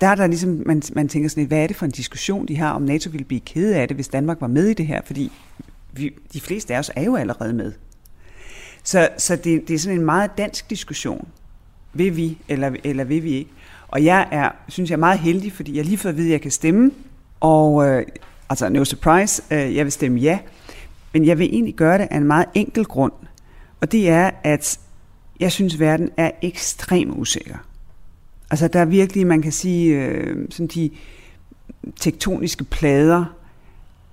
der 0.00 0.06
er 0.06 0.14
der 0.14 0.26
ligesom, 0.26 0.62
man, 0.66 0.82
man 0.92 1.08
tænker 1.08 1.28
sådan 1.28 1.40
lidt, 1.40 1.50
hvad 1.50 1.62
er 1.62 1.66
det 1.66 1.76
for 1.76 1.86
en 1.86 1.92
diskussion, 1.92 2.48
de 2.48 2.56
har, 2.56 2.70
om 2.70 2.82
NATO 2.82 3.10
ville 3.10 3.24
blive 3.24 3.40
ked 3.40 3.72
af 3.72 3.88
det, 3.88 3.96
hvis 3.96 4.08
Danmark 4.08 4.40
var 4.40 4.46
med 4.46 4.66
i 4.66 4.74
det 4.74 4.86
her, 4.86 5.00
fordi 5.04 5.32
vi, 5.92 6.10
de 6.32 6.40
fleste 6.40 6.74
af 6.74 6.78
os 6.78 6.90
er 6.96 7.02
jo 7.02 7.16
allerede 7.16 7.52
med. 7.52 7.72
Så, 8.82 9.08
så 9.16 9.36
det, 9.36 9.68
det 9.68 9.74
er 9.74 9.78
sådan 9.78 9.98
en 9.98 10.04
meget 10.04 10.30
dansk 10.38 10.70
diskussion. 10.70 11.28
Vil 11.92 12.16
vi, 12.16 12.38
eller, 12.48 12.72
eller 12.84 13.04
vil 13.04 13.22
vi 13.22 13.30
ikke? 13.32 13.50
Og 13.88 14.04
jeg 14.04 14.28
er, 14.30 14.50
synes 14.68 14.90
jeg 14.90 14.96
er 14.96 15.00
meget 15.00 15.18
heldig, 15.18 15.52
fordi 15.52 15.76
jeg 15.76 15.84
lige 15.84 15.98
fået 15.98 16.12
at 16.12 16.16
vide, 16.16 16.28
at 16.28 16.32
jeg 16.32 16.40
kan 16.40 16.50
stemme, 16.50 16.90
og 17.40 17.86
øh, 17.86 18.06
altså 18.50 18.68
no 18.68 18.84
surprise, 18.84 19.42
øh, 19.50 19.76
jeg 19.76 19.84
vil 19.84 19.92
stemme 19.92 20.20
ja, 20.20 20.38
men 21.12 21.24
jeg 21.24 21.38
vil 21.38 21.54
egentlig 21.54 21.74
gøre 21.74 21.98
det 21.98 22.08
af 22.10 22.16
en 22.16 22.24
meget 22.24 22.46
enkel 22.54 22.84
grund, 22.84 23.12
og 23.80 23.92
det 23.92 24.08
er, 24.08 24.30
at 24.44 24.80
jeg 25.40 25.52
synes, 25.52 25.74
at 25.74 25.80
verden 25.80 26.10
er 26.16 26.30
ekstremt 26.42 27.18
usikker. 27.18 27.67
Altså 28.50 28.68
der 28.68 28.80
er 28.80 28.84
virkelig, 28.84 29.26
man 29.26 29.42
kan 29.42 29.52
sige, 29.52 29.94
øh, 29.94 30.46
sådan 30.50 30.66
de 30.66 30.90
tektoniske 32.00 32.64
plader 32.64 33.24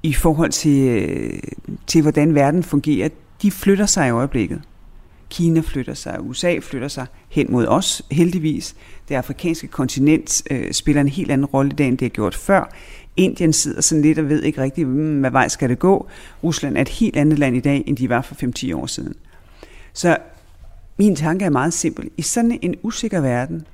i 0.04 0.14
forhold 0.14 0.52
til, 0.52 0.88
øh, 0.88 1.40
til, 1.88 2.02
hvordan 2.02 2.36
verden 2.36 2.64
fungerer, 2.64 3.10
de 3.42 3.52
flytter 3.52 3.86
sig 3.86 4.08
i 4.08 4.12
øjeblikket. 4.12 4.62
Kina 5.30 5.60
flytter 5.60 5.94
sig, 5.94 6.18
USA 6.22 6.60
flytter 6.62 6.88
sig 6.88 7.06
hen 7.30 7.48
mod 7.50 7.66
os, 7.68 8.02
heldigvis. 8.12 8.76
Det 9.10 9.16
afrikanske 9.16 9.68
kontinent 9.68 10.44
øh, 10.52 10.72
spiller 10.72 11.02
en 11.02 11.08
helt 11.08 11.32
anden 11.32 11.46
rolle 11.46 11.72
i 11.72 11.76
dag, 11.76 11.88
end 11.88 11.98
det 11.98 12.06
har 12.06 12.10
gjort 12.10 12.36
før. 12.36 12.74
Indien 13.18 13.54
sidder 13.54 13.82
sådan 13.82 14.02
lidt 14.02 14.20
og 14.20 14.30
ved 14.30 14.44
ikke 14.44 14.62
rigtig, 14.62 14.86
hmm, 14.86 15.20
hvad 15.20 15.32
vej 15.32 15.48
skal 15.48 15.70
det 15.70 15.80
gå. 15.80 16.08
Rusland 16.44 16.78
er 16.78 16.82
et 16.82 16.90
helt 16.90 17.16
andet 17.16 17.40
land 17.40 17.58
i 17.58 17.60
dag, 17.60 17.84
end 17.88 17.98
de 17.98 18.10
var 18.10 18.22
for 18.22 18.36
5-10 18.36 18.76
år 18.76 18.86
siden. 18.86 19.14
Så 19.94 20.18
min 20.98 21.16
tanke 21.16 21.46
er 21.46 21.50
meget 21.50 21.74
simpel. 21.74 22.10
I 22.18 22.22
sådan 22.22 22.60
en 22.62 22.76
usikker 22.84 23.22
verden, 23.22 23.66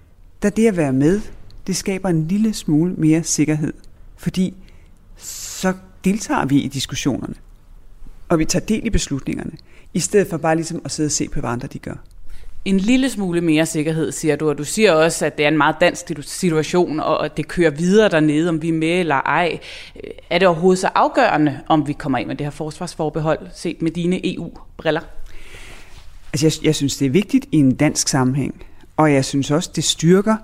der 0.41 0.49
det 0.49 0.67
at 0.67 0.77
være 0.77 0.93
med, 0.93 1.21
det 1.67 1.75
skaber 1.75 2.09
en 2.09 2.27
lille 2.27 2.53
smule 2.53 2.93
mere 2.93 3.23
sikkerhed. 3.23 3.73
Fordi 4.17 4.53
så 5.17 5.73
deltager 6.05 6.45
vi 6.45 6.59
i 6.59 6.67
diskussionerne, 6.67 7.35
og 8.29 8.39
vi 8.39 8.45
tager 8.45 8.65
del 8.65 8.85
i 8.85 8.89
beslutningerne, 8.89 9.51
i 9.93 9.99
stedet 9.99 10.27
for 10.27 10.37
bare 10.37 10.55
ligesom 10.55 10.81
at 10.85 10.91
sidde 10.91 11.07
og 11.07 11.11
se 11.11 11.27
på, 11.27 11.39
hvad 11.39 11.49
andre 11.49 11.67
de 11.67 11.79
gør. 11.79 11.95
En 12.65 12.77
lille 12.77 13.09
smule 13.09 13.41
mere 13.41 13.65
sikkerhed, 13.65 14.11
siger 14.11 14.35
du, 14.35 14.49
og 14.49 14.57
du 14.57 14.63
siger 14.63 14.91
også, 14.91 15.25
at 15.25 15.37
det 15.37 15.43
er 15.43 15.47
en 15.47 15.57
meget 15.57 15.75
dansk 15.81 16.11
situation, 16.23 16.99
og 16.99 17.25
at 17.25 17.37
det 17.37 17.47
kører 17.47 17.69
videre 17.69 18.09
dernede, 18.09 18.49
om 18.49 18.61
vi 18.61 18.69
er 18.69 18.73
med 18.73 18.99
eller 18.99 19.15
ej. 19.15 19.59
Er 20.29 20.39
det 20.39 20.47
overhovedet 20.47 20.79
så 20.79 20.89
afgørende, 20.95 21.59
om 21.67 21.87
vi 21.87 21.93
kommer 21.93 22.17
ind 22.17 22.27
med 22.27 22.35
det 22.35 22.45
her 22.45 22.51
forsvarsforbehold, 22.51 23.39
set 23.55 23.81
med 23.81 23.91
dine 23.91 24.33
EU-briller? 24.33 25.01
Altså, 26.33 26.45
jeg, 26.45 26.65
jeg 26.65 26.75
synes, 26.75 26.97
det 26.97 27.05
er 27.05 27.09
vigtigt 27.09 27.45
i 27.51 27.57
en 27.57 27.75
dansk 27.75 28.07
sammenhæng, 28.07 28.65
og 29.01 29.13
jeg 29.13 29.25
synes 29.25 29.51
også, 29.51 29.71
det 29.75 29.83
styrker 29.83 30.35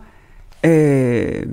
øh, 0.64 1.46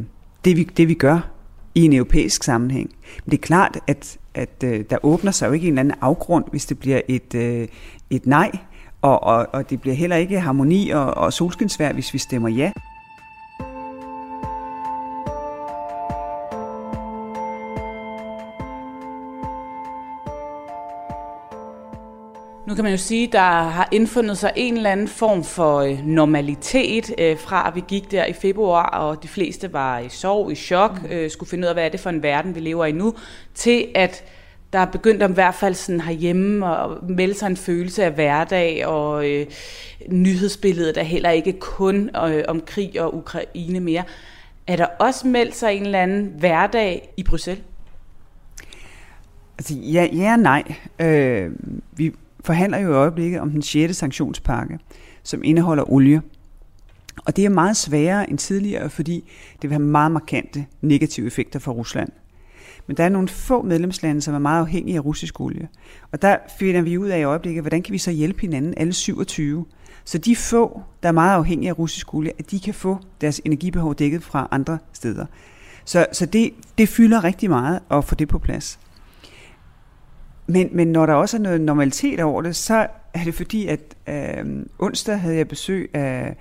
det, 0.45 0.57
vi, 0.57 0.65
det, 0.65 0.89
vi 0.89 0.95
gør 0.95 1.31
i 1.75 1.85
en 1.85 1.93
europæisk 1.93 2.43
sammenhæng. 2.43 2.91
Men 3.25 3.31
det 3.31 3.39
er 3.39 3.43
klart, 3.43 3.79
at, 3.87 4.19
at 4.35 4.65
øh, 4.65 4.85
der 4.91 4.97
åbner 5.03 5.31
sig 5.31 5.49
jo 5.49 5.53
ikke 5.53 5.67
en 5.67 5.73
eller 5.73 5.81
anden 5.81 5.99
afgrund, 6.01 6.45
hvis 6.51 6.67
det 6.67 6.79
bliver 6.79 7.01
et, 7.09 7.35
øh, 7.35 7.69
et 8.11 8.27
nej, 8.27 8.51
og, 9.03 9.23
og, 9.23 9.47
og 9.53 9.71
det 9.71 9.81
bliver 9.81 9.97
heller 9.97 10.17
ikke 10.17 10.41
harmoni 10.41 10.91
og, 10.91 11.15
og 11.15 11.33
solskinsvær, 11.33 11.93
hvis 11.93 12.15
vi 12.15 12.19
stemmer 12.19 12.49
ja. 12.49 12.73
Nu 22.67 22.75
kan 22.75 22.85
man 22.85 22.93
jo 22.93 22.99
sige, 22.99 23.29
der 23.33 23.63
har 23.63 23.89
indfundet 23.93 24.39
sig 24.39 24.53
en 24.57 24.77
eller 24.77 24.91
anden 24.91 25.09
form 25.09 25.45
for 25.45 25.79
øh, 25.79 26.07
normalitet 26.07 27.15
øh, 27.19 27.39
fra, 27.39 27.69
at 27.69 27.75
vi 27.75 27.83
gik 27.89 28.11
der 28.11 28.25
i 28.25 28.33
februar, 28.33 28.87
og 28.87 29.23
de 29.23 29.29
fleste 29.29 29.73
var 29.73 29.99
i 29.99 30.09
sorg, 30.09 30.53
i 30.53 30.55
chok, 30.55 31.03
mm. 31.03 31.09
øh, 31.11 31.31
skulle 31.31 31.51
finde 31.51 31.65
ud 31.65 31.69
af, 31.69 31.75
hvad 31.75 31.85
er 31.85 31.89
det 31.89 32.01
for 32.01 32.11
en 32.11 32.23
verden, 32.23 32.55
vi 32.55 32.61
lever 32.61 32.85
i 32.85 32.93
nu, 32.93 33.15
til 33.55 33.87
at 33.95 34.25
der 34.73 34.79
er 34.79 34.85
begyndt 34.85 35.23
om 35.23 35.31
i 35.31 35.35
hvert 35.35 35.55
fald 35.55 35.75
sådan 35.75 36.01
herhjemme 36.01 36.67
at 36.79 36.91
melde 37.09 37.35
sig 37.35 37.47
en 37.47 37.57
følelse 37.57 38.05
af 38.05 38.13
hverdag, 38.13 38.87
og 38.87 39.31
øh, 39.31 39.47
nyhedsbilledet 40.09 40.97
er 40.97 41.03
heller 41.03 41.31
ikke 41.31 41.53
kun 41.53 42.11
øh, 42.17 42.45
om 42.49 42.61
krig 42.61 43.01
og 43.01 43.17
Ukraine 43.17 43.81
mere. 43.81 44.03
Er 44.67 44.77
der 44.77 44.87
også 44.87 45.27
meldt 45.27 45.57
sig 45.57 45.75
en 45.75 45.83
eller 45.83 46.03
anden 46.03 46.33
hverdag 46.39 47.09
i 47.17 47.23
Bruxelles? 47.23 47.65
Altså, 49.59 49.75
ja, 49.75 50.09
ja 50.13 50.33
og 50.33 50.39
nej. 50.39 50.75
Øh, 50.99 51.51
vi 51.93 52.13
forhandler 52.45 52.79
jo 52.79 52.91
i 52.91 52.95
øjeblikket 52.95 53.41
om 53.41 53.51
den 53.51 53.63
6. 53.63 53.97
sanktionspakke, 53.97 54.79
som 55.23 55.45
indeholder 55.45 55.93
olie. 55.93 56.23
Og 57.27 57.37
det 57.37 57.45
er 57.45 57.49
meget 57.49 57.77
sværere 57.77 58.31
end 58.31 58.39
tidligere, 58.39 58.91
fordi 58.91 59.31
det 59.63 59.71
vil 59.71 59.71
have 59.71 59.87
meget 59.87 60.13
markante 60.13 60.67
negative 60.81 61.27
effekter 61.27 61.59
for 61.59 61.73
Rusland. 61.73 62.09
Men 62.87 62.97
der 62.97 63.05
er 63.05 63.09
nogle 63.09 63.29
få 63.29 63.63
medlemslande, 63.63 64.21
som 64.21 64.35
er 64.35 64.39
meget 64.39 64.61
afhængige 64.61 64.97
af 64.97 65.05
russisk 65.05 65.41
olie. 65.41 65.69
Og 66.13 66.23
der 66.23 66.37
finder 66.59 66.83
vi 66.83 66.99
ud 66.99 67.09
af 67.09 67.19
i 67.19 67.23
øjeblikket, 67.23 67.63
hvordan 67.63 67.83
kan 67.83 67.93
vi 67.93 67.99
så 67.99 68.11
hjælpe 68.11 68.41
hinanden, 68.41 68.75
alle 68.77 68.93
27. 68.93 69.65
Så 70.05 70.19
de 70.19 70.37
få, 70.37 70.83
der 71.03 71.09
er 71.09 71.13
meget 71.13 71.37
afhængige 71.37 71.69
af 71.69 71.79
russisk 71.79 72.15
olie, 72.15 72.33
at 72.39 72.51
de 72.51 72.61
kan 72.61 72.75
få 72.75 72.99
deres 73.21 73.41
energibehov 73.45 73.95
dækket 73.95 74.23
fra 74.23 74.49
andre 74.51 74.79
steder. 74.93 75.27
Så, 75.85 76.07
så 76.13 76.27
det, 76.27 76.51
det 76.79 76.89
fylder 76.89 77.25
rigtig 77.25 77.51
meget 77.51 77.81
at 77.91 78.05
få 78.05 78.15
det 78.15 78.29
på 78.29 78.39
plads. 78.39 78.79
Men, 80.47 80.69
men 80.73 80.89
når 80.89 81.07
der 81.07 81.15
også 81.15 81.37
er 81.37 81.41
noget 81.41 81.61
normalitet 81.61 82.21
over 82.21 82.43
det, 82.43 82.57
så 82.57 82.87
er 83.15 83.25
det 83.25 83.35
fordi, 83.35 83.67
at 83.67 83.81
øh, 84.09 84.67
onsdag 84.79 85.21
havde 85.21 85.37
jeg 85.37 85.49
besøg 85.49 85.91
af, 85.95 86.37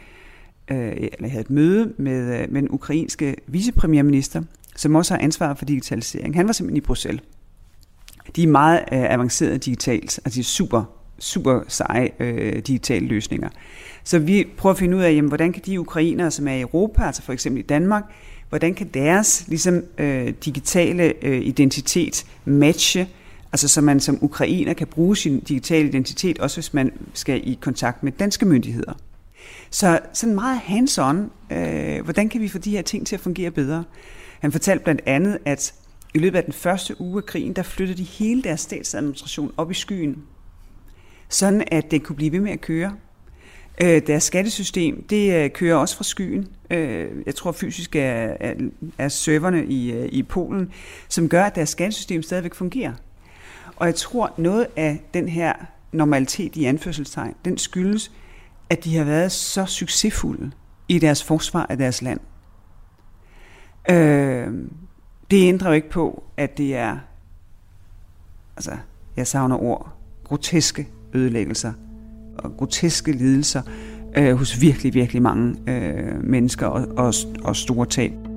øh, 0.72 0.78
eller 0.78 1.10
jeg 1.20 1.32
havde 1.32 1.42
et 1.42 1.50
møde 1.50 1.94
med, 1.98 2.42
øh, 2.42 2.52
med 2.52 2.62
den 2.62 2.72
ukrainske 2.72 3.36
vicepremierminister, 3.48 4.42
som 4.76 4.96
også 4.96 5.14
har 5.14 5.22
ansvar 5.22 5.54
for 5.54 5.66
digitalisering. 5.66 6.36
Han 6.36 6.48
var 6.48 6.54
simpelthen 6.54 6.78
i 6.78 6.82
Bruxelles. 6.82 7.22
De 8.36 8.44
er 8.44 8.48
meget 8.48 8.80
øh, 8.80 9.14
avancerede 9.14 9.58
digitalt, 9.58 10.20
altså 10.26 10.36
de 10.36 10.40
er 10.40 10.44
super, 10.44 10.84
super 11.20 11.60
seje 11.68 12.10
øh, 12.20 12.54
digitale 12.54 13.08
løsninger. 13.08 13.50
Så 14.04 14.20
vi 14.20 14.48
prøver 14.58 14.74
at 14.74 14.80
finde 14.80 14.98
ud 14.98 15.02
af, 15.02 15.14
jamen, 15.14 15.28
hvordan 15.28 15.54
kan 15.54 15.62
de 15.66 15.80
ukrainere, 15.80 16.32
som 16.32 16.48
er 16.48 16.54
i 16.54 16.62
Europa, 16.62 17.04
altså 17.04 17.22
for 17.22 17.34
eksempel 17.34 17.60
i 17.60 17.66
Danmark, 17.66 18.04
hvordan 18.50 18.74
kan 18.74 18.88
deres 18.94 19.46
ligesom, 19.48 19.84
øh, 19.98 20.34
digitale 20.46 21.14
øh, 21.22 21.42
identitet 21.42 22.26
matche 22.46 23.08
Altså 23.54 23.68
så 23.68 23.82
man 23.82 24.00
som 24.00 24.18
ukrainer 24.22 24.74
kan 24.74 24.88
bruge 24.88 25.18
sin 25.18 25.40
digitale 25.40 25.88
identitet, 25.90 26.40
også 26.40 26.58
hvis 26.58 26.74
man 26.74 26.94
skal 27.14 27.42
i 27.44 27.58
kontakt 27.62 28.04
med 28.04 28.12
danske 28.12 28.46
myndigheder. 28.46 28.94
Så 29.70 30.00
sådan 30.14 30.36
meget 30.36 30.60
hands-on, 30.60 31.54
øh, 31.56 32.04
hvordan 32.04 32.30
kan 32.30 32.42
vi 32.42 32.48
få 32.48 32.58
de 32.58 32.72
her 32.72 32.82
ting 32.82 33.08
til 33.08 33.16
at 33.16 33.20
fungere 33.20 33.52
bedre? 33.52 33.84
Han 34.40 34.52
fortalte 34.52 34.84
blandt 34.84 35.02
andet, 35.06 35.38
at 35.46 35.74
i 36.14 36.18
løbet 36.18 36.38
af 36.38 36.44
den 36.44 36.54
første 36.54 37.02
uge 37.02 37.18
af 37.18 37.26
krigen, 37.26 37.54
der 37.54 37.64
flyttede 37.64 37.98
de 37.98 38.04
hele 38.04 38.42
deres 38.42 38.62
statsadministration 38.62 39.52
op 39.58 39.72
i 39.72 39.74
skyen, 39.74 40.24
sådan 41.30 41.64
at 41.68 41.92
det 41.92 42.04
kunne 42.04 42.16
blive 42.16 42.32
ved 42.32 42.40
med 42.40 42.52
at 42.52 42.62
køre. 42.62 42.96
Øh, 43.84 44.02
deres 44.08 44.24
skattesystem, 44.24 45.04
det 45.10 45.34
øh, 45.34 45.50
kører 45.50 45.76
også 45.76 45.96
fra 45.96 46.04
skyen. 46.04 46.48
Øh, 46.70 47.10
jeg 47.26 47.36
tror 47.36 47.52
fysisk 47.52 47.96
er, 47.96 48.38
er, 48.40 48.54
er 48.98 49.08
serverne 49.08 49.66
i, 49.66 49.92
øh, 49.92 50.06
i 50.06 50.24
Polen, 50.24 50.72
som 51.10 51.30
gør, 51.30 51.44
at 51.44 51.56
deres 51.56 51.70
skattesystem 51.70 52.24
stadigvæk 52.24 52.54
fungerer. 52.54 52.94
Og 53.76 53.88
jeg 53.88 53.96
tror, 53.96 54.34
noget 54.38 54.68
af 54.76 55.02
den 55.14 55.30
her 55.30 55.54
normalitet 55.92 56.56
i 56.56 56.66
anførselstegn, 56.66 57.36
den 57.46 57.58
skyldes, 57.58 58.12
at 58.70 58.84
de 58.84 58.98
har 58.98 59.04
været 59.04 59.32
så 59.32 59.66
succesfulde 59.66 60.52
i 60.88 61.00
deres 61.00 61.24
forsvar 61.24 61.66
af 61.70 61.78
deres 61.78 62.02
land. 62.02 62.20
Øh, 63.90 64.54
det 65.32 65.48
ændrer 65.48 65.68
jo 65.68 65.74
ikke 65.74 65.90
på, 65.90 66.24
at 66.38 66.58
det 66.58 66.76
er, 66.76 66.98
altså, 68.56 68.72
jeg 69.18 69.28
savner 69.28 69.64
ord, 69.64 69.98
groteske 70.24 70.88
ødelæggelser 71.14 71.74
og 72.38 72.58
groteske 72.58 73.12
lidelser 73.12 73.62
øh, 74.18 74.36
hos 74.36 74.62
virkelig, 74.62 74.94
virkelig 74.94 75.22
mange 75.22 75.56
øh, 75.68 76.24
mennesker 76.24 76.68
og, 76.68 76.88
og, 76.98 77.14
og 77.44 77.56
store 77.56 77.86
tab. 77.86 78.33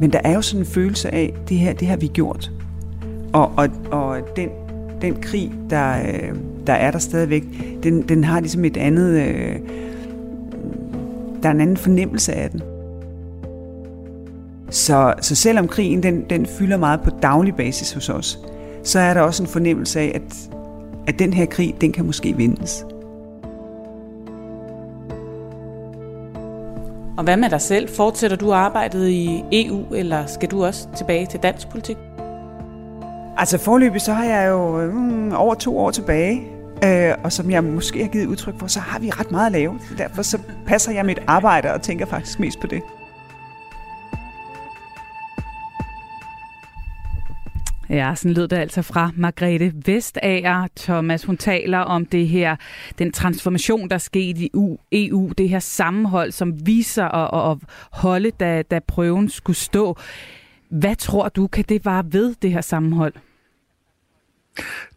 Men 0.00 0.12
der 0.12 0.20
er 0.24 0.34
jo 0.34 0.42
sådan 0.42 0.60
en 0.60 0.66
følelse 0.66 1.14
af, 1.14 1.34
det 1.48 1.56
her, 1.56 1.72
det 1.72 1.88
har 1.88 1.96
vi 1.96 2.06
gjort. 2.06 2.50
Og, 3.32 3.52
og, 3.56 3.68
og 3.90 4.18
den, 4.36 4.48
den 5.02 5.16
krig, 5.22 5.52
der, 5.70 6.02
øh, 6.02 6.34
der 6.66 6.72
er 6.72 6.90
der 6.90 6.98
stadigvæk, 6.98 7.44
den, 7.82 8.02
den 8.02 8.24
har 8.24 8.40
ligesom 8.40 8.64
et 8.64 8.76
andet... 8.76 9.20
Øh, 9.20 9.56
der 11.42 11.48
er 11.48 11.52
en 11.52 11.60
anden 11.60 11.76
fornemmelse 11.76 12.32
af 12.32 12.50
den. 12.50 12.62
Så, 14.70 15.14
så 15.20 15.34
selvom 15.34 15.68
krigen 15.68 16.02
den, 16.02 16.24
den 16.30 16.46
fylder 16.46 16.76
meget 16.76 17.00
på 17.00 17.10
daglig 17.22 17.54
basis 17.54 17.92
hos 17.92 18.08
os, 18.08 18.38
så 18.84 18.98
er 18.98 19.14
der 19.14 19.20
også 19.20 19.42
en 19.42 19.48
fornemmelse 19.48 20.00
af, 20.00 20.12
at, 20.14 20.50
at 21.06 21.18
den 21.18 21.32
her 21.32 21.46
krig, 21.46 21.74
den 21.80 21.92
kan 21.92 22.06
måske 22.06 22.36
vindes. 22.36 22.84
Og 27.20 27.24
hvad 27.24 27.36
med 27.36 27.50
dig 27.50 27.60
selv? 27.60 27.88
Fortsætter 27.88 28.36
du 28.36 28.52
arbejdet 28.52 29.08
i 29.08 29.44
EU, 29.52 29.94
eller 29.94 30.26
skal 30.26 30.50
du 30.50 30.64
også 30.64 30.88
tilbage 30.96 31.26
til 31.26 31.40
dansk 31.40 31.68
politik? 31.68 31.96
Altså 33.36 33.58
forløbig, 33.58 34.00
så 34.00 34.12
har 34.12 34.24
jeg 34.24 34.48
jo 34.48 34.90
mm, 34.92 35.32
over 35.32 35.54
to 35.54 35.78
år 35.78 35.90
tilbage, 35.90 36.42
øh, 36.84 37.14
og 37.24 37.32
som 37.32 37.50
jeg 37.50 37.64
måske 37.64 38.02
har 38.02 38.10
givet 38.10 38.26
udtryk 38.26 38.58
for, 38.58 38.66
så 38.66 38.80
har 38.80 38.98
vi 38.98 39.10
ret 39.10 39.30
meget 39.30 39.46
at 39.46 39.52
lave. 39.52 39.78
Derfor 39.98 40.22
så 40.22 40.38
passer 40.66 40.92
jeg 40.92 41.06
mit 41.06 41.18
arbejde 41.26 41.72
og 41.72 41.82
tænker 41.82 42.06
faktisk 42.06 42.40
mest 42.40 42.60
på 42.60 42.66
det. 42.66 42.82
Ja, 47.90 48.14
sådan 48.14 48.32
lød 48.32 48.48
det 48.48 48.56
altså 48.56 48.82
fra 48.82 49.10
Margrethe 49.16 49.72
Vestager. 49.86 50.66
Thomas, 50.76 51.24
hun 51.24 51.36
taler 51.36 51.78
om 51.78 52.06
det 52.06 52.28
her, 52.28 52.56
den 52.98 53.12
transformation, 53.12 53.88
der 53.88 53.98
skete 53.98 54.40
i 54.40 54.50
EU, 54.92 55.32
det 55.38 55.48
her 55.48 55.58
sammenhold, 55.58 56.32
som 56.32 56.66
viser 56.66 57.04
at, 57.04 57.50
at 57.50 57.58
holde, 57.92 58.30
da, 58.30 58.62
da 58.62 58.78
prøven 58.78 59.28
skulle 59.28 59.56
stå. 59.56 59.96
Hvad 60.68 60.96
tror 60.96 61.28
du, 61.28 61.46
kan 61.46 61.64
det 61.68 61.86
være 61.86 62.04
ved 62.12 62.34
det 62.42 62.52
her 62.52 62.60
sammenhold? 62.60 63.12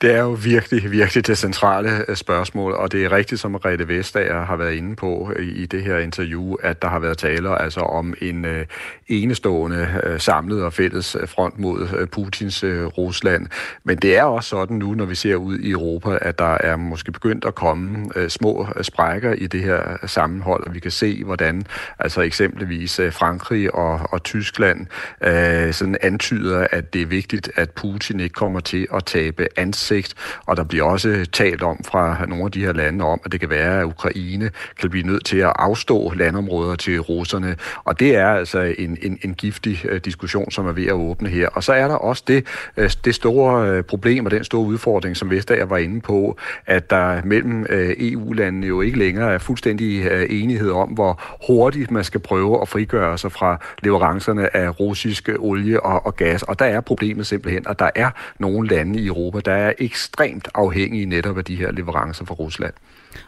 Det 0.02 0.12
er 0.12 0.22
jo 0.22 0.38
virkelig, 0.44 0.92
virkelig 0.92 1.28
det 1.28 1.38
centrale 1.38 2.06
øh, 2.08 2.16
spørgsmål, 2.16 2.74
og 2.74 2.92
det 2.92 3.06
er 3.06 3.12
rigtigt, 3.12 3.42
som 3.42 3.56
Rette 3.56 3.88
Vestager 3.88 4.46
har 4.46 4.56
været 4.56 4.74
inde 4.74 4.96
på 4.96 5.32
øh, 5.36 5.48
i 5.48 5.66
det 5.66 5.84
her 5.84 5.98
interview, 5.98 6.54
at 6.54 6.82
der 6.82 6.88
har 6.88 7.00
været 7.00 7.18
taler 7.18 7.52
altså 7.52 7.80
om 7.80 8.14
en 8.22 8.46
øh, 8.46 8.66
enestående 9.08 10.02
samlet 10.18 10.64
og 10.64 10.74
fælles 10.74 11.18
front 11.26 11.60
mod 11.60 12.08
Putins 12.08 12.64
Rusland. 12.98 13.48
Men 13.84 13.98
det 13.98 14.18
er 14.18 14.24
også 14.24 14.50
sådan 14.50 14.78
nu, 14.78 14.94
når 14.94 15.06
vi 15.06 15.16
ser 15.16 15.36
ud 15.36 15.58
i 15.58 15.72
Europa, 15.72 16.18
at 16.22 16.40
der 16.40 16.58
er 16.60 16.76
måske 16.76 17.12
begyndt 17.12 17.46
at 17.46 17.56
komme 17.56 18.12
små 18.30 18.68
sprækker 18.82 19.34
i 19.34 19.48
det 19.48 19.62
her 19.62 19.98
sammenhold, 20.06 20.68
og 20.68 20.74
vi 20.74 20.80
kan 20.80 20.92
se, 20.92 21.24
hvordan 21.24 21.64
altså 22.00 22.22
eksempelvis 22.22 23.00
Frankrig 23.12 23.76
og, 23.76 24.00
og 24.10 24.24
Tyskland 24.24 24.88
øh, 25.24 25.74
sådan 25.74 25.98
antyder, 26.02 26.68
at 26.72 26.94
det 26.94 27.02
er 27.02 27.06
vigtigt, 27.06 27.52
at 27.56 27.72
Putin 27.72 28.20
ikke 28.20 28.34
kommer 28.34 28.60
til 28.60 28.88
at 28.94 29.06
tabe 29.06 29.53
ansigt, 29.58 30.14
og 30.46 30.58
der 30.58 30.64
bliver 30.64 30.84
også 30.84 31.26
talt 31.32 31.64
om 31.64 31.84
fra 31.84 32.26
nogle 32.26 32.46
af 32.46 32.52
de 32.52 32.60
her 32.60 32.74
lande 32.74 33.06
om, 33.06 33.22
at 33.26 33.32
det 33.32 33.40
kan 33.40 33.50
være, 33.50 33.80
at 33.80 33.86
Ukraine 33.86 34.52
kan 34.80 34.90
blive 34.90 35.06
nødt 35.06 35.26
til 35.26 35.38
at 35.38 35.54
afstå 35.56 36.14
landområder 36.16 36.76
til 36.76 37.00
russerne, 37.00 37.56
og 37.84 38.00
det 38.00 38.16
er 38.16 38.28
altså 38.28 38.60
en, 38.78 38.98
en, 39.02 39.20
en 39.22 39.34
giftig 39.34 39.86
øh, 39.86 40.02
diskussion, 40.06 40.52
som 40.52 40.68
er 40.68 40.72
ved 40.72 40.86
at 40.86 40.94
åbne 40.94 41.30
her. 41.30 41.48
Og 41.48 41.64
så 41.64 41.74
er 41.74 41.88
der 41.88 41.96
også 41.96 42.24
det, 42.28 42.46
øh, 42.78 42.92
det 43.06 43.16
store 43.16 43.70
øh, 43.70 43.84
problem 43.84 44.26
og 44.26 44.32
den 44.32 44.44
store 44.44 44.66
udfordring, 44.66 45.18
som 45.18 45.30
Vestager 45.30 45.66
var 45.66 45.78
inde 45.78 46.02
på, 46.02 46.38
at 46.66 46.90
der 46.90 47.22
mellem 47.26 47.66
EU-landene 47.70 48.68
jo 48.68 48.82
ikke 48.82 49.00
længere 49.00 49.34
er 49.34 49.38
fuldstændig 49.38 50.08
enighed 50.30 50.72
om, 50.72 50.90
hvor 50.90 51.38
hurtigt 51.48 51.92
man 51.92 52.04
skal 52.04 52.20
prøve 52.20 52.62
at 52.62 52.68
frigøre 52.68 53.18
sig 53.18 53.32
fra 53.32 53.60
leverancerne 53.84 54.56
af 54.56 54.80
russisk 54.80 55.30
olie 55.40 55.84
og, 55.84 56.06
og 56.06 56.16
gas. 56.16 56.44
Og 56.44 56.60
der 56.60 56.66
er 56.66 56.82
problemet 56.82 57.28
simpelthen, 57.28 57.66
at 57.70 57.80
der 57.80 57.90
er 57.96 58.10
nogle 58.40 58.68
lande 58.68 59.00
i 59.00 59.08
Europa, 59.08 59.40
der 59.46 59.54
er 59.54 59.74
ekstremt 59.80 60.48
afhængige 60.56 61.06
netop 61.06 61.38
af 61.38 61.46
de 61.46 61.56
her 61.56 61.72
leverancer 61.72 62.26
fra 62.26 62.34
Rusland. 62.34 62.74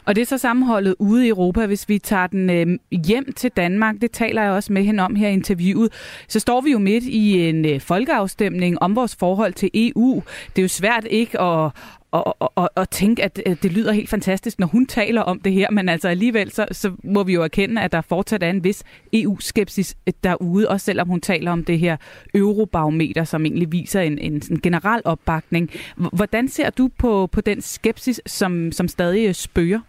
Og 0.05 0.15
det 0.15 0.21
er 0.21 0.25
så 0.25 0.37
sammenholdet 0.37 0.95
ude 0.99 1.25
i 1.25 1.29
Europa, 1.29 1.65
hvis 1.65 1.89
vi 1.89 1.99
tager 1.99 2.27
den 2.27 2.49
øh, 2.49 2.77
hjem 3.05 3.33
til 3.33 3.51
Danmark, 3.51 3.95
det 4.01 4.11
taler 4.11 4.41
jeg 4.43 4.51
også 4.51 4.73
med 4.73 4.83
hende 4.83 5.03
om 5.03 5.15
her 5.15 5.29
i 5.29 5.33
interviewet, 5.33 5.93
så 6.27 6.39
står 6.39 6.61
vi 6.61 6.71
jo 6.71 6.79
midt 6.79 7.03
i 7.03 7.49
en 7.49 7.65
øh, 7.65 7.81
folkeafstemning 7.81 8.81
om 8.81 8.95
vores 8.95 9.15
forhold 9.15 9.53
til 9.53 9.69
EU. 9.73 10.23
Det 10.55 10.61
er 10.61 10.63
jo 10.63 10.67
svært 10.67 11.05
ikke 11.09 11.41
at, 11.41 11.71
og, 12.15 12.35
og, 12.39 12.51
og, 12.55 12.69
og 12.75 12.89
tænke, 12.89 13.23
at 13.23 13.35
det 13.63 13.73
lyder 13.73 13.91
helt 13.91 14.09
fantastisk, 14.09 14.59
når 14.59 14.67
hun 14.67 14.85
taler 14.85 15.21
om 15.21 15.39
det 15.39 15.53
her, 15.53 15.71
men 15.71 15.89
altså 15.89 16.07
alligevel, 16.07 16.51
så, 16.51 16.67
så 16.71 16.91
må 17.03 17.23
vi 17.23 17.33
jo 17.33 17.43
erkende, 17.43 17.81
at 17.81 17.91
der 17.91 18.01
fortsat 18.01 18.43
er 18.43 18.49
en 18.49 18.63
vis 18.63 18.83
EU-skepsis 19.13 19.95
øh, 20.07 20.13
derude, 20.23 20.69
også 20.69 20.85
selvom 20.85 21.07
hun 21.07 21.21
taler 21.21 21.51
om 21.51 21.63
det 21.63 21.79
her 21.79 21.97
eurobarometer, 22.33 23.23
som 23.23 23.45
egentlig 23.45 23.71
viser 23.71 24.01
en, 24.01 24.17
en 24.19 24.41
sådan 24.41 24.59
generel 24.63 25.01
opbakning. 25.05 25.69
Hvordan 26.13 26.47
ser 26.47 26.69
du 26.69 26.89
på, 26.97 27.27
på 27.31 27.41
den 27.41 27.61
skepsis, 27.61 28.21
som, 28.25 28.71
som 28.71 28.87
stadig 28.87 29.27
øh, 29.27 29.33
spørger? 29.33 29.79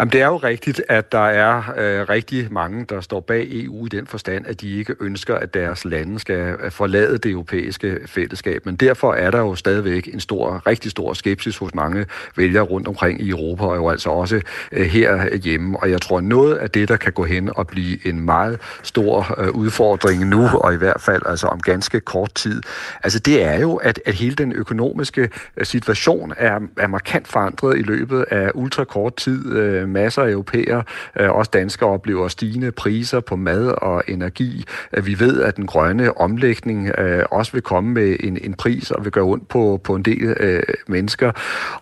Jamen, 0.00 0.12
det 0.12 0.20
er 0.20 0.26
jo 0.26 0.36
rigtigt, 0.36 0.82
at 0.88 1.12
der 1.12 1.26
er 1.26 1.58
øh, 1.76 2.08
rigtig 2.08 2.48
mange, 2.52 2.84
der 2.88 3.00
står 3.00 3.20
bag 3.20 3.46
EU 3.50 3.86
i 3.86 3.88
den 3.88 4.06
forstand, 4.06 4.46
at 4.46 4.60
de 4.60 4.78
ikke 4.78 4.94
ønsker, 5.00 5.34
at 5.34 5.54
deres 5.54 5.84
lande 5.84 6.18
skal 6.18 6.56
øh, 6.60 6.70
forlade 6.70 7.18
det 7.18 7.30
europæiske 7.30 7.98
fællesskab. 8.06 8.66
Men 8.66 8.76
derfor 8.76 9.12
er 9.14 9.30
der 9.30 9.38
jo 9.38 9.54
stadigvæk 9.54 10.08
en 10.12 10.20
stor, 10.20 10.62
rigtig 10.66 10.90
stor 10.90 11.12
skepsis 11.12 11.56
hos 11.56 11.74
mange 11.74 12.06
vælgere 12.36 12.62
rundt 12.62 12.88
omkring 12.88 13.20
i 13.20 13.30
Europa, 13.30 13.64
og 13.64 13.76
jo 13.76 13.88
altså 13.88 14.10
også 14.10 14.40
øh, 14.72 14.86
her 14.86 15.36
hjemme. 15.36 15.80
Og 15.80 15.90
jeg 15.90 16.02
tror, 16.02 16.20
noget 16.20 16.54
af 16.54 16.70
det, 16.70 16.88
der 16.88 16.96
kan 16.96 17.12
gå 17.12 17.24
hen 17.24 17.50
og 17.56 17.66
blive 17.66 18.06
en 18.06 18.20
meget 18.20 18.60
stor 18.82 19.34
øh, 19.38 19.50
udfordring 19.50 20.26
nu, 20.26 20.48
og 20.48 20.74
i 20.74 20.76
hvert 20.76 21.00
fald 21.00 21.22
altså 21.26 21.46
om 21.46 21.60
ganske 21.60 22.00
kort 22.00 22.34
tid, 22.34 22.62
altså 23.02 23.18
det 23.18 23.44
er 23.44 23.60
jo, 23.60 23.74
at, 23.74 24.00
at 24.06 24.14
hele 24.14 24.34
den 24.34 24.52
økonomiske 24.52 25.28
øh, 25.56 25.66
situation 25.66 26.32
er, 26.36 26.60
er 26.76 26.86
markant 26.86 27.28
forandret 27.28 27.78
i 27.78 27.82
løbet 27.82 28.24
af 28.30 28.50
ultrakort 28.54 29.16
tid 29.16 29.43
øh, 29.44 29.88
masser 29.88 30.22
af 30.22 30.30
europæer, 30.30 30.82
øh, 31.20 31.30
også 31.30 31.50
danskere, 31.54 31.90
oplever 31.90 32.28
stigende 32.28 32.72
priser 32.72 33.20
på 33.20 33.36
mad 33.36 33.66
og 33.66 34.02
energi. 34.08 34.64
Øh, 34.92 35.06
vi 35.06 35.20
ved, 35.20 35.42
at 35.42 35.56
den 35.56 35.66
grønne 35.66 36.18
omlægning 36.18 36.98
øh, 36.98 37.24
også 37.30 37.52
vil 37.52 37.62
komme 37.62 37.90
med 37.90 38.16
en, 38.20 38.38
en 38.42 38.54
pris 38.54 38.90
og 38.90 39.04
vil 39.04 39.12
gøre 39.12 39.24
ondt 39.24 39.48
på, 39.48 39.80
på 39.84 39.94
en 39.94 40.02
del 40.02 40.36
øh, 40.40 40.62
mennesker. 40.86 41.32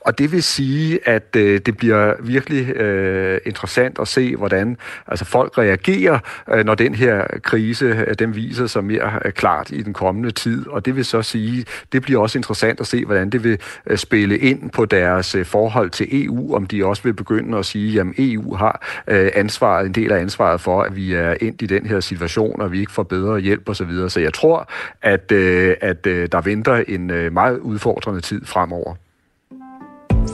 Og 0.01 0.19
det 0.19 0.33
vil 0.33 0.43
sige, 0.43 1.09
at 1.09 1.37
øh, 1.37 1.61
det 1.67 1.77
bliver 1.77 2.15
virkelig 2.21 2.77
øh, 2.77 3.41
interessant 3.47 3.99
at 3.99 4.09
se, 4.09 4.37
hvordan 4.37 4.77
altså 5.07 5.25
folk 5.25 5.59
reagerer, 5.59 6.19
øh, 6.53 6.65
når 6.65 6.75
den 6.75 6.95
her 6.95 7.27
krise 7.43 7.85
øh, 7.85 8.15
den 8.19 8.35
viser 8.35 8.67
sig 8.67 8.85
mere 8.85 9.21
øh, 9.25 9.33
klart 9.33 9.71
i 9.71 9.83
den 9.83 9.93
kommende 9.93 10.31
tid. 10.31 10.69
Og 10.69 10.87
det 10.87 10.97
vil 10.97 11.05
så 11.05 11.23
sige, 11.23 11.65
det 11.93 12.03
bliver 12.03 12.21
også 12.21 12.39
interessant 12.39 12.81
at 12.81 12.87
se, 12.87 13.05
hvordan 13.05 13.31
det 13.31 13.45
vil 13.45 13.59
øh, 13.87 13.99
spille 13.99 14.39
ind 14.39 14.71
på 14.71 14.85
deres 14.85 15.35
øh, 15.35 15.45
forhold 15.45 15.91
til 15.91 16.25
EU, 16.25 16.55
om 16.55 16.67
de 16.67 16.85
også 16.85 17.03
vil 17.03 17.15
begynde 17.15 17.52
at 17.59 17.67
sige, 17.67 18.01
at 18.01 18.07
EU 18.19 18.55
har 18.55 19.03
øh, 19.09 19.31
ansvaret, 19.35 19.87
en 19.87 19.93
del 19.93 20.13
af 20.13 20.21
ansvaret 20.21 20.61
for, 20.61 20.83
at 20.83 20.97
vi 20.97 21.15
er 21.15 21.35
ind 21.41 21.63
i 21.63 21.67
den 21.67 21.87
her 21.87 22.01
situation, 22.01 22.61
og 22.61 22.73
vi 22.73 22.81
ikke 22.81 22.93
får 22.93 23.03
bedre 23.03 23.41
hjælp 23.41 23.69
osv. 23.69 23.75
Så, 23.75 23.85
videre. 23.85 24.11
så 24.11 24.21
jeg 24.21 24.35
tror, 24.35 24.69
at, 25.03 25.33
øh, 25.33 25.77
at 25.81 26.07
øh, 26.07 26.29
der 26.33 26.41
venter 26.41 26.85
en 26.89 27.07
meget 27.33 27.59
udfordrende 27.59 28.21
tid 28.21 28.45
fremover. 28.45 28.95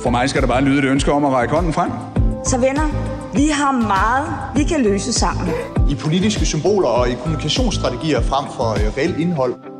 For 0.02 0.10
mig 0.10 0.30
skal 0.30 0.42
der 0.42 0.48
bare 0.48 0.64
lyde 0.64 0.78
et 0.78 0.84
ønske 0.84 1.12
om 1.12 1.24
at 1.24 1.32
række 1.32 1.54
hånden 1.54 1.72
frem. 1.72 1.90
Så 2.44 2.58
venner, 2.58 2.88
vi 3.34 3.48
har 3.52 3.72
meget, 3.72 4.26
vi 4.56 4.64
kan 4.64 4.82
løse 4.82 5.12
sammen. 5.12 5.48
I 5.90 5.94
politiske 5.94 6.46
symboler 6.46 6.88
og 6.88 7.08
i 7.08 7.14
kommunikationsstrategier 7.14 8.20
frem 8.20 8.46
for 8.56 8.96
reelt 8.96 9.18
indhold. 9.18 9.77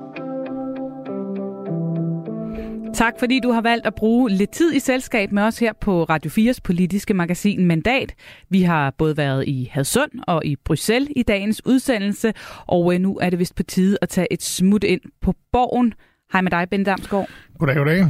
Tak 2.94 3.14
fordi 3.18 3.40
du 3.40 3.50
har 3.50 3.60
valgt 3.60 3.86
at 3.86 3.94
bruge 3.94 4.30
lidt 4.30 4.50
tid 4.50 4.74
i 4.74 4.78
selskab 4.78 5.32
med 5.32 5.42
os 5.42 5.58
her 5.58 5.72
på 5.80 6.04
Radio 6.04 6.30
4's 6.30 6.58
politiske 6.64 7.14
magasin 7.14 7.64
Mandat. 7.64 8.14
Vi 8.50 8.62
har 8.62 8.90
både 8.98 9.16
været 9.16 9.48
i 9.48 9.70
Hadsund 9.72 10.10
og 10.26 10.46
i 10.46 10.56
Bruxelles 10.56 11.08
i 11.16 11.22
dagens 11.22 11.66
udsendelse, 11.66 12.32
og 12.66 12.94
øh, 12.94 13.00
nu 13.00 13.18
er 13.18 13.30
det 13.30 13.38
vist 13.38 13.54
på 13.54 13.62
tide 13.62 13.98
at 14.02 14.08
tage 14.08 14.32
et 14.32 14.42
smut 14.42 14.84
ind 14.84 15.00
på 15.22 15.34
borgen. 15.52 15.94
Hej 16.32 16.40
med 16.40 16.50
dig, 16.50 16.66
Ben 16.70 16.84
Damsgaard. 16.84 17.28
Goddag, 17.58 17.76
goddag. 17.76 18.06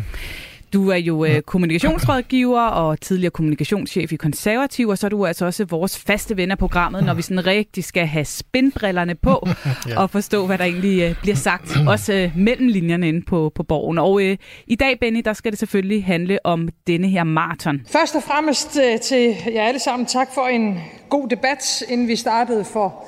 Du 0.73 0.89
er 0.89 0.97
jo 0.97 1.25
øh, 1.25 1.41
kommunikationsrådgiver 1.41 2.61
og 2.61 3.01
tidligere 3.01 3.31
kommunikationschef 3.31 4.13
i 4.13 4.17
Konservativ, 4.17 4.89
og 4.89 4.99
så 4.99 5.07
er 5.07 5.09
du 5.09 5.27
altså 5.27 5.47
også 5.47 5.65
vores 5.65 5.99
faste 5.99 6.37
ven 6.37 6.51
af 6.51 6.59
programmet, 6.59 7.05
når 7.05 7.15
vi 7.15 7.23
sådan 7.23 7.47
rigtig 7.47 7.85
skal 7.85 8.07
have 8.07 8.25
spindbrillerne 8.25 9.15
på 9.15 9.49
ja. 9.89 10.01
og 10.01 10.11
forstå, 10.11 10.47
hvad 10.47 10.59
der 10.59 10.65
egentlig 10.65 11.03
øh, 11.03 11.21
bliver 11.23 11.37
sagt, 11.37 11.77
også 11.87 12.13
øh, 12.13 12.33
mellem 12.37 12.69
linjerne 12.69 13.09
inde 13.09 13.23
på, 13.23 13.53
på 13.55 13.63
borgen. 13.63 13.99
Og 13.99 14.23
øh, 14.23 14.37
i 14.67 14.75
dag, 14.75 15.01
Benny, 15.01 15.23
der 15.25 15.33
skal 15.33 15.53
det 15.53 15.59
selvfølgelig 15.59 16.05
handle 16.05 16.39
om 16.45 16.69
denne 16.87 17.09
her 17.09 17.25
maraton. 17.25 17.81
Først 17.93 18.17
og 18.17 18.23
fremmest 18.23 18.79
øh, 18.79 19.01
til 19.01 19.35
jer 19.55 19.63
alle 19.63 19.81
sammen 19.81 20.07
tak 20.07 20.29
for 20.35 20.47
en 20.47 20.79
god 21.09 21.29
debat, 21.29 21.83
inden 21.89 22.09
vi 22.09 22.17
startede 22.17 22.65
for 22.65 23.05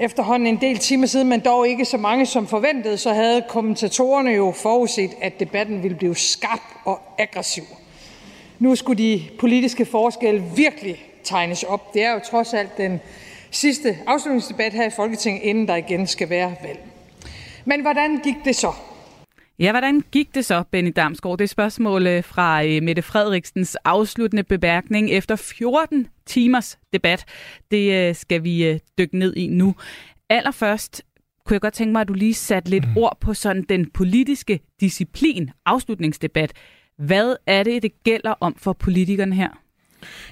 efterhånden 0.00 0.46
en 0.46 0.60
del 0.60 0.78
timer 0.78 1.06
siden, 1.06 1.28
men 1.28 1.40
dog 1.40 1.68
ikke 1.68 1.84
så 1.84 1.96
mange 1.96 2.26
som 2.26 2.46
forventet, 2.46 3.00
så 3.00 3.12
havde 3.12 3.42
kommentatorerne 3.48 4.30
jo 4.30 4.52
forudset, 4.56 5.10
at 5.20 5.40
debatten 5.40 5.82
ville 5.82 5.96
blive 5.96 6.16
skarp 6.16 6.60
og 6.84 7.00
aggressiv. 7.18 7.64
Nu 8.58 8.76
skulle 8.76 9.02
de 9.02 9.22
politiske 9.38 9.84
forskelle 9.84 10.42
virkelig 10.56 11.04
tegnes 11.24 11.62
op. 11.62 11.94
Det 11.94 12.04
er 12.04 12.12
jo 12.12 12.20
trods 12.30 12.54
alt 12.54 12.76
den 12.76 13.00
sidste 13.50 13.98
afslutningsdebat 14.06 14.72
her 14.72 14.84
i 14.84 14.90
Folketinget, 14.90 15.42
inden 15.42 15.68
der 15.68 15.76
igen 15.76 16.06
skal 16.06 16.30
være 16.30 16.54
valg. 16.62 16.80
Men 17.64 17.80
hvordan 17.80 18.20
gik 18.24 18.36
det 18.44 18.56
så? 18.56 18.72
Ja, 19.60 19.70
hvordan 19.70 20.04
gik 20.12 20.34
det 20.34 20.44
så, 20.44 20.62
Benny 20.70 20.92
Damsgaard? 20.96 21.38
Det 21.38 21.44
er 21.44 21.48
spørgsmål 21.48 22.06
øh, 22.06 22.24
fra 22.24 22.64
øh, 22.64 22.82
Mette 22.82 23.02
Frederiksens 23.02 23.76
afsluttende 23.84 24.42
bemærkning 24.42 25.10
efter 25.10 25.36
14 25.36 26.06
timers 26.26 26.78
debat. 26.92 27.24
Det 27.70 27.92
øh, 27.92 28.14
skal 28.14 28.44
vi 28.44 28.80
dykke 28.98 29.18
ned 29.18 29.36
i 29.36 29.46
nu. 29.46 29.74
Allerførst 30.30 31.02
kunne 31.46 31.54
jeg 31.54 31.60
godt 31.60 31.74
tænke 31.74 31.92
mig, 31.92 32.00
at 32.00 32.08
du 32.08 32.12
lige 32.12 32.34
satte 32.34 32.70
lidt 32.70 32.88
mm. 32.88 32.96
ord 32.96 33.18
på 33.20 33.34
sådan 33.34 33.64
den 33.68 33.90
politiske 33.90 34.60
disciplin, 34.80 35.50
afslutningsdebat. 35.66 36.52
Hvad 36.98 37.36
er 37.46 37.62
det, 37.62 37.82
det 37.82 37.92
gælder 38.04 38.34
om 38.40 38.56
for 38.58 38.72
politikerne 38.72 39.34
her? 39.34 39.48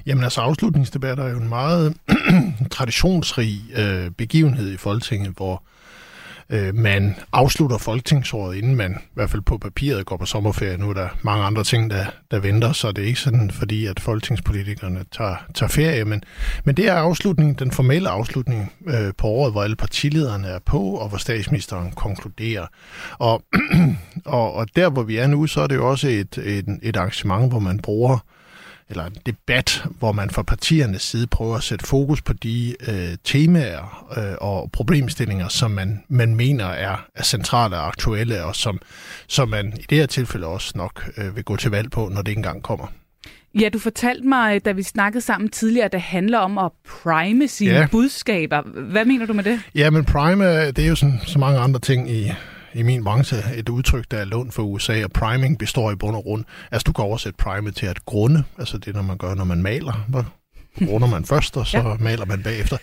Jamen 0.07 0.24
altså 0.24 0.41
afslutningsdebatter 0.41 1.24
er 1.24 1.31
jo 1.31 1.39
en 1.39 1.49
meget 1.49 1.97
traditionsrig 2.70 3.61
øh, 3.79 4.11
begivenhed 4.11 4.72
i 4.72 4.76
Folketinget, 4.76 5.33
hvor 5.37 5.55
øh, 5.55 5.78
Øh, 6.53 6.74
man 6.74 7.16
afslutter 7.32 7.78
folketingsåret, 7.78 8.57
inden 8.57 8.76
man 8.76 8.92
i 8.92 9.14
hvert 9.14 9.30
fald 9.30 9.42
på 9.42 9.59
papiret 9.59 10.07
går 10.07 10.16
på 10.16 10.26
sommerferie. 10.26 10.78
Nu 10.78 10.90
er 10.90 10.94
der 10.94 11.09
mange 11.22 11.44
andre 11.44 11.64
ting, 11.64 11.90
der, 11.90 12.07
der 12.30 12.38
venter, 12.38 12.72
så 12.72 12.92
det 12.92 13.05
er 13.05 13.07
ikke 13.07 13.20
sådan, 13.20 13.51
fordi 13.51 13.86
at 13.86 14.01
folketingspolitikerne 14.01 15.05
tager, 15.12 15.36
tager 15.55 15.70
ferie. 15.70 16.05
Men, 16.05 16.22
men 16.64 16.76
det 16.76 16.88
er 16.88 16.94
afslutningen, 16.94 17.55
den 17.55 17.70
formelle 17.70 18.09
afslutning 18.09 18.72
øh, 18.86 19.12
på 19.18 19.26
året, 19.26 19.53
hvor 19.53 19.62
alle 19.62 19.76
partilederne 19.76 20.49
er 20.49 20.59
på, 20.59 20.80
og 20.80 21.09
hvor 21.09 21.18
statsministeren 21.18 21.90
konkluderer. 21.90 22.66
Og, 23.18 23.42
og, 24.24 24.55
og 24.55 24.66
der, 24.76 24.90
hvor 24.90 25.03
vi 25.03 25.16
er 25.16 25.26
nu, 25.26 25.46
så 25.46 25.61
er 25.61 25.66
det 25.66 25.76
jo 25.76 25.90
også 25.90 26.09
et, 26.09 26.38
et, 26.38 26.78
et 26.82 26.96
arrangement, 26.96 27.51
hvor 27.51 27.59
man 27.59 27.78
bruger 27.78 28.18
eller 28.91 29.05
en 29.05 29.16
debat, 29.26 29.84
hvor 29.99 30.12
man 30.12 30.30
fra 30.30 30.43
partiernes 30.43 31.03
side 31.03 31.26
prøver 31.26 31.57
at 31.57 31.62
sætte 31.62 31.86
fokus 31.86 32.22
på 32.22 32.32
de 32.32 32.74
øh, 32.89 33.16
temaer 33.24 34.07
øh, 34.18 34.34
og 34.41 34.70
problemstillinger, 34.72 35.49
som 35.49 35.70
man, 35.70 36.03
man 36.09 36.34
mener 36.34 36.64
er, 36.64 37.07
er 37.14 37.22
centrale 37.22 37.76
og 37.76 37.86
aktuelle, 37.86 38.45
og 38.45 38.57
som, 38.57 38.80
som 39.26 39.49
man 39.49 39.72
i 39.80 39.84
det 39.91 39.99
her 39.99 40.07
tilfælde 40.07 40.47
også 40.47 40.72
nok 40.74 41.11
øh, 41.16 41.36
vil 41.36 41.45
gå 41.45 41.57
til 41.57 41.70
valg 41.70 41.91
på, 41.91 42.09
når 42.14 42.22
det 42.22 42.36
engang 42.36 42.62
kommer. 42.62 42.86
Ja, 43.61 43.68
du 43.68 43.78
fortalte 43.78 44.26
mig, 44.26 44.64
da 44.64 44.72
vi 44.72 44.82
snakkede 44.82 45.20
sammen 45.20 45.51
tidligere, 45.51 45.84
at 45.84 45.93
det 45.93 46.01
handler 46.01 46.39
om 46.39 46.59
at 46.59 46.72
prime 46.89 47.49
sine 47.49 47.74
ja. 47.74 47.86
budskaber. 47.91 48.62
Hvad 48.62 49.05
mener 49.05 49.26
du 49.26 49.32
med 49.32 49.45
det? 49.45 49.61
Ja, 49.74 49.91
men 49.91 50.05
prime, 50.05 50.66
det 50.66 50.78
er 50.78 50.89
jo 50.89 50.95
sådan, 50.95 51.20
så 51.26 51.39
mange 51.39 51.59
andre 51.59 51.80
ting 51.80 52.11
i, 52.11 52.32
i 52.75 52.83
min 52.83 53.05
branche 53.05 53.37
et 53.57 53.69
udtryk, 53.69 54.05
der 54.11 54.16
er 54.16 54.25
lånt 54.25 54.55
for 54.55 54.62
USA, 54.62 55.05
og 55.05 55.11
priming 55.11 55.59
består 55.59 55.91
i 55.91 55.97
bund 55.97 56.16
og 56.16 56.23
grund. 56.23 56.45
Altså, 56.71 56.85
du 56.87 56.93
kan 56.93 57.05
oversætte 57.05 57.37
prime 57.37 57.71
til 57.71 57.87
at 57.87 58.05
grunde, 58.05 58.45
altså 58.59 58.79
det, 58.79 58.95
når 58.95 59.03
man 59.03 59.19
gør, 59.19 59.35
når 59.35 59.45
man 59.45 59.62
maler 59.62 60.05
runder 60.89 61.09
man 61.09 61.24
først, 61.24 61.57
og 61.57 61.66
så 61.66 61.79
ja. 61.79 61.95
maler 62.01 62.24
man 62.24 62.43
bagefter. 62.43 62.76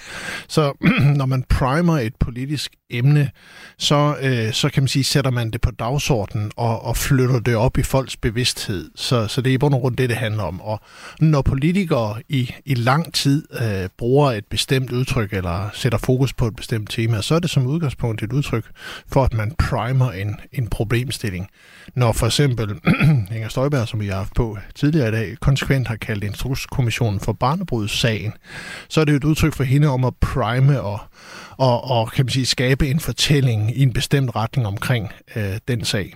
Så 0.47 0.73
når 1.19 1.25
man 1.25 1.43
primer 1.49 1.97
et 1.97 2.15
politisk 2.19 2.71
emne, 2.89 3.31
så, 3.77 4.15
øh, 4.21 4.53
så 4.53 4.69
kan 4.69 4.83
man 4.83 4.87
sige, 4.87 5.03
sætter 5.03 5.31
man 5.31 5.51
det 5.51 5.61
på 5.61 5.71
dagsordenen 5.71 6.51
og, 6.55 6.85
og 6.85 6.97
flytter 6.97 7.39
det 7.39 7.55
op 7.55 7.77
i 7.77 7.83
folks 7.83 8.17
bevidsthed. 8.17 8.91
Så, 8.95 9.27
så 9.27 9.41
det 9.41 9.49
er 9.49 9.53
i 9.53 9.57
bund 9.57 9.73
og 9.73 9.79
grund 9.79 9.97
det, 9.97 10.09
det 10.09 10.17
handler 10.17 10.43
om. 10.43 10.61
Og 10.61 10.79
når 11.19 11.41
politikere 11.41 12.21
i, 12.29 12.53
i 12.65 12.73
lang 12.73 13.13
tid 13.13 13.43
øh, 13.61 13.89
bruger 13.97 14.31
et 14.31 14.45
bestemt 14.45 14.91
udtryk 14.91 15.33
eller 15.33 15.69
sætter 15.73 15.97
fokus 15.97 16.33
på 16.33 16.47
et 16.47 16.55
bestemt 16.55 16.89
tema, 16.89 17.21
så 17.21 17.35
er 17.35 17.39
det 17.39 17.49
som 17.49 17.65
udgangspunkt 17.65 18.23
et 18.23 18.33
udtryk 18.33 18.65
for, 19.07 19.23
at 19.23 19.33
man 19.33 19.51
primer 19.59 20.11
en, 20.11 20.35
en 20.53 20.67
problemstilling. 20.67 21.47
Når 21.95 22.11
for 22.11 22.25
eksempel 22.25 22.79
Inger 23.35 23.49
Støjberg, 23.49 23.87
som 23.87 23.99
vi 23.99 24.07
har 24.07 24.15
haft 24.15 24.35
på 24.35 24.57
tidligere 24.75 25.07
i 25.07 25.11
dag, 25.11 25.37
konsekvent 25.41 25.87
har 25.87 25.95
kaldt 25.95 26.23
Instrukskommissionen 26.23 27.19
for 27.19 27.33
sagen. 27.87 28.33
så 28.89 29.01
er 29.01 29.05
det 29.05 29.15
et 29.15 29.23
udtryk 29.23 29.53
for 29.53 29.63
hende 29.63 29.87
om 29.87 30.03
at 30.05 30.15
prime 30.21 30.81
og, 30.81 30.99
og, 31.57 31.83
og 31.83 32.11
kan 32.11 32.25
man 32.25 32.31
sige, 32.31 32.45
skabe 32.45 32.87
en 32.87 32.99
fortælling 32.99 33.77
i 33.77 33.83
en 33.83 33.93
bestemt 33.93 34.35
retning 34.35 34.67
omkring 34.67 35.11
øh, 35.35 35.59
den 35.67 35.85
sag. 35.85 36.13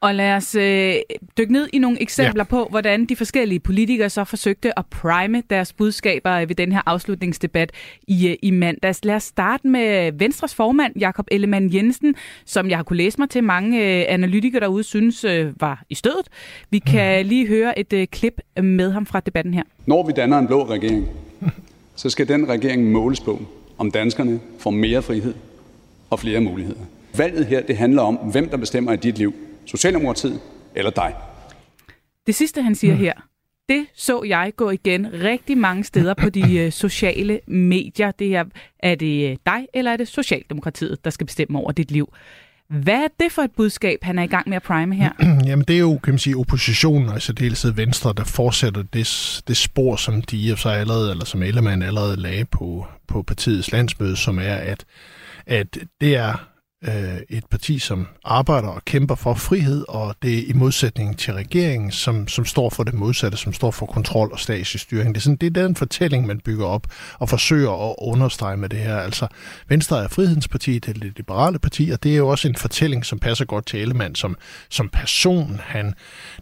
Og 0.00 0.14
lad 0.14 0.32
os 0.32 0.54
øh, 0.54 0.94
dykke 1.38 1.52
ned 1.52 1.68
i 1.72 1.78
nogle 1.78 2.02
eksempler 2.02 2.44
ja. 2.44 2.48
på, 2.50 2.66
hvordan 2.70 3.04
de 3.06 3.16
forskellige 3.16 3.60
politikere 3.60 4.10
så 4.10 4.24
forsøgte 4.24 4.78
at 4.78 4.86
prime 4.86 5.42
deres 5.50 5.72
budskaber 5.72 6.46
ved 6.46 6.54
den 6.54 6.72
her 6.72 6.80
afslutningsdebat 6.86 7.72
i, 8.08 8.28
øh, 8.28 8.36
i 8.42 8.50
mandags. 8.50 9.04
Lad 9.04 9.14
os 9.14 9.22
starte 9.22 9.66
med 9.66 10.12
Venstres 10.12 10.54
formand, 10.54 10.92
Jakob 10.98 11.26
Ellemann 11.30 11.74
Jensen, 11.74 12.14
som 12.44 12.70
jeg 12.70 12.78
har 12.78 12.82
kunne 12.82 12.96
læse 12.96 13.20
mig 13.20 13.30
til 13.30 13.44
mange 13.44 13.78
øh, 13.78 14.04
analytikere 14.08 14.60
derude 14.60 14.84
synes 14.84 15.24
øh, 15.24 15.60
var 15.60 15.84
i 15.88 15.94
stødet. 15.94 16.28
Vi 16.70 16.78
kan 16.78 17.22
mm. 17.22 17.28
lige 17.28 17.46
høre 17.46 17.78
et 17.78 17.92
øh, 17.92 18.06
klip 18.06 18.40
med 18.62 18.90
ham 18.90 19.06
fra 19.06 19.20
debatten 19.20 19.54
her. 19.54 19.62
Når 19.86 20.06
vi 20.06 20.12
danner 20.12 20.38
en 20.38 20.46
blå 20.46 20.68
regering, 20.68 21.08
så 21.94 22.10
skal 22.10 22.28
den 22.28 22.48
regering 22.48 22.92
måles 22.92 23.20
på, 23.20 23.42
om 23.78 23.90
danskerne 23.90 24.40
får 24.58 24.70
mere 24.70 25.02
frihed 25.02 25.34
og 26.10 26.20
flere 26.20 26.40
muligheder. 26.40 26.80
Valget 27.16 27.46
her, 27.46 27.62
det 27.62 27.76
handler 27.76 28.02
om, 28.02 28.14
hvem 28.14 28.48
der 28.48 28.56
bestemmer 28.56 28.92
i 28.92 28.96
dit 28.96 29.18
liv. 29.18 29.34
Socialdemokratiet 29.66 30.40
eller 30.74 30.90
dig. 30.90 31.14
Det 32.26 32.34
sidste, 32.34 32.62
han 32.62 32.74
siger 32.74 32.94
mm. 32.94 33.00
her, 33.00 33.12
det 33.68 33.86
så 33.94 34.22
jeg 34.22 34.52
gå 34.56 34.70
igen 34.70 35.06
rigtig 35.12 35.58
mange 35.58 35.84
steder 35.84 36.14
på 36.14 36.30
de 36.30 36.56
øh, 36.58 36.72
sociale 36.72 37.40
medier. 37.46 38.10
Det 38.10 38.28
her, 38.28 38.44
er 38.78 38.94
det 38.94 39.30
øh, 39.30 39.36
dig, 39.46 39.66
eller 39.74 39.92
er 39.92 39.96
det 39.96 40.08
Socialdemokratiet, 40.08 41.04
der 41.04 41.10
skal 41.10 41.26
bestemme 41.26 41.58
over 41.58 41.72
dit 41.72 41.90
liv? 41.90 42.12
Hvad 42.68 42.94
er 42.94 43.08
det 43.20 43.32
for 43.32 43.42
et 43.42 43.50
budskab, 43.56 43.98
han 44.02 44.18
er 44.18 44.22
i 44.22 44.26
gang 44.26 44.48
med 44.48 44.56
at 44.56 44.62
prime 44.62 44.94
her? 44.94 45.10
Jamen 45.48 45.64
det 45.68 45.76
er 45.76 45.80
jo, 45.80 45.98
kan 46.02 46.12
man 46.12 46.18
sige, 46.18 46.36
oppositionen, 46.36 47.08
altså 47.08 47.32
dels 47.32 47.76
Venstre, 47.76 48.12
der 48.16 48.24
fortsætter 48.24 48.82
det, 48.82 49.42
det 49.48 49.56
spor, 49.56 49.96
som 49.96 50.22
de 50.22 50.36
i 50.36 50.56
sig 50.56 50.78
allerede, 50.80 51.10
eller 51.10 51.24
som 51.24 51.42
Ellemann 51.42 51.82
allerede 51.82 52.16
lagde 52.16 52.44
på, 52.44 52.86
på 53.08 53.22
partiets 53.22 53.72
landsmøde, 53.72 54.16
som 54.16 54.38
er, 54.38 54.54
at, 54.54 54.84
at 55.46 55.78
det 56.00 56.16
er 56.16 56.53
øh, 56.88 57.20
et 57.28 57.44
parti, 57.50 57.78
som 57.78 58.06
arbejder 58.24 58.68
og 58.68 58.84
kæmper 58.84 59.14
for 59.14 59.34
frihed, 59.34 59.84
og 59.88 60.14
det 60.22 60.38
er 60.38 60.42
i 60.46 60.52
modsætning 60.52 61.18
til 61.18 61.34
regeringen, 61.34 61.90
som, 61.90 62.28
som 62.28 62.44
står 62.44 62.70
for 62.70 62.84
det 62.84 62.94
modsatte, 62.94 63.38
som 63.38 63.52
står 63.52 63.70
for 63.70 63.86
kontrol 63.86 64.32
og 64.32 64.38
statslig 64.38 64.80
styring. 64.80 65.14
Det 65.14 65.20
er, 65.20 65.22
sådan, 65.22 65.36
det 65.36 65.56
er 65.56 65.62
den 65.62 65.76
fortælling, 65.76 66.26
man 66.26 66.40
bygger 66.40 66.66
op 66.66 66.86
og 67.18 67.28
forsøger 67.28 67.90
at 67.90 67.94
understrege 67.98 68.56
med 68.56 68.68
det 68.68 68.78
her. 68.78 68.96
Altså, 68.96 69.26
Venstre 69.68 70.04
er 70.04 70.08
frihedens 70.08 70.48
parti, 70.48 70.78
det 70.78 70.88
er 70.88 71.00
det 71.00 71.16
liberale 71.16 71.58
parti, 71.58 71.90
og 71.90 72.02
det 72.02 72.12
er 72.12 72.16
jo 72.16 72.28
også 72.28 72.48
en 72.48 72.56
fortælling, 72.56 73.06
som 73.06 73.18
passer 73.18 73.44
godt 73.44 73.66
til 73.66 73.80
Ellemann 73.80 74.14
som, 74.14 74.36
som 74.68 74.88
person. 74.88 75.60
Han, 75.64 75.94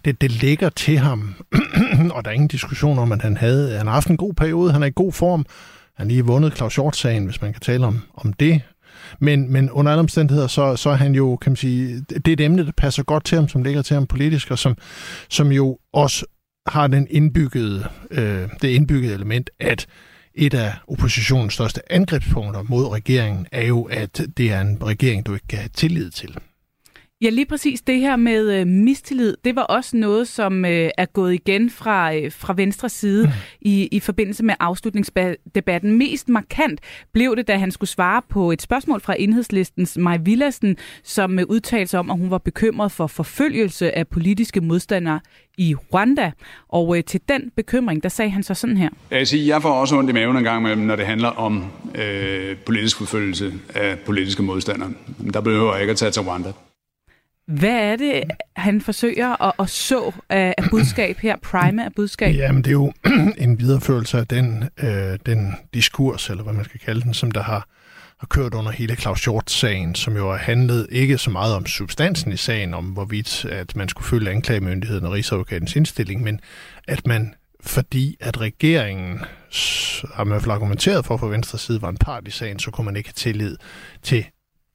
det, 0.05 0.21
det 0.21 0.31
ligger 0.31 0.69
til 0.69 0.99
ham, 0.99 1.35
og 2.15 2.25
der 2.25 2.31
er 2.31 2.35
ingen 2.35 2.49
diskussion 2.49 2.99
om, 2.99 3.13
at 3.13 3.23
han 3.23 3.37
havde 3.37 3.79
han 3.79 3.87
har 3.87 3.95
haft 3.95 4.09
en 4.09 4.17
god 4.17 4.35
periode, 4.35 4.73
han 4.73 4.83
er 4.83 4.87
i 4.87 4.93
god 4.95 5.13
form, 5.13 5.47
han 5.97 6.09
lige 6.09 6.25
vundet 6.25 6.57
Claus 6.57 6.75
Hjort-sagen, 6.75 7.25
hvis 7.25 7.43
man 7.43 7.53
kan 7.53 7.61
tale 7.61 7.87
om, 7.87 8.01
om 8.15 8.33
det. 8.33 8.63
Men, 9.21 9.53
men 9.53 9.71
under 9.71 9.93
alle 9.93 10.01
omstændigheder, 10.01 10.47
så, 10.49 10.77
så 10.77 10.91
er 10.91 10.95
han 10.95 11.15
jo, 11.15 11.37
kan 11.37 11.51
man 11.53 11.57
sige, 11.57 12.05
det 12.09 12.29
er 12.29 12.33
et 12.33 12.41
emne, 12.41 12.67
der 12.67 12.73
passer 12.77 13.03
godt 13.03 13.25
til 13.25 13.39
ham, 13.39 13.49
som 13.49 13.63
ligger 13.63 13.83
til 13.83 13.95
ham 13.95 14.07
politisk, 14.07 14.51
og 14.51 14.59
som, 14.59 14.77
som 15.29 15.53
jo 15.53 15.79
også 15.93 16.27
har 16.67 16.87
den 16.87 17.07
indbyggede, 17.11 17.89
øh, 18.11 18.49
det 18.63 18.69
indbyggede 18.69 19.15
element, 19.15 19.51
at 19.61 19.87
et 20.35 20.55
af 20.55 20.75
oppositionens 20.89 21.55
største 21.55 21.93
angrebspunkter 21.93 22.63
mod 22.63 22.93
regeringen 22.93 23.47
er 23.53 23.67
jo, 23.67 23.83
at 23.83 24.21
det 24.37 24.53
er 24.53 24.61
en 24.61 24.79
regering, 24.83 25.27
du 25.27 25.35
ikke 25.35 25.47
kan 25.49 25.59
have 25.59 25.71
tillid 25.75 26.11
til. 26.11 26.39
Ja, 27.23 27.31
lige 27.31 27.47
præcis 27.47 27.81
det 27.83 28.01
her 28.01 28.17
med 28.17 28.61
øh, 28.61 28.67
mistillid, 28.67 29.37
det 29.45 29.57
var 29.57 29.63
også 29.63 29.97
noget, 29.97 30.29
som 30.29 30.65
øh, 30.65 30.91
er 30.99 31.07
gået 31.07 31.35
igen 31.35 31.71
fra, 31.71 32.15
øh, 32.15 32.33
fra 32.33 32.55
venstre 32.57 32.89
side 32.89 33.27
mm. 33.27 33.33
i, 33.61 33.87
i 33.93 34.01
forbindelse 34.01 34.45
med 34.45 34.55
afslutningsdebatten. 34.61 35.99
Mest 35.99 36.29
markant 36.29 36.81
blev 37.13 37.37
det, 37.37 37.49
da 37.49 37.57
han 37.57 37.71
skulle 37.71 37.91
svare 37.91 38.23
på 38.29 38.53
et 38.53 38.63
spørgsmål 38.63 39.01
fra 39.01 39.15
enhedslistens 39.19 39.99
Maj 39.99 40.17
Villassen, 40.17 40.77
som 41.05 41.39
øh, 41.39 41.45
udtalte 41.49 41.91
sig 41.91 42.01
om, 42.01 42.11
at 42.11 42.19
hun 42.19 42.31
var 42.31 42.39
bekymret 42.39 42.93
for 42.93 43.07
forfølgelse 43.07 43.97
af 43.99 44.09
politiske 44.09 44.61
modstandere 44.61 45.21
i 45.59 45.75
Rwanda. 45.75 46.33
Og 46.69 46.97
øh, 46.97 47.05
til 47.05 47.21
den 47.29 47.51
bekymring, 47.57 48.03
der 48.03 48.09
sagde 48.09 48.31
han 48.31 48.43
så 48.43 48.55
sådan 48.55 48.77
her. 48.77 48.91
Jeg, 49.11 49.29
sige, 49.29 49.49
jeg 49.49 49.63
får 49.63 49.73
også 49.73 49.97
ondt 49.97 50.11
i 50.11 50.13
maven 50.13 50.37
en 50.37 50.45
gang 50.45 50.61
imellem, 50.61 50.87
når 50.87 50.97
det 50.97 51.07
handler 51.07 51.29
om 51.29 51.65
øh, 51.95 52.57
politisk 52.57 52.99
forfølgelse 52.99 53.53
af 53.75 53.99
politiske 53.99 54.43
modstandere. 54.43 54.91
Der 55.33 55.41
behøver 55.41 55.73
jeg 55.73 55.81
ikke 55.81 55.91
at 55.91 55.97
tage 55.97 56.11
til 56.11 56.23
Rwanda. 56.23 56.53
Hvad 57.47 57.93
er 57.93 57.97
det, 57.97 58.23
han 58.57 58.81
forsøger 58.81 59.43
at, 59.43 59.53
at 59.59 59.71
så 59.71 60.13
af, 60.29 60.55
af 60.59 60.65
budskab 60.71 61.19
her, 61.19 61.37
prime 61.43 61.85
af 61.85 61.93
budskab? 61.97 62.35
Jamen, 62.35 62.63
det 62.63 62.69
er 62.69 62.73
jo 62.73 62.93
en 63.45 63.59
videreførelse 63.59 64.19
af 64.19 64.27
den, 64.27 64.65
øh, 64.83 65.19
den 65.27 65.55
diskurs, 65.75 66.31
eller 66.31 66.43
hvad 66.43 66.53
man 66.53 66.65
skal 66.65 66.81
kalde 66.81 67.01
den, 67.01 67.15
som 67.15 67.31
der 67.31 67.43
har, 67.43 67.69
har 68.19 68.27
kørt 68.27 68.55
under 68.55 68.71
hele 68.71 68.97
Claus 68.97 69.25
Hjort-sagen, 69.25 69.95
som 69.95 70.17
jo 70.17 70.31
har 70.31 70.39
handlet 70.39 70.87
ikke 70.91 71.19
så 71.19 71.31
meget 71.31 71.55
om 71.55 71.67
substansen 71.67 72.33
i 72.33 72.37
sagen, 72.37 72.75
om 72.75 72.85
hvorvidt 72.85 73.45
at 73.45 73.77
man 73.77 73.89
skulle 73.89 74.07
følge 74.07 74.31
anklagemyndigheden 74.31 75.07
og 75.07 75.13
Rigsadvokatens 75.13 75.77
indstilling, 75.77 76.23
men 76.23 76.41
at 76.89 77.07
man 77.07 77.35
fordi 77.65 78.17
at 78.21 78.41
regeringen, 78.41 79.19
har 80.15 80.25
man 80.25 80.27
i 80.27 80.33
hvert 80.33 80.43
fald 80.43 80.53
argumenteret 80.53 81.05
for 81.07 81.17
fra 81.17 81.27
venstre 81.27 81.59
side, 81.59 81.83
var 81.83 81.89
en 81.89 81.97
part 81.97 82.29
i 82.29 82.31
sagen, 82.31 82.59
så 82.59 82.71
kunne 82.71 82.85
man 82.85 82.97
ikke 82.97 83.09
have 83.09 83.33
tillid 83.33 83.57
til 84.03 84.27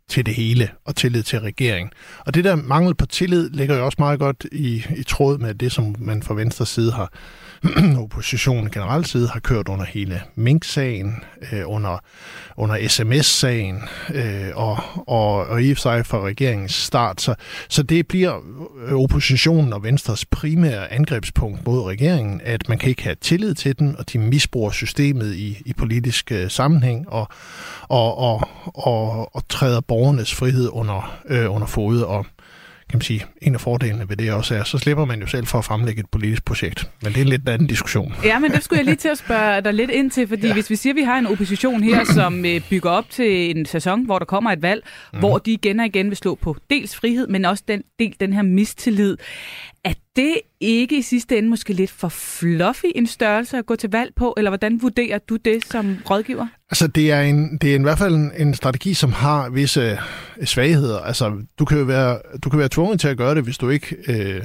til 0.09 0.25
det 0.25 0.33
hele 0.33 0.69
og 0.85 0.95
tillid 0.95 1.23
til 1.23 1.39
regeringen. 1.39 1.91
Og 2.19 2.33
det 2.33 2.43
der 2.43 2.55
mangel 2.55 2.95
på 2.95 3.05
tillid 3.05 3.49
ligger 3.49 3.77
jo 3.77 3.85
også 3.85 3.95
meget 3.99 4.19
godt 4.19 4.45
i, 4.51 4.83
i 4.97 5.03
tråd 5.03 5.37
med 5.37 5.55
det, 5.55 5.71
som 5.71 5.95
man 5.99 6.23
fra 6.23 6.33
venstre 6.33 6.65
side 6.65 6.91
har, 6.91 7.13
oppositionen 8.03 8.71
generelt 8.71 9.07
side 9.07 9.27
har 9.27 9.39
kørt 9.39 9.67
under 9.67 9.85
hele 9.85 10.21
Mink-sagen, 10.35 11.23
øh, 11.51 11.61
under, 11.65 11.99
under 12.57 12.87
sms-sagen 12.87 13.83
øh, 14.13 14.49
og, 14.55 14.77
og, 15.07 15.33
og 15.33 15.63
i 15.63 15.71
og 15.71 15.77
for 15.77 15.81
sig 15.81 16.05
fra 16.05 16.19
regeringens 16.19 16.73
start. 16.73 17.21
Så, 17.21 17.35
så 17.69 17.83
det 17.83 18.07
bliver 18.07 18.39
øh, 18.87 18.93
oppositionen 18.93 19.73
og 19.73 19.83
Venstres 19.83 20.25
primære 20.25 20.93
angrebspunkt 20.93 21.65
mod 21.65 21.83
regeringen, 21.83 22.41
at 22.43 22.69
man 22.69 22.77
kan 22.77 22.89
ikke 22.89 23.03
have 23.03 23.15
tillid 23.21 23.55
til 23.55 23.79
den, 23.79 23.95
og 23.99 24.13
de 24.13 24.19
misbruger 24.19 24.71
systemet 24.71 25.35
i, 25.35 25.61
i 25.65 25.73
politisk 25.73 26.31
øh, 26.31 26.49
sammenhæng 26.49 27.09
og, 27.09 27.27
og, 27.81 28.17
og, 28.17 28.47
og, 28.63 29.35
og 29.35 29.47
træder 29.49 29.81
borgernes 29.81 30.35
frihed 30.35 30.69
under, 30.71 31.19
øh, 31.29 31.55
under 31.55 31.67
fod. 31.67 32.01
Og 32.01 32.25
kan 32.89 32.97
man 32.97 33.01
sige, 33.01 33.25
en 33.41 33.53
af 33.53 33.61
fordelene 33.61 34.09
ved 34.09 34.17
det 34.17 34.31
også 34.31 34.55
er, 34.55 34.63
så 34.63 34.77
slipper 34.77 35.05
man 35.05 35.19
jo 35.19 35.27
selv 35.27 35.45
for 35.45 35.57
at 35.57 35.65
fremlægge 35.65 35.99
et 35.99 36.09
politisk 36.11 36.45
projekt. 36.45 36.89
Men 37.01 37.13
det 37.13 37.17
er 37.17 37.21
en 37.21 37.27
lidt 37.27 37.49
anden 37.49 37.67
diskussion. 37.67 38.13
Ja, 38.23 38.39
men 38.39 38.51
det 38.51 38.63
skulle 38.63 38.77
jeg 38.77 38.85
lige 38.85 38.95
til 38.95 39.07
at 39.07 39.17
spørge 39.17 39.61
dig 39.61 39.73
lidt 39.73 39.91
ind 39.91 40.11
til, 40.11 40.27
fordi 40.27 40.47
ja. 40.47 40.53
hvis 40.53 40.69
vi 40.69 40.75
siger, 40.75 40.93
at 40.93 40.97
vi 40.97 41.01
har 41.01 41.19
en 41.19 41.27
opposition 41.27 41.83
her, 41.83 42.03
som 42.19 42.45
øh, 42.45 42.61
bygger 42.69 42.89
op 42.89 43.09
til 43.09 43.57
en 43.57 43.65
sæson, 43.65 44.05
hvor 44.05 44.19
der 44.19 44.25
kommer 44.25 44.51
et 44.51 44.61
valg, 44.61 44.83
mm. 45.13 45.19
hvor 45.19 45.37
de 45.37 45.51
igen 45.51 45.79
og 45.79 45.85
igen 45.85 46.09
vil 46.09 46.17
slå 46.17 46.35
på 46.35 46.55
dels 46.69 46.95
frihed, 46.95 47.27
men 47.27 47.45
også 47.45 47.63
den 47.67 47.83
del 47.99 48.15
den 48.19 48.33
her 48.33 48.41
mistillid. 48.41 49.17
Er 49.87 49.93
det 50.15 50.41
ikke 50.59 50.97
i 50.97 51.01
sidste 51.01 51.37
ende 51.37 51.49
måske 51.49 51.73
lidt 51.73 51.91
for 51.91 52.09
fluffy 52.09 52.85
en 52.95 53.07
størrelse 53.07 53.57
at 53.57 53.65
gå 53.65 53.75
til 53.75 53.91
valg 53.91 54.13
på, 54.15 54.33
eller 54.37 54.49
hvordan 54.49 54.81
vurderer 54.81 55.19
du 55.19 55.35
det 55.35 55.65
som 55.65 55.97
rådgiver? 56.09 56.47
Altså, 56.69 56.87
det 56.87 57.11
er, 57.11 57.21
en, 57.21 57.57
det 57.57 57.71
er 57.71 57.79
i 57.79 57.81
hvert 57.81 57.97
fald 57.97 58.15
en, 58.15 58.31
en 58.37 58.53
strategi, 58.53 58.93
som 58.93 59.11
har 59.11 59.49
visse 59.49 59.99
øh, 60.39 60.45
svagheder. 60.47 60.99
Altså, 60.99 61.41
du 61.59 61.65
kan 61.65 61.77
jo 61.77 61.83
være, 61.83 62.19
du 62.43 62.49
kan 62.49 62.59
være 62.59 62.69
tvunget 62.69 62.99
til 62.99 63.07
at 63.07 63.17
gøre 63.17 63.35
det, 63.35 63.43
hvis 63.43 63.57
du 63.57 63.69
ikke 63.69 63.95
øh, 64.07 64.43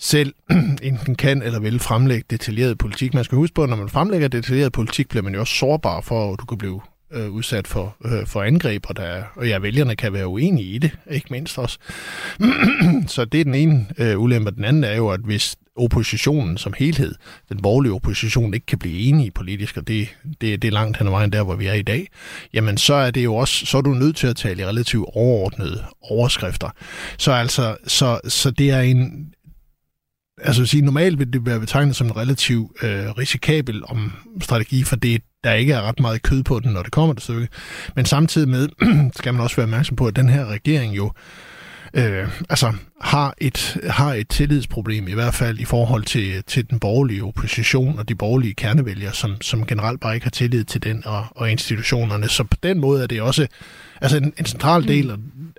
selv 0.00 0.34
enten 0.82 1.14
kan 1.14 1.42
eller 1.42 1.60
vil 1.60 1.78
fremlægge 1.78 2.24
detaljeret 2.30 2.78
politik. 2.78 3.14
Man 3.14 3.24
skal 3.24 3.36
huske 3.36 3.54
på, 3.54 3.62
at 3.62 3.68
når 3.70 3.76
man 3.76 3.88
fremlægger 3.88 4.28
detaljeret 4.28 4.72
politik, 4.72 5.08
bliver 5.08 5.22
man 5.22 5.34
jo 5.34 5.40
også 5.40 5.54
sårbar 5.54 6.00
for, 6.00 6.32
at 6.32 6.40
du 6.40 6.46
kan 6.46 6.58
blive 6.58 6.80
øh, 7.14 7.30
udsat 7.30 7.66
for, 7.66 7.96
øh, 8.04 8.26
for 8.26 8.42
angreb, 8.42 8.84
og, 8.88 8.96
der, 8.96 9.22
og 9.36 9.48
ja, 9.48 9.58
vælgerne 9.58 9.96
kan 9.96 10.12
være 10.12 10.26
uenige 10.26 10.68
i 10.68 10.78
det, 10.78 10.90
ikke 11.10 11.28
mindst 11.30 11.58
også. 11.58 11.78
så 13.14 13.24
det 13.24 13.40
er 13.40 13.44
den 13.44 13.54
ene 13.54 13.86
øh, 13.98 14.20
ulempe. 14.20 14.50
Den 14.50 14.64
anden 14.64 14.84
er 14.84 14.96
jo, 14.96 15.08
at 15.08 15.20
hvis 15.20 15.56
oppositionen 15.76 16.58
som 16.58 16.74
helhed, 16.78 17.14
den 17.48 17.62
borgerlige 17.62 17.92
opposition, 17.92 18.54
ikke 18.54 18.66
kan 18.66 18.78
blive 18.78 18.98
enige 18.98 19.30
politisk, 19.30 19.76
og 19.76 19.88
det, 19.88 20.08
det, 20.40 20.62
det 20.62 20.68
er 20.68 20.72
langt 20.72 20.98
hen 20.98 21.06
ad 21.06 21.10
vejen 21.10 21.32
der, 21.32 21.42
hvor 21.42 21.54
vi 21.54 21.66
er 21.66 21.72
i 21.72 21.82
dag, 21.82 22.08
jamen 22.54 22.76
så 22.76 22.94
er 22.94 23.10
det 23.10 23.24
jo 23.24 23.34
også, 23.34 23.66
så 23.66 23.78
er 23.78 23.82
du 23.82 23.94
nødt 23.94 24.16
til 24.16 24.26
at 24.26 24.36
tale 24.36 24.62
i 24.62 24.66
relativt 24.66 25.08
overordnede 25.14 25.84
overskrifter. 26.02 26.70
Så 27.18 27.32
altså, 27.32 27.76
så, 27.86 28.20
så 28.28 28.50
det 28.50 28.70
er 28.70 28.80
en, 28.80 29.32
altså 30.38 30.66
sige, 30.66 30.82
normalt 30.82 31.18
vil 31.18 31.32
det 31.32 31.46
være 31.46 31.60
betegnet 31.60 31.96
som 31.96 32.06
en 32.06 32.16
relativt 32.16 32.70
øh, 32.82 33.10
risikabel 33.10 33.82
om 33.84 34.12
strategi, 34.40 34.82
for 34.82 34.96
det 34.96 35.22
der 35.44 35.52
ikke 35.52 35.72
er 35.72 35.82
ret 35.82 36.00
meget 36.00 36.22
kød 36.22 36.42
på 36.42 36.60
den, 36.60 36.72
når 36.72 36.82
det 36.82 36.92
kommer 36.92 37.14
til 37.14 37.22
stykke. 37.22 37.48
Men 37.96 38.04
samtidig 38.04 38.48
med 38.48 38.68
skal 39.18 39.34
man 39.34 39.42
også 39.42 39.56
være 39.56 39.64
opmærksom 39.64 39.96
på, 39.96 40.06
at 40.06 40.16
den 40.16 40.28
her 40.28 40.46
regering 40.46 40.96
jo 40.96 41.12
øh, 41.94 42.28
altså 42.50 42.72
har 43.00 43.34
et, 43.38 43.76
har 43.90 44.14
et 44.14 44.28
tillidsproblem, 44.28 45.08
i 45.08 45.12
hvert 45.12 45.34
fald 45.34 45.58
i 45.58 45.64
forhold 45.64 46.04
til, 46.04 46.44
til 46.46 46.70
den 46.70 46.78
borgerlige 46.78 47.24
opposition 47.24 47.98
og 47.98 48.08
de 48.08 48.14
borgerlige 48.14 48.54
kernevælgere, 48.54 49.12
som, 49.12 49.36
som 49.40 49.66
generelt 49.66 50.00
bare 50.00 50.14
ikke 50.14 50.24
har 50.24 50.30
tillid 50.30 50.64
til 50.64 50.82
den 50.82 51.02
og, 51.06 51.26
og 51.30 51.50
institutionerne. 51.50 52.28
Så 52.28 52.44
på 52.44 52.56
den 52.62 52.80
måde 52.80 53.02
er 53.02 53.06
det 53.06 53.22
også 53.22 53.46
altså 54.00 54.16
en, 54.16 54.32
en 54.38 54.46
central 54.46 54.88
del 54.88 55.12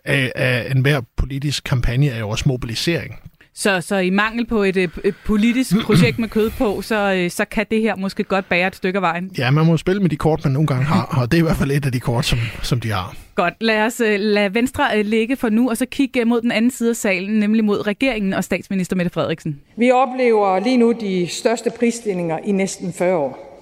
af, 0.06 0.32
af 0.36 0.72
enhver 0.72 1.02
politisk 1.18 1.64
kampagne 1.64 2.08
er 2.08 2.20
jo 2.20 2.30
også 2.30 2.44
mobilisering. 2.48 3.20
Så, 3.58 3.82
så 3.82 3.96
i 3.96 4.10
mangel 4.10 4.46
på 4.46 4.64
et, 4.64 4.78
et 4.78 5.16
politisk 5.26 5.76
projekt 5.84 6.20
med 6.20 6.30
kød 6.30 6.50
på, 6.50 6.82
så, 6.82 7.14
øh, 7.14 7.32
så 7.32 7.46
kan 7.46 7.66
det 7.72 7.82
her 7.82 7.96
måske 7.96 8.24
godt 8.24 8.50
bære 8.50 8.68
et 8.68 8.76
stykke 8.76 8.98
af 8.98 9.02
vejen. 9.02 9.32
Ja, 9.38 9.52
man 9.52 9.66
må 9.66 9.78
spille 9.78 10.02
med 10.02 10.10
de 10.10 10.16
kort, 10.16 10.44
man 10.44 10.54
nogle 10.54 10.68
gange 10.68 10.84
har, 10.84 11.20
og 11.22 11.32
det 11.32 11.38
er 11.38 11.42
i 11.42 11.44
hvert 11.44 11.58
fald 11.58 11.72
et 11.72 11.86
af 11.86 11.92
de 11.92 12.00
kort, 12.00 12.26
som, 12.26 12.40
som 12.64 12.80
de 12.80 12.92
har. 12.92 13.16
Godt, 13.36 13.54
lad 13.62 13.82
os 13.82 14.02
uh, 14.02 14.08
lade 14.18 14.54
Venstre 14.54 14.88
uh, 15.00 15.06
ligge 15.06 15.36
for 15.36 15.50
nu, 15.50 15.70
og 15.70 15.78
så 15.78 15.86
kigge 15.86 16.26
mod 16.26 16.42
den 16.42 16.52
anden 16.52 16.72
side 16.72 16.90
af 16.90 16.96
salen, 16.96 17.40
nemlig 17.40 17.64
mod 17.64 17.88
regeringen 17.88 18.34
og 18.34 18.44
statsminister 18.44 18.96
Mette 18.96 19.12
Frederiksen. 19.12 19.62
Vi 19.76 19.92
oplever 19.92 20.60
lige 20.60 20.78
nu 20.78 20.92
de 20.92 21.28
største 21.28 21.72
prisstigninger 21.80 22.38
i 22.44 22.52
næsten 22.52 22.94
40 22.94 23.16
år. 23.18 23.62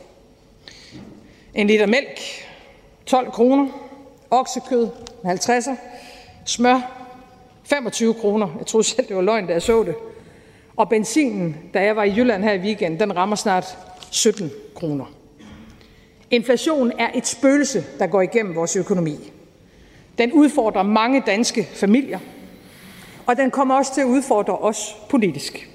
En 1.55 1.67
liter 1.67 1.87
mælk, 1.87 2.19
12 3.05 3.31
kroner, 3.31 3.67
oksekød, 4.31 4.87
50'er, 5.25 5.75
smør, 6.45 7.02
25 7.65 8.13
kroner. 8.13 8.47
Jeg 8.57 8.67
troede 8.67 8.87
selv, 8.87 9.07
det 9.07 9.15
var 9.15 9.21
løgn, 9.21 9.47
da 9.47 9.53
jeg 9.53 9.61
så 9.61 9.83
det. 9.83 9.95
Og 10.75 10.89
benzinen, 10.89 11.57
da 11.73 11.83
jeg 11.83 11.95
var 11.95 12.03
i 12.03 12.13
Jylland 12.17 12.43
her 12.43 12.53
i 12.53 12.59
weekenden, 12.59 12.99
den 12.99 13.15
rammer 13.15 13.35
snart 13.35 13.77
17 14.11 14.51
kroner. 14.75 15.05
Inflation 16.31 16.91
er 16.99 17.09
et 17.15 17.27
spøgelse, 17.27 17.83
der 17.99 18.07
går 18.07 18.21
igennem 18.21 18.55
vores 18.55 18.75
økonomi. 18.75 19.15
Den 20.17 20.31
udfordrer 20.31 20.83
mange 20.83 21.23
danske 21.25 21.67
familier, 21.73 22.19
og 23.25 23.37
den 23.37 23.51
kommer 23.51 23.75
også 23.75 23.93
til 23.93 24.01
at 24.01 24.07
udfordre 24.07 24.57
os 24.57 24.95
politisk. 25.09 25.69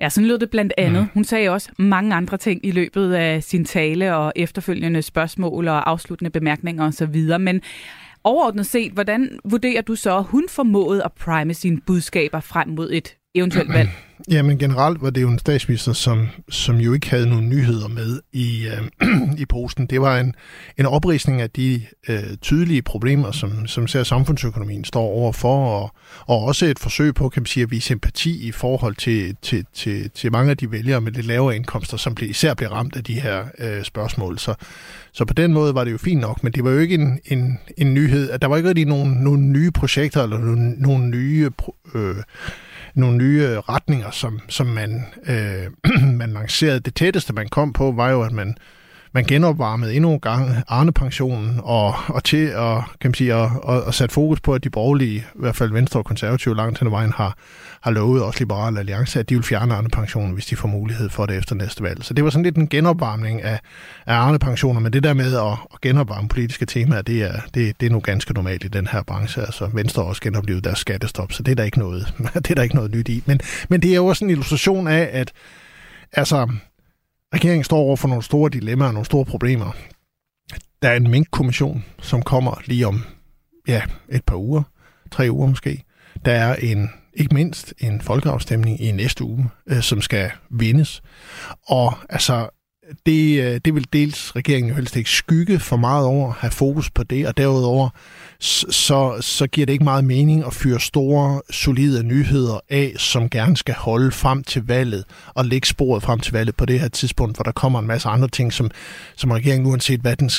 Ja, 0.00 0.08
sådan 0.08 0.28
lød 0.28 0.38
det 0.38 0.50
blandt 0.50 0.72
andet. 0.78 1.08
Hun 1.14 1.24
sagde 1.24 1.48
også 1.48 1.68
mange 1.78 2.14
andre 2.14 2.36
ting 2.36 2.66
i 2.66 2.70
løbet 2.70 3.14
af 3.14 3.42
sin 3.42 3.64
tale 3.64 4.16
og 4.16 4.32
efterfølgende 4.36 5.02
spørgsmål 5.02 5.68
og 5.68 5.90
afsluttende 5.90 6.30
bemærkninger 6.30 6.86
osv. 6.86 7.38
Men 7.38 7.62
Overordnet 8.24 8.66
set, 8.66 8.92
hvordan 8.92 9.38
vurderer 9.44 9.82
du 9.82 9.94
så, 9.94 10.16
at 10.16 10.24
hun 10.24 10.48
formåede 10.48 11.04
at 11.04 11.12
prime 11.12 11.54
sine 11.54 11.80
budskaber 11.80 12.40
frem 12.40 12.68
mod 12.68 12.90
et 12.92 13.16
eventuelt 13.34 13.72
valg? 13.72 13.90
Jamen 14.30 14.58
generelt 14.58 15.02
var 15.02 15.10
det 15.10 15.22
jo 15.22 15.28
en 15.28 15.38
statsminister, 15.38 15.92
som, 15.92 16.28
som 16.48 16.76
jo 16.76 16.92
ikke 16.92 17.10
havde 17.10 17.28
nogen 17.28 17.48
nyheder 17.48 17.88
med 17.88 18.20
i, 18.32 18.66
øh, 18.66 19.08
i 19.42 19.44
posten. 19.44 19.86
Det 19.86 20.00
var 20.00 20.18
en, 20.18 20.34
en 20.78 20.86
oprisning 20.86 21.40
af 21.40 21.50
de 21.50 21.82
øh, 22.08 22.36
tydelige 22.42 22.82
problemer, 22.82 23.30
som, 23.30 23.66
som 23.66 23.86
ser 23.86 24.02
samfundsøkonomien 24.02 24.84
står 24.84 25.04
overfor, 25.04 25.80
og, 25.80 25.94
og 26.26 26.44
også 26.44 26.66
et 26.66 26.78
forsøg 26.78 27.14
på, 27.14 27.28
kan 27.28 27.42
man 27.42 27.46
sige, 27.46 27.62
at 27.64 27.70
vise 27.70 27.92
empati 27.92 28.48
i 28.48 28.52
forhold 28.52 28.94
til, 28.96 29.36
til, 29.42 29.66
til, 29.74 30.10
til 30.10 30.32
mange 30.32 30.50
af 30.50 30.56
de 30.56 30.70
vælgere 30.72 31.00
med 31.00 31.12
lidt 31.12 31.26
lavere 31.26 31.56
indkomster, 31.56 31.96
som 31.96 32.14
blev, 32.14 32.30
især 32.30 32.54
blev 32.54 32.68
ramt 32.68 32.96
af 32.96 33.04
de 33.04 33.20
her 33.20 33.44
øh, 33.58 33.84
spørgsmål. 33.84 34.38
Så, 34.38 34.54
så 35.12 35.24
på 35.24 35.34
den 35.34 35.52
måde 35.52 35.74
var 35.74 35.84
det 35.84 35.92
jo 35.92 35.98
fint 35.98 36.20
nok, 36.20 36.42
men 36.42 36.52
det 36.52 36.64
var 36.64 36.70
jo 36.70 36.78
ikke 36.78 36.94
en, 36.94 37.18
en, 37.24 37.58
en 37.76 37.94
nyhed. 37.94 38.30
at 38.30 38.42
Der 38.42 38.48
var 38.48 38.56
ikke 38.56 38.68
rigtig 38.68 38.86
nogen, 38.86 39.12
nogen 39.12 39.52
nye 39.52 39.70
projekter 39.70 40.22
eller 40.22 40.38
nogen, 40.38 40.74
nogen 40.78 41.10
nye... 41.10 41.50
Øh, 41.94 42.16
nogle 42.94 43.16
nye 43.16 43.60
retninger, 43.60 44.10
som, 44.10 44.40
som 44.48 44.66
man, 44.66 45.06
øh, 45.26 45.92
man 46.20 46.32
lancerede. 46.32 46.80
Det 46.80 46.94
tætteste, 46.94 47.32
man 47.32 47.48
kom 47.48 47.72
på, 47.72 47.92
var 47.92 48.10
jo, 48.10 48.22
at 48.22 48.32
man, 48.32 48.56
man 49.12 49.24
genopvarmede 49.24 49.94
endnu 49.94 50.12
en 50.12 50.20
gang 50.20 50.56
Arne-pensionen 50.68 51.60
og, 51.62 51.94
og 52.08 52.24
til 52.24 52.46
at, 52.46 52.78
kan 53.00 53.08
man 53.08 53.14
sige, 53.14 53.34
at, 53.34 53.50
at, 53.68 53.82
at 53.88 53.94
sætte 53.94 54.12
fokus 54.14 54.40
på, 54.40 54.54
at 54.54 54.64
de 54.64 54.70
borgerlige, 54.70 55.16
i 55.16 55.22
hvert 55.34 55.56
fald 55.56 55.72
Venstre 55.72 56.00
og 56.00 56.04
Konservative 56.04 56.56
langt 56.56 56.78
hen 56.78 56.88
ad 56.88 56.90
vejen, 56.90 57.12
har, 57.12 57.36
har 57.80 57.90
lovet 57.90 58.22
også 58.22 58.38
Liberale 58.38 58.78
Alliance, 58.78 59.20
at 59.20 59.28
de 59.28 59.34
vil 59.34 59.44
fjerne 59.44 59.74
Arne-pensionen, 59.74 60.32
hvis 60.32 60.46
de 60.46 60.56
får 60.56 60.68
mulighed 60.68 61.10
for 61.10 61.26
det 61.26 61.36
efter 61.36 61.54
næste 61.54 61.82
valg. 61.82 62.04
Så 62.04 62.14
det 62.14 62.24
var 62.24 62.30
sådan 62.30 62.42
lidt 62.42 62.56
en 62.56 62.68
genopvarmning 62.68 63.42
af, 63.42 63.60
af 64.06 64.14
Arne-pensioner, 64.14 64.80
men 64.80 64.92
det 64.92 65.02
der 65.02 65.14
med 65.14 65.36
at, 65.36 65.58
at 65.74 65.80
genopvarme 65.80 66.28
politiske 66.28 66.66
temaer, 66.66 67.02
det 67.02 67.22
er, 67.22 67.40
det, 67.54 67.80
det 67.80 67.86
er 67.86 67.90
nu 67.90 68.00
ganske 68.00 68.32
normalt 68.32 68.64
i 68.64 68.68
den 68.68 68.86
her 68.86 69.02
branche. 69.02 69.42
Altså 69.42 69.70
Venstre 69.74 70.02
har 70.02 70.08
også 70.08 70.22
genoplevet 70.22 70.64
deres 70.64 70.78
skattestop, 70.78 71.32
så 71.32 71.42
det 71.42 71.52
er 71.52 71.56
der 71.56 71.64
ikke 71.64 71.78
noget, 71.78 72.14
det 72.34 72.50
er 72.50 72.54
der 72.54 72.62
ikke 72.62 72.74
noget 72.74 72.94
nyt 72.94 73.08
i. 73.08 73.22
Men, 73.26 73.40
men 73.68 73.82
det 73.82 73.90
er 73.90 73.96
jo 73.96 74.06
også 74.06 74.24
en 74.24 74.30
illustration 74.30 74.88
af, 74.88 75.10
at 75.12 75.32
altså, 76.12 76.48
regeringen 77.34 77.64
står 77.64 77.78
over 77.78 77.96
for 77.96 78.08
nogle 78.08 78.22
store 78.22 78.50
dilemmaer 78.50 78.88
og 78.88 78.94
nogle 78.94 79.06
store 79.06 79.24
problemer. 79.24 79.72
Der 80.82 80.88
er 80.88 80.96
en 80.96 81.10
minkkommission, 81.10 81.84
som 82.00 82.22
kommer 82.22 82.62
lige 82.66 82.86
om 82.86 83.04
ja, 83.68 83.82
et 84.08 84.24
par 84.24 84.36
uger, 84.36 84.62
tre 85.10 85.28
uger 85.30 85.48
måske. 85.48 85.84
Der 86.24 86.32
er 86.32 86.56
en 86.56 86.90
ikke 87.14 87.34
mindst 87.34 87.74
en 87.78 88.00
folkeafstemning 88.00 88.80
i 88.80 88.92
næste 88.92 89.24
uge, 89.24 89.48
øh, 89.66 89.82
som 89.82 90.00
skal 90.00 90.30
vindes. 90.50 91.02
Og 91.66 91.94
altså, 92.08 92.48
det, 93.06 93.42
øh, 93.42 93.60
det 93.64 93.74
vil 93.74 93.86
dels 93.92 94.36
regeringen 94.36 94.68
jo 94.68 94.74
helst 94.74 94.96
ikke 94.96 95.10
skygge 95.10 95.58
for 95.58 95.76
meget 95.76 96.06
over, 96.06 96.32
have 96.32 96.50
fokus 96.50 96.90
på 96.90 97.02
det, 97.02 97.26
og 97.26 97.36
derudover 97.36 97.88
så, 98.42 99.16
så 99.20 99.46
giver 99.46 99.66
det 99.66 99.72
ikke 99.72 99.84
meget 99.84 100.04
mening 100.04 100.46
at 100.46 100.54
fyre 100.54 100.80
store, 100.80 101.42
solide 101.50 102.02
nyheder 102.02 102.60
af, 102.70 102.92
som 102.96 103.28
gerne 103.30 103.56
skal 103.56 103.74
holde 103.74 104.10
frem 104.10 104.44
til 104.44 104.66
valget, 104.66 105.04
og 105.34 105.44
lægge 105.44 105.66
sporet 105.66 106.02
frem 106.02 106.20
til 106.20 106.32
valget 106.32 106.56
på 106.56 106.66
det 106.66 106.80
her 106.80 106.88
tidspunkt, 106.88 107.36
hvor 107.36 107.42
der 107.42 107.52
kommer 107.52 107.78
en 107.78 107.86
masse 107.86 108.08
andre 108.08 108.28
ting, 108.28 108.52
som, 108.52 108.70
som 109.16 109.30
regeringen 109.30 109.70
uanset 109.70 110.00
hvad 110.00 110.16
den, 110.16 110.30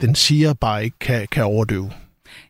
den 0.00 0.14
siger, 0.14 0.54
bare 0.54 0.84
ikke 0.84 0.98
kan, 0.98 1.26
kan 1.30 1.44
overdøve. 1.44 1.90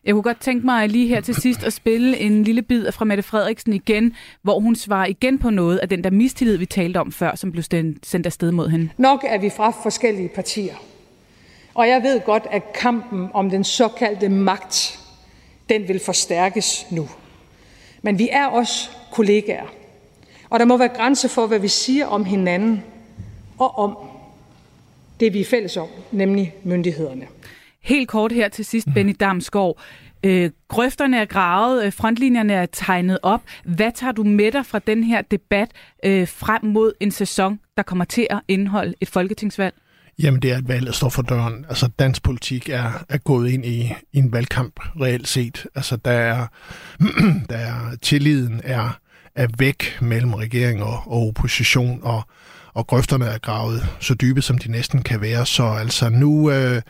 Jeg 0.05 0.13
kunne 0.13 0.23
godt 0.23 0.41
tænke 0.41 0.65
mig 0.65 0.89
lige 0.89 1.07
her 1.07 1.21
til 1.21 1.35
sidst 1.35 1.63
at 1.63 1.73
spille 1.73 2.17
en 2.17 2.43
lille 2.43 2.61
bid 2.61 2.91
fra 2.91 3.05
Mette 3.05 3.23
Frederiksen 3.23 3.73
igen, 3.73 4.13
hvor 4.43 4.59
hun 4.59 4.75
svarer 4.75 5.05
igen 5.05 5.39
på 5.39 5.49
noget 5.49 5.77
af 5.77 5.89
den 5.89 6.03
der 6.03 6.11
mistillid, 6.11 6.57
vi 6.57 6.65
talte 6.65 6.97
om 6.97 7.11
før, 7.11 7.35
som 7.35 7.51
blev 7.51 7.63
sendt 7.63 8.25
afsted 8.25 8.51
mod 8.51 8.69
hende. 8.69 8.89
Nok 8.97 9.25
er 9.27 9.39
vi 9.39 9.49
fra 9.57 9.73
forskellige 9.83 10.29
partier. 10.35 10.73
Og 11.73 11.87
jeg 11.87 12.03
ved 12.03 12.21
godt, 12.25 12.47
at 12.51 12.73
kampen 12.73 13.29
om 13.33 13.49
den 13.49 13.63
såkaldte 13.63 14.29
magt, 14.29 14.99
den 15.69 15.87
vil 15.87 15.99
forstærkes 16.05 16.85
nu. 16.91 17.09
Men 18.01 18.19
vi 18.19 18.29
er 18.31 18.45
også 18.45 18.89
kollegaer. 19.11 19.65
Og 20.49 20.59
der 20.59 20.65
må 20.65 20.77
være 20.77 20.87
grænse 20.87 21.29
for, 21.29 21.47
hvad 21.47 21.59
vi 21.59 21.67
siger 21.67 22.05
om 22.05 22.25
hinanden 22.25 22.83
og 23.57 23.77
om 23.77 23.97
det, 25.19 25.33
vi 25.33 25.41
er 25.41 25.45
fælles 25.45 25.77
om, 25.77 25.87
nemlig 26.11 26.53
myndighederne. 26.63 27.27
Helt 27.81 28.09
kort 28.09 28.31
her 28.31 28.49
til 28.49 28.65
sidst, 28.65 28.87
Benny 28.95 29.15
Damsgaard. 29.19 29.77
Øh, 30.23 30.51
grøfterne 30.67 31.17
er 31.17 31.25
gravet, 31.25 31.85
øh, 31.85 31.93
frontlinjerne 31.93 32.53
er 32.53 32.65
tegnet 32.65 33.19
op. 33.23 33.41
Hvad 33.63 33.91
tager 33.91 34.11
du 34.11 34.23
med 34.23 34.51
dig 34.51 34.65
fra 34.65 34.79
den 34.79 35.03
her 35.03 35.21
debat 35.21 35.71
øh, 36.05 36.27
frem 36.27 36.65
mod 36.65 36.93
en 36.99 37.11
sæson, 37.11 37.59
der 37.77 37.83
kommer 37.83 38.05
til 38.05 38.27
at 38.29 38.39
indeholde 38.47 38.93
et 39.01 39.09
folketingsvalg? 39.09 39.75
Jamen, 40.19 40.41
det 40.41 40.51
er 40.51 40.57
at 40.57 40.67
valget 40.67 40.95
står 40.95 41.09
for 41.09 41.21
døren. 41.21 41.65
Altså, 41.69 41.89
dansk 41.99 42.23
politik 42.23 42.69
er, 42.69 43.03
er 43.09 43.17
gået 43.17 43.49
ind 43.49 43.65
i, 43.65 43.93
i 44.13 44.17
en 44.17 44.31
valgkamp, 44.33 44.79
reelt 45.01 45.27
set. 45.27 45.65
Altså, 45.75 45.95
der 45.95 46.11
er, 46.11 46.47
der 47.49 47.57
er 47.57 47.95
tilliden 48.01 48.61
er, 48.63 48.99
er 49.35 49.47
væk 49.57 49.97
mellem 50.01 50.33
regering 50.33 50.83
og, 50.83 51.03
og 51.05 51.27
opposition, 51.27 51.99
og, 52.03 52.21
og 52.73 52.87
grøfterne 52.87 53.25
er 53.25 53.37
gravet 53.37 53.87
så 53.99 54.13
dybe, 54.13 54.41
som 54.41 54.57
de 54.57 54.71
næsten 54.71 55.03
kan 55.03 55.21
være. 55.21 55.45
Så 55.45 55.63
altså, 55.63 56.09
nu... 56.09 56.51
Øh, 56.51 56.81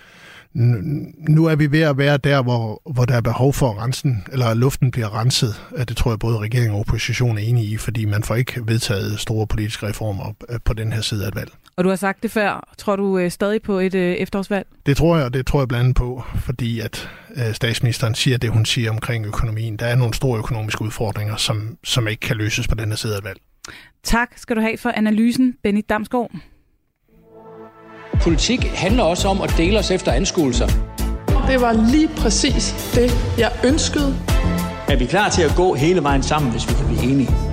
nu 0.53 1.45
er 1.45 1.55
vi 1.55 1.71
ved 1.71 1.81
at 1.81 1.97
være 1.97 2.17
der, 2.17 2.41
hvor, 2.41 2.81
hvor 2.93 3.05
der 3.05 3.15
er 3.15 3.21
behov 3.21 3.53
for 3.53 3.71
at 3.71 3.77
rense 3.77 4.07
eller 4.31 4.53
luften 4.53 4.91
bliver 4.91 5.19
renset. 5.19 5.61
Det 5.77 5.97
tror 5.97 6.11
jeg 6.11 6.19
både 6.19 6.37
regering 6.37 6.71
og 6.71 6.79
opposition 6.79 7.37
er 7.37 7.41
enige 7.41 7.65
i, 7.65 7.77
fordi 7.77 8.05
man 8.05 8.23
får 8.23 8.35
ikke 8.35 8.67
vedtaget 8.67 9.19
store 9.19 9.47
politiske 9.47 9.87
reformer 9.87 10.33
øh, 10.49 10.59
på 10.65 10.73
den 10.73 10.93
her 10.93 11.01
side 11.01 11.23
af 11.23 11.27
et 11.27 11.35
valg. 11.35 11.51
Og 11.79 11.85
du 11.85 11.89
har 11.89 11.95
sagt 11.95 12.23
det 12.23 12.31
før. 12.31 12.69
Tror 12.77 12.95
du 12.95 13.17
øh, 13.17 13.31
stadig 13.31 13.61
på 13.61 13.79
et 13.79 13.95
øh, 13.95 14.13
efterårsvalg? 14.13 14.67
Det 14.85 14.97
tror 14.97 15.15
jeg, 15.17 15.25
og 15.25 15.33
det 15.33 15.47
tror 15.47 15.61
jeg 15.61 15.67
blandt 15.67 15.83
andet 15.83 15.95
på, 15.95 16.23
fordi 16.35 16.79
at 16.79 17.09
statsministeren 17.53 18.15
siger 18.15 18.37
det, 18.37 18.49
hun 18.49 18.65
siger 18.65 18.91
omkring 18.91 19.25
økonomien. 19.25 19.77
Der 19.77 19.85
er 19.85 19.95
nogle 19.95 20.13
store 20.13 20.37
økonomiske 20.37 20.81
udfordringer, 20.81 21.35
som, 21.35 21.77
som 21.83 22.07
ikke 22.07 22.19
kan 22.19 22.35
løses 22.35 22.67
på 22.67 22.75
den 22.75 22.89
her 22.89 22.95
side 22.95 23.15
af 23.15 23.23
valg. 23.23 23.39
Tak 24.03 24.29
skal 24.35 24.55
du 24.55 24.61
have 24.61 24.77
for 24.77 24.89
analysen, 24.89 25.55
Benny 25.63 25.85
Damsgaard. 25.89 26.31
Politik 28.21 28.63
handler 28.63 29.03
også 29.03 29.27
om 29.27 29.41
at 29.41 29.53
dele 29.57 29.79
os 29.79 29.91
efter 29.91 30.11
anskuelser. 30.11 30.67
Det 31.47 31.61
var 31.61 31.91
lige 31.91 32.09
præcis 32.17 32.91
det, 32.95 33.11
jeg 33.37 33.51
ønskede. 33.65 34.15
Er 34.87 34.97
vi 34.97 35.05
klar 35.05 35.29
til 35.29 35.41
at 35.41 35.51
gå 35.55 35.73
hele 35.73 36.03
vejen 36.03 36.23
sammen, 36.23 36.51
hvis 36.51 36.69
vi 36.69 36.73
kan 36.73 36.85
blive 36.87 37.11
enige? 37.11 37.48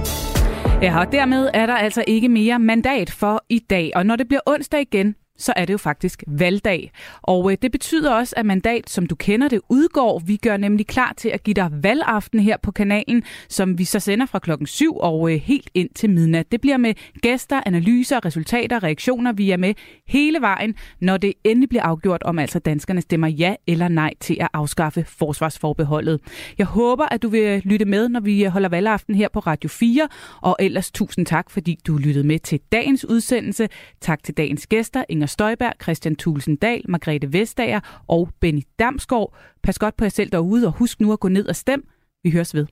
Ja, 0.83 1.01
og 1.01 1.12
dermed 1.12 1.51
er 1.55 1.66
der 1.66 1.74
altså 1.74 2.05
ikke 2.07 2.29
mere 2.29 2.59
mandat 2.59 3.11
for 3.11 3.45
i 3.49 3.59
dag. 3.59 3.93
Og 3.95 4.07
når 4.07 4.16
det 4.16 4.29
bliver 4.29 4.41
onsdag 4.47 4.81
igen, 4.81 5.14
så 5.39 5.53
er 5.57 5.64
det 5.64 5.72
jo 5.72 5.78
faktisk 5.78 6.24
valgdag. 6.26 6.91
Og 7.22 7.53
øh, 7.53 7.59
det 7.62 7.72
betyder 7.72 8.12
også, 8.12 8.34
at 8.37 8.47
mandat, 8.47 8.91
som 8.91 9.07
du 9.07 9.14
kender 9.14 9.49
det, 9.49 9.61
udgår. 9.68 10.18
Vi 10.18 10.37
gør 10.37 10.57
nemlig 10.57 10.87
klar 10.87 11.14
til 11.16 11.28
at 11.28 11.43
give 11.43 11.55
dig 11.55 11.70
valgaften 11.72 12.41
her 12.41 12.57
på 12.62 12.72
kanalen, 12.72 13.22
som 13.49 13.78
vi 13.78 13.84
så 13.84 14.01
sender 14.01 14.26
fra 14.26 14.39
klokken 14.39 14.66
7 14.66 14.97
og 14.97 15.32
øh, 15.32 15.41
helt 15.41 15.70
ind 15.74 15.89
til 15.95 16.11
midnat. 16.11 16.53
Det 16.53 16.61
bliver 16.61 16.76
med 16.76 16.95
gæster, 17.20 17.61
analyser, 17.66 18.24
resultater, 18.24 18.82
reaktioner. 18.82 19.32
Vi 19.32 19.51
er 19.51 19.57
med 19.57 19.74
hele 20.09 20.41
vejen, 20.41 20.74
når 21.01 21.16
det 21.16 21.32
endelig 21.45 21.68
bliver 21.68 21.82
afgjort, 21.82 22.22
om 22.22 22.39
altså 22.39 22.59
danskerne 22.59 23.01
stemmer 23.01 23.28
ja 23.28 23.55
eller 23.66 23.89
nej 23.89 24.14
til 24.20 24.37
at 24.41 24.49
afskaffe 24.53 25.05
forsvarsforbeholdet. 25.05 26.20
Jeg 26.59 26.66
håber, 26.66 27.07
at 27.11 27.22
du 27.22 27.28
vil 27.28 27.62
lytte 27.64 27.84
med, 27.84 28.09
når 28.09 28.20
vi 28.20 28.45
holder 28.45 28.68
valgaften 28.68 29.14
her 29.14 29.28
på 29.28 29.39
Radio 29.39 29.68
4. 29.68 30.09
Og 30.43 30.57
ellers 30.61 30.91
tusind 30.91 31.26
tak, 31.26 31.51
fordi 31.51 31.78
du 31.87 31.97
lyttede 31.97 32.26
med 32.26 32.39
til 32.39 32.61
dagens 32.72 33.05
udsendelse. 33.05 33.68
Tak 34.01 34.22
til 34.22 34.37
dagens 34.37 34.66
gæster, 34.66 35.05
Inger 35.09 35.26
Inger 35.27 35.33
Støjberg, 35.33 35.72
Christian 35.83 36.16
Thulsen 36.16 36.57
Dahl, 36.57 36.83
Margrethe 36.89 37.33
Vestager 37.33 37.81
og 38.07 38.29
Benny 38.41 38.62
Damsgaard. 38.79 39.35
Pas 39.62 39.79
godt 39.79 39.97
på 39.97 40.05
jer 40.05 40.09
selv 40.09 40.31
derude, 40.31 40.66
og 40.66 40.72
husk 40.72 41.01
nu 41.01 41.12
at 41.12 41.20
gå 41.20 41.29
ned 41.29 41.49
og 41.49 41.57
stem. 41.57 41.89
Vi 42.22 42.31
høres 42.31 42.55
ved. 42.55 42.66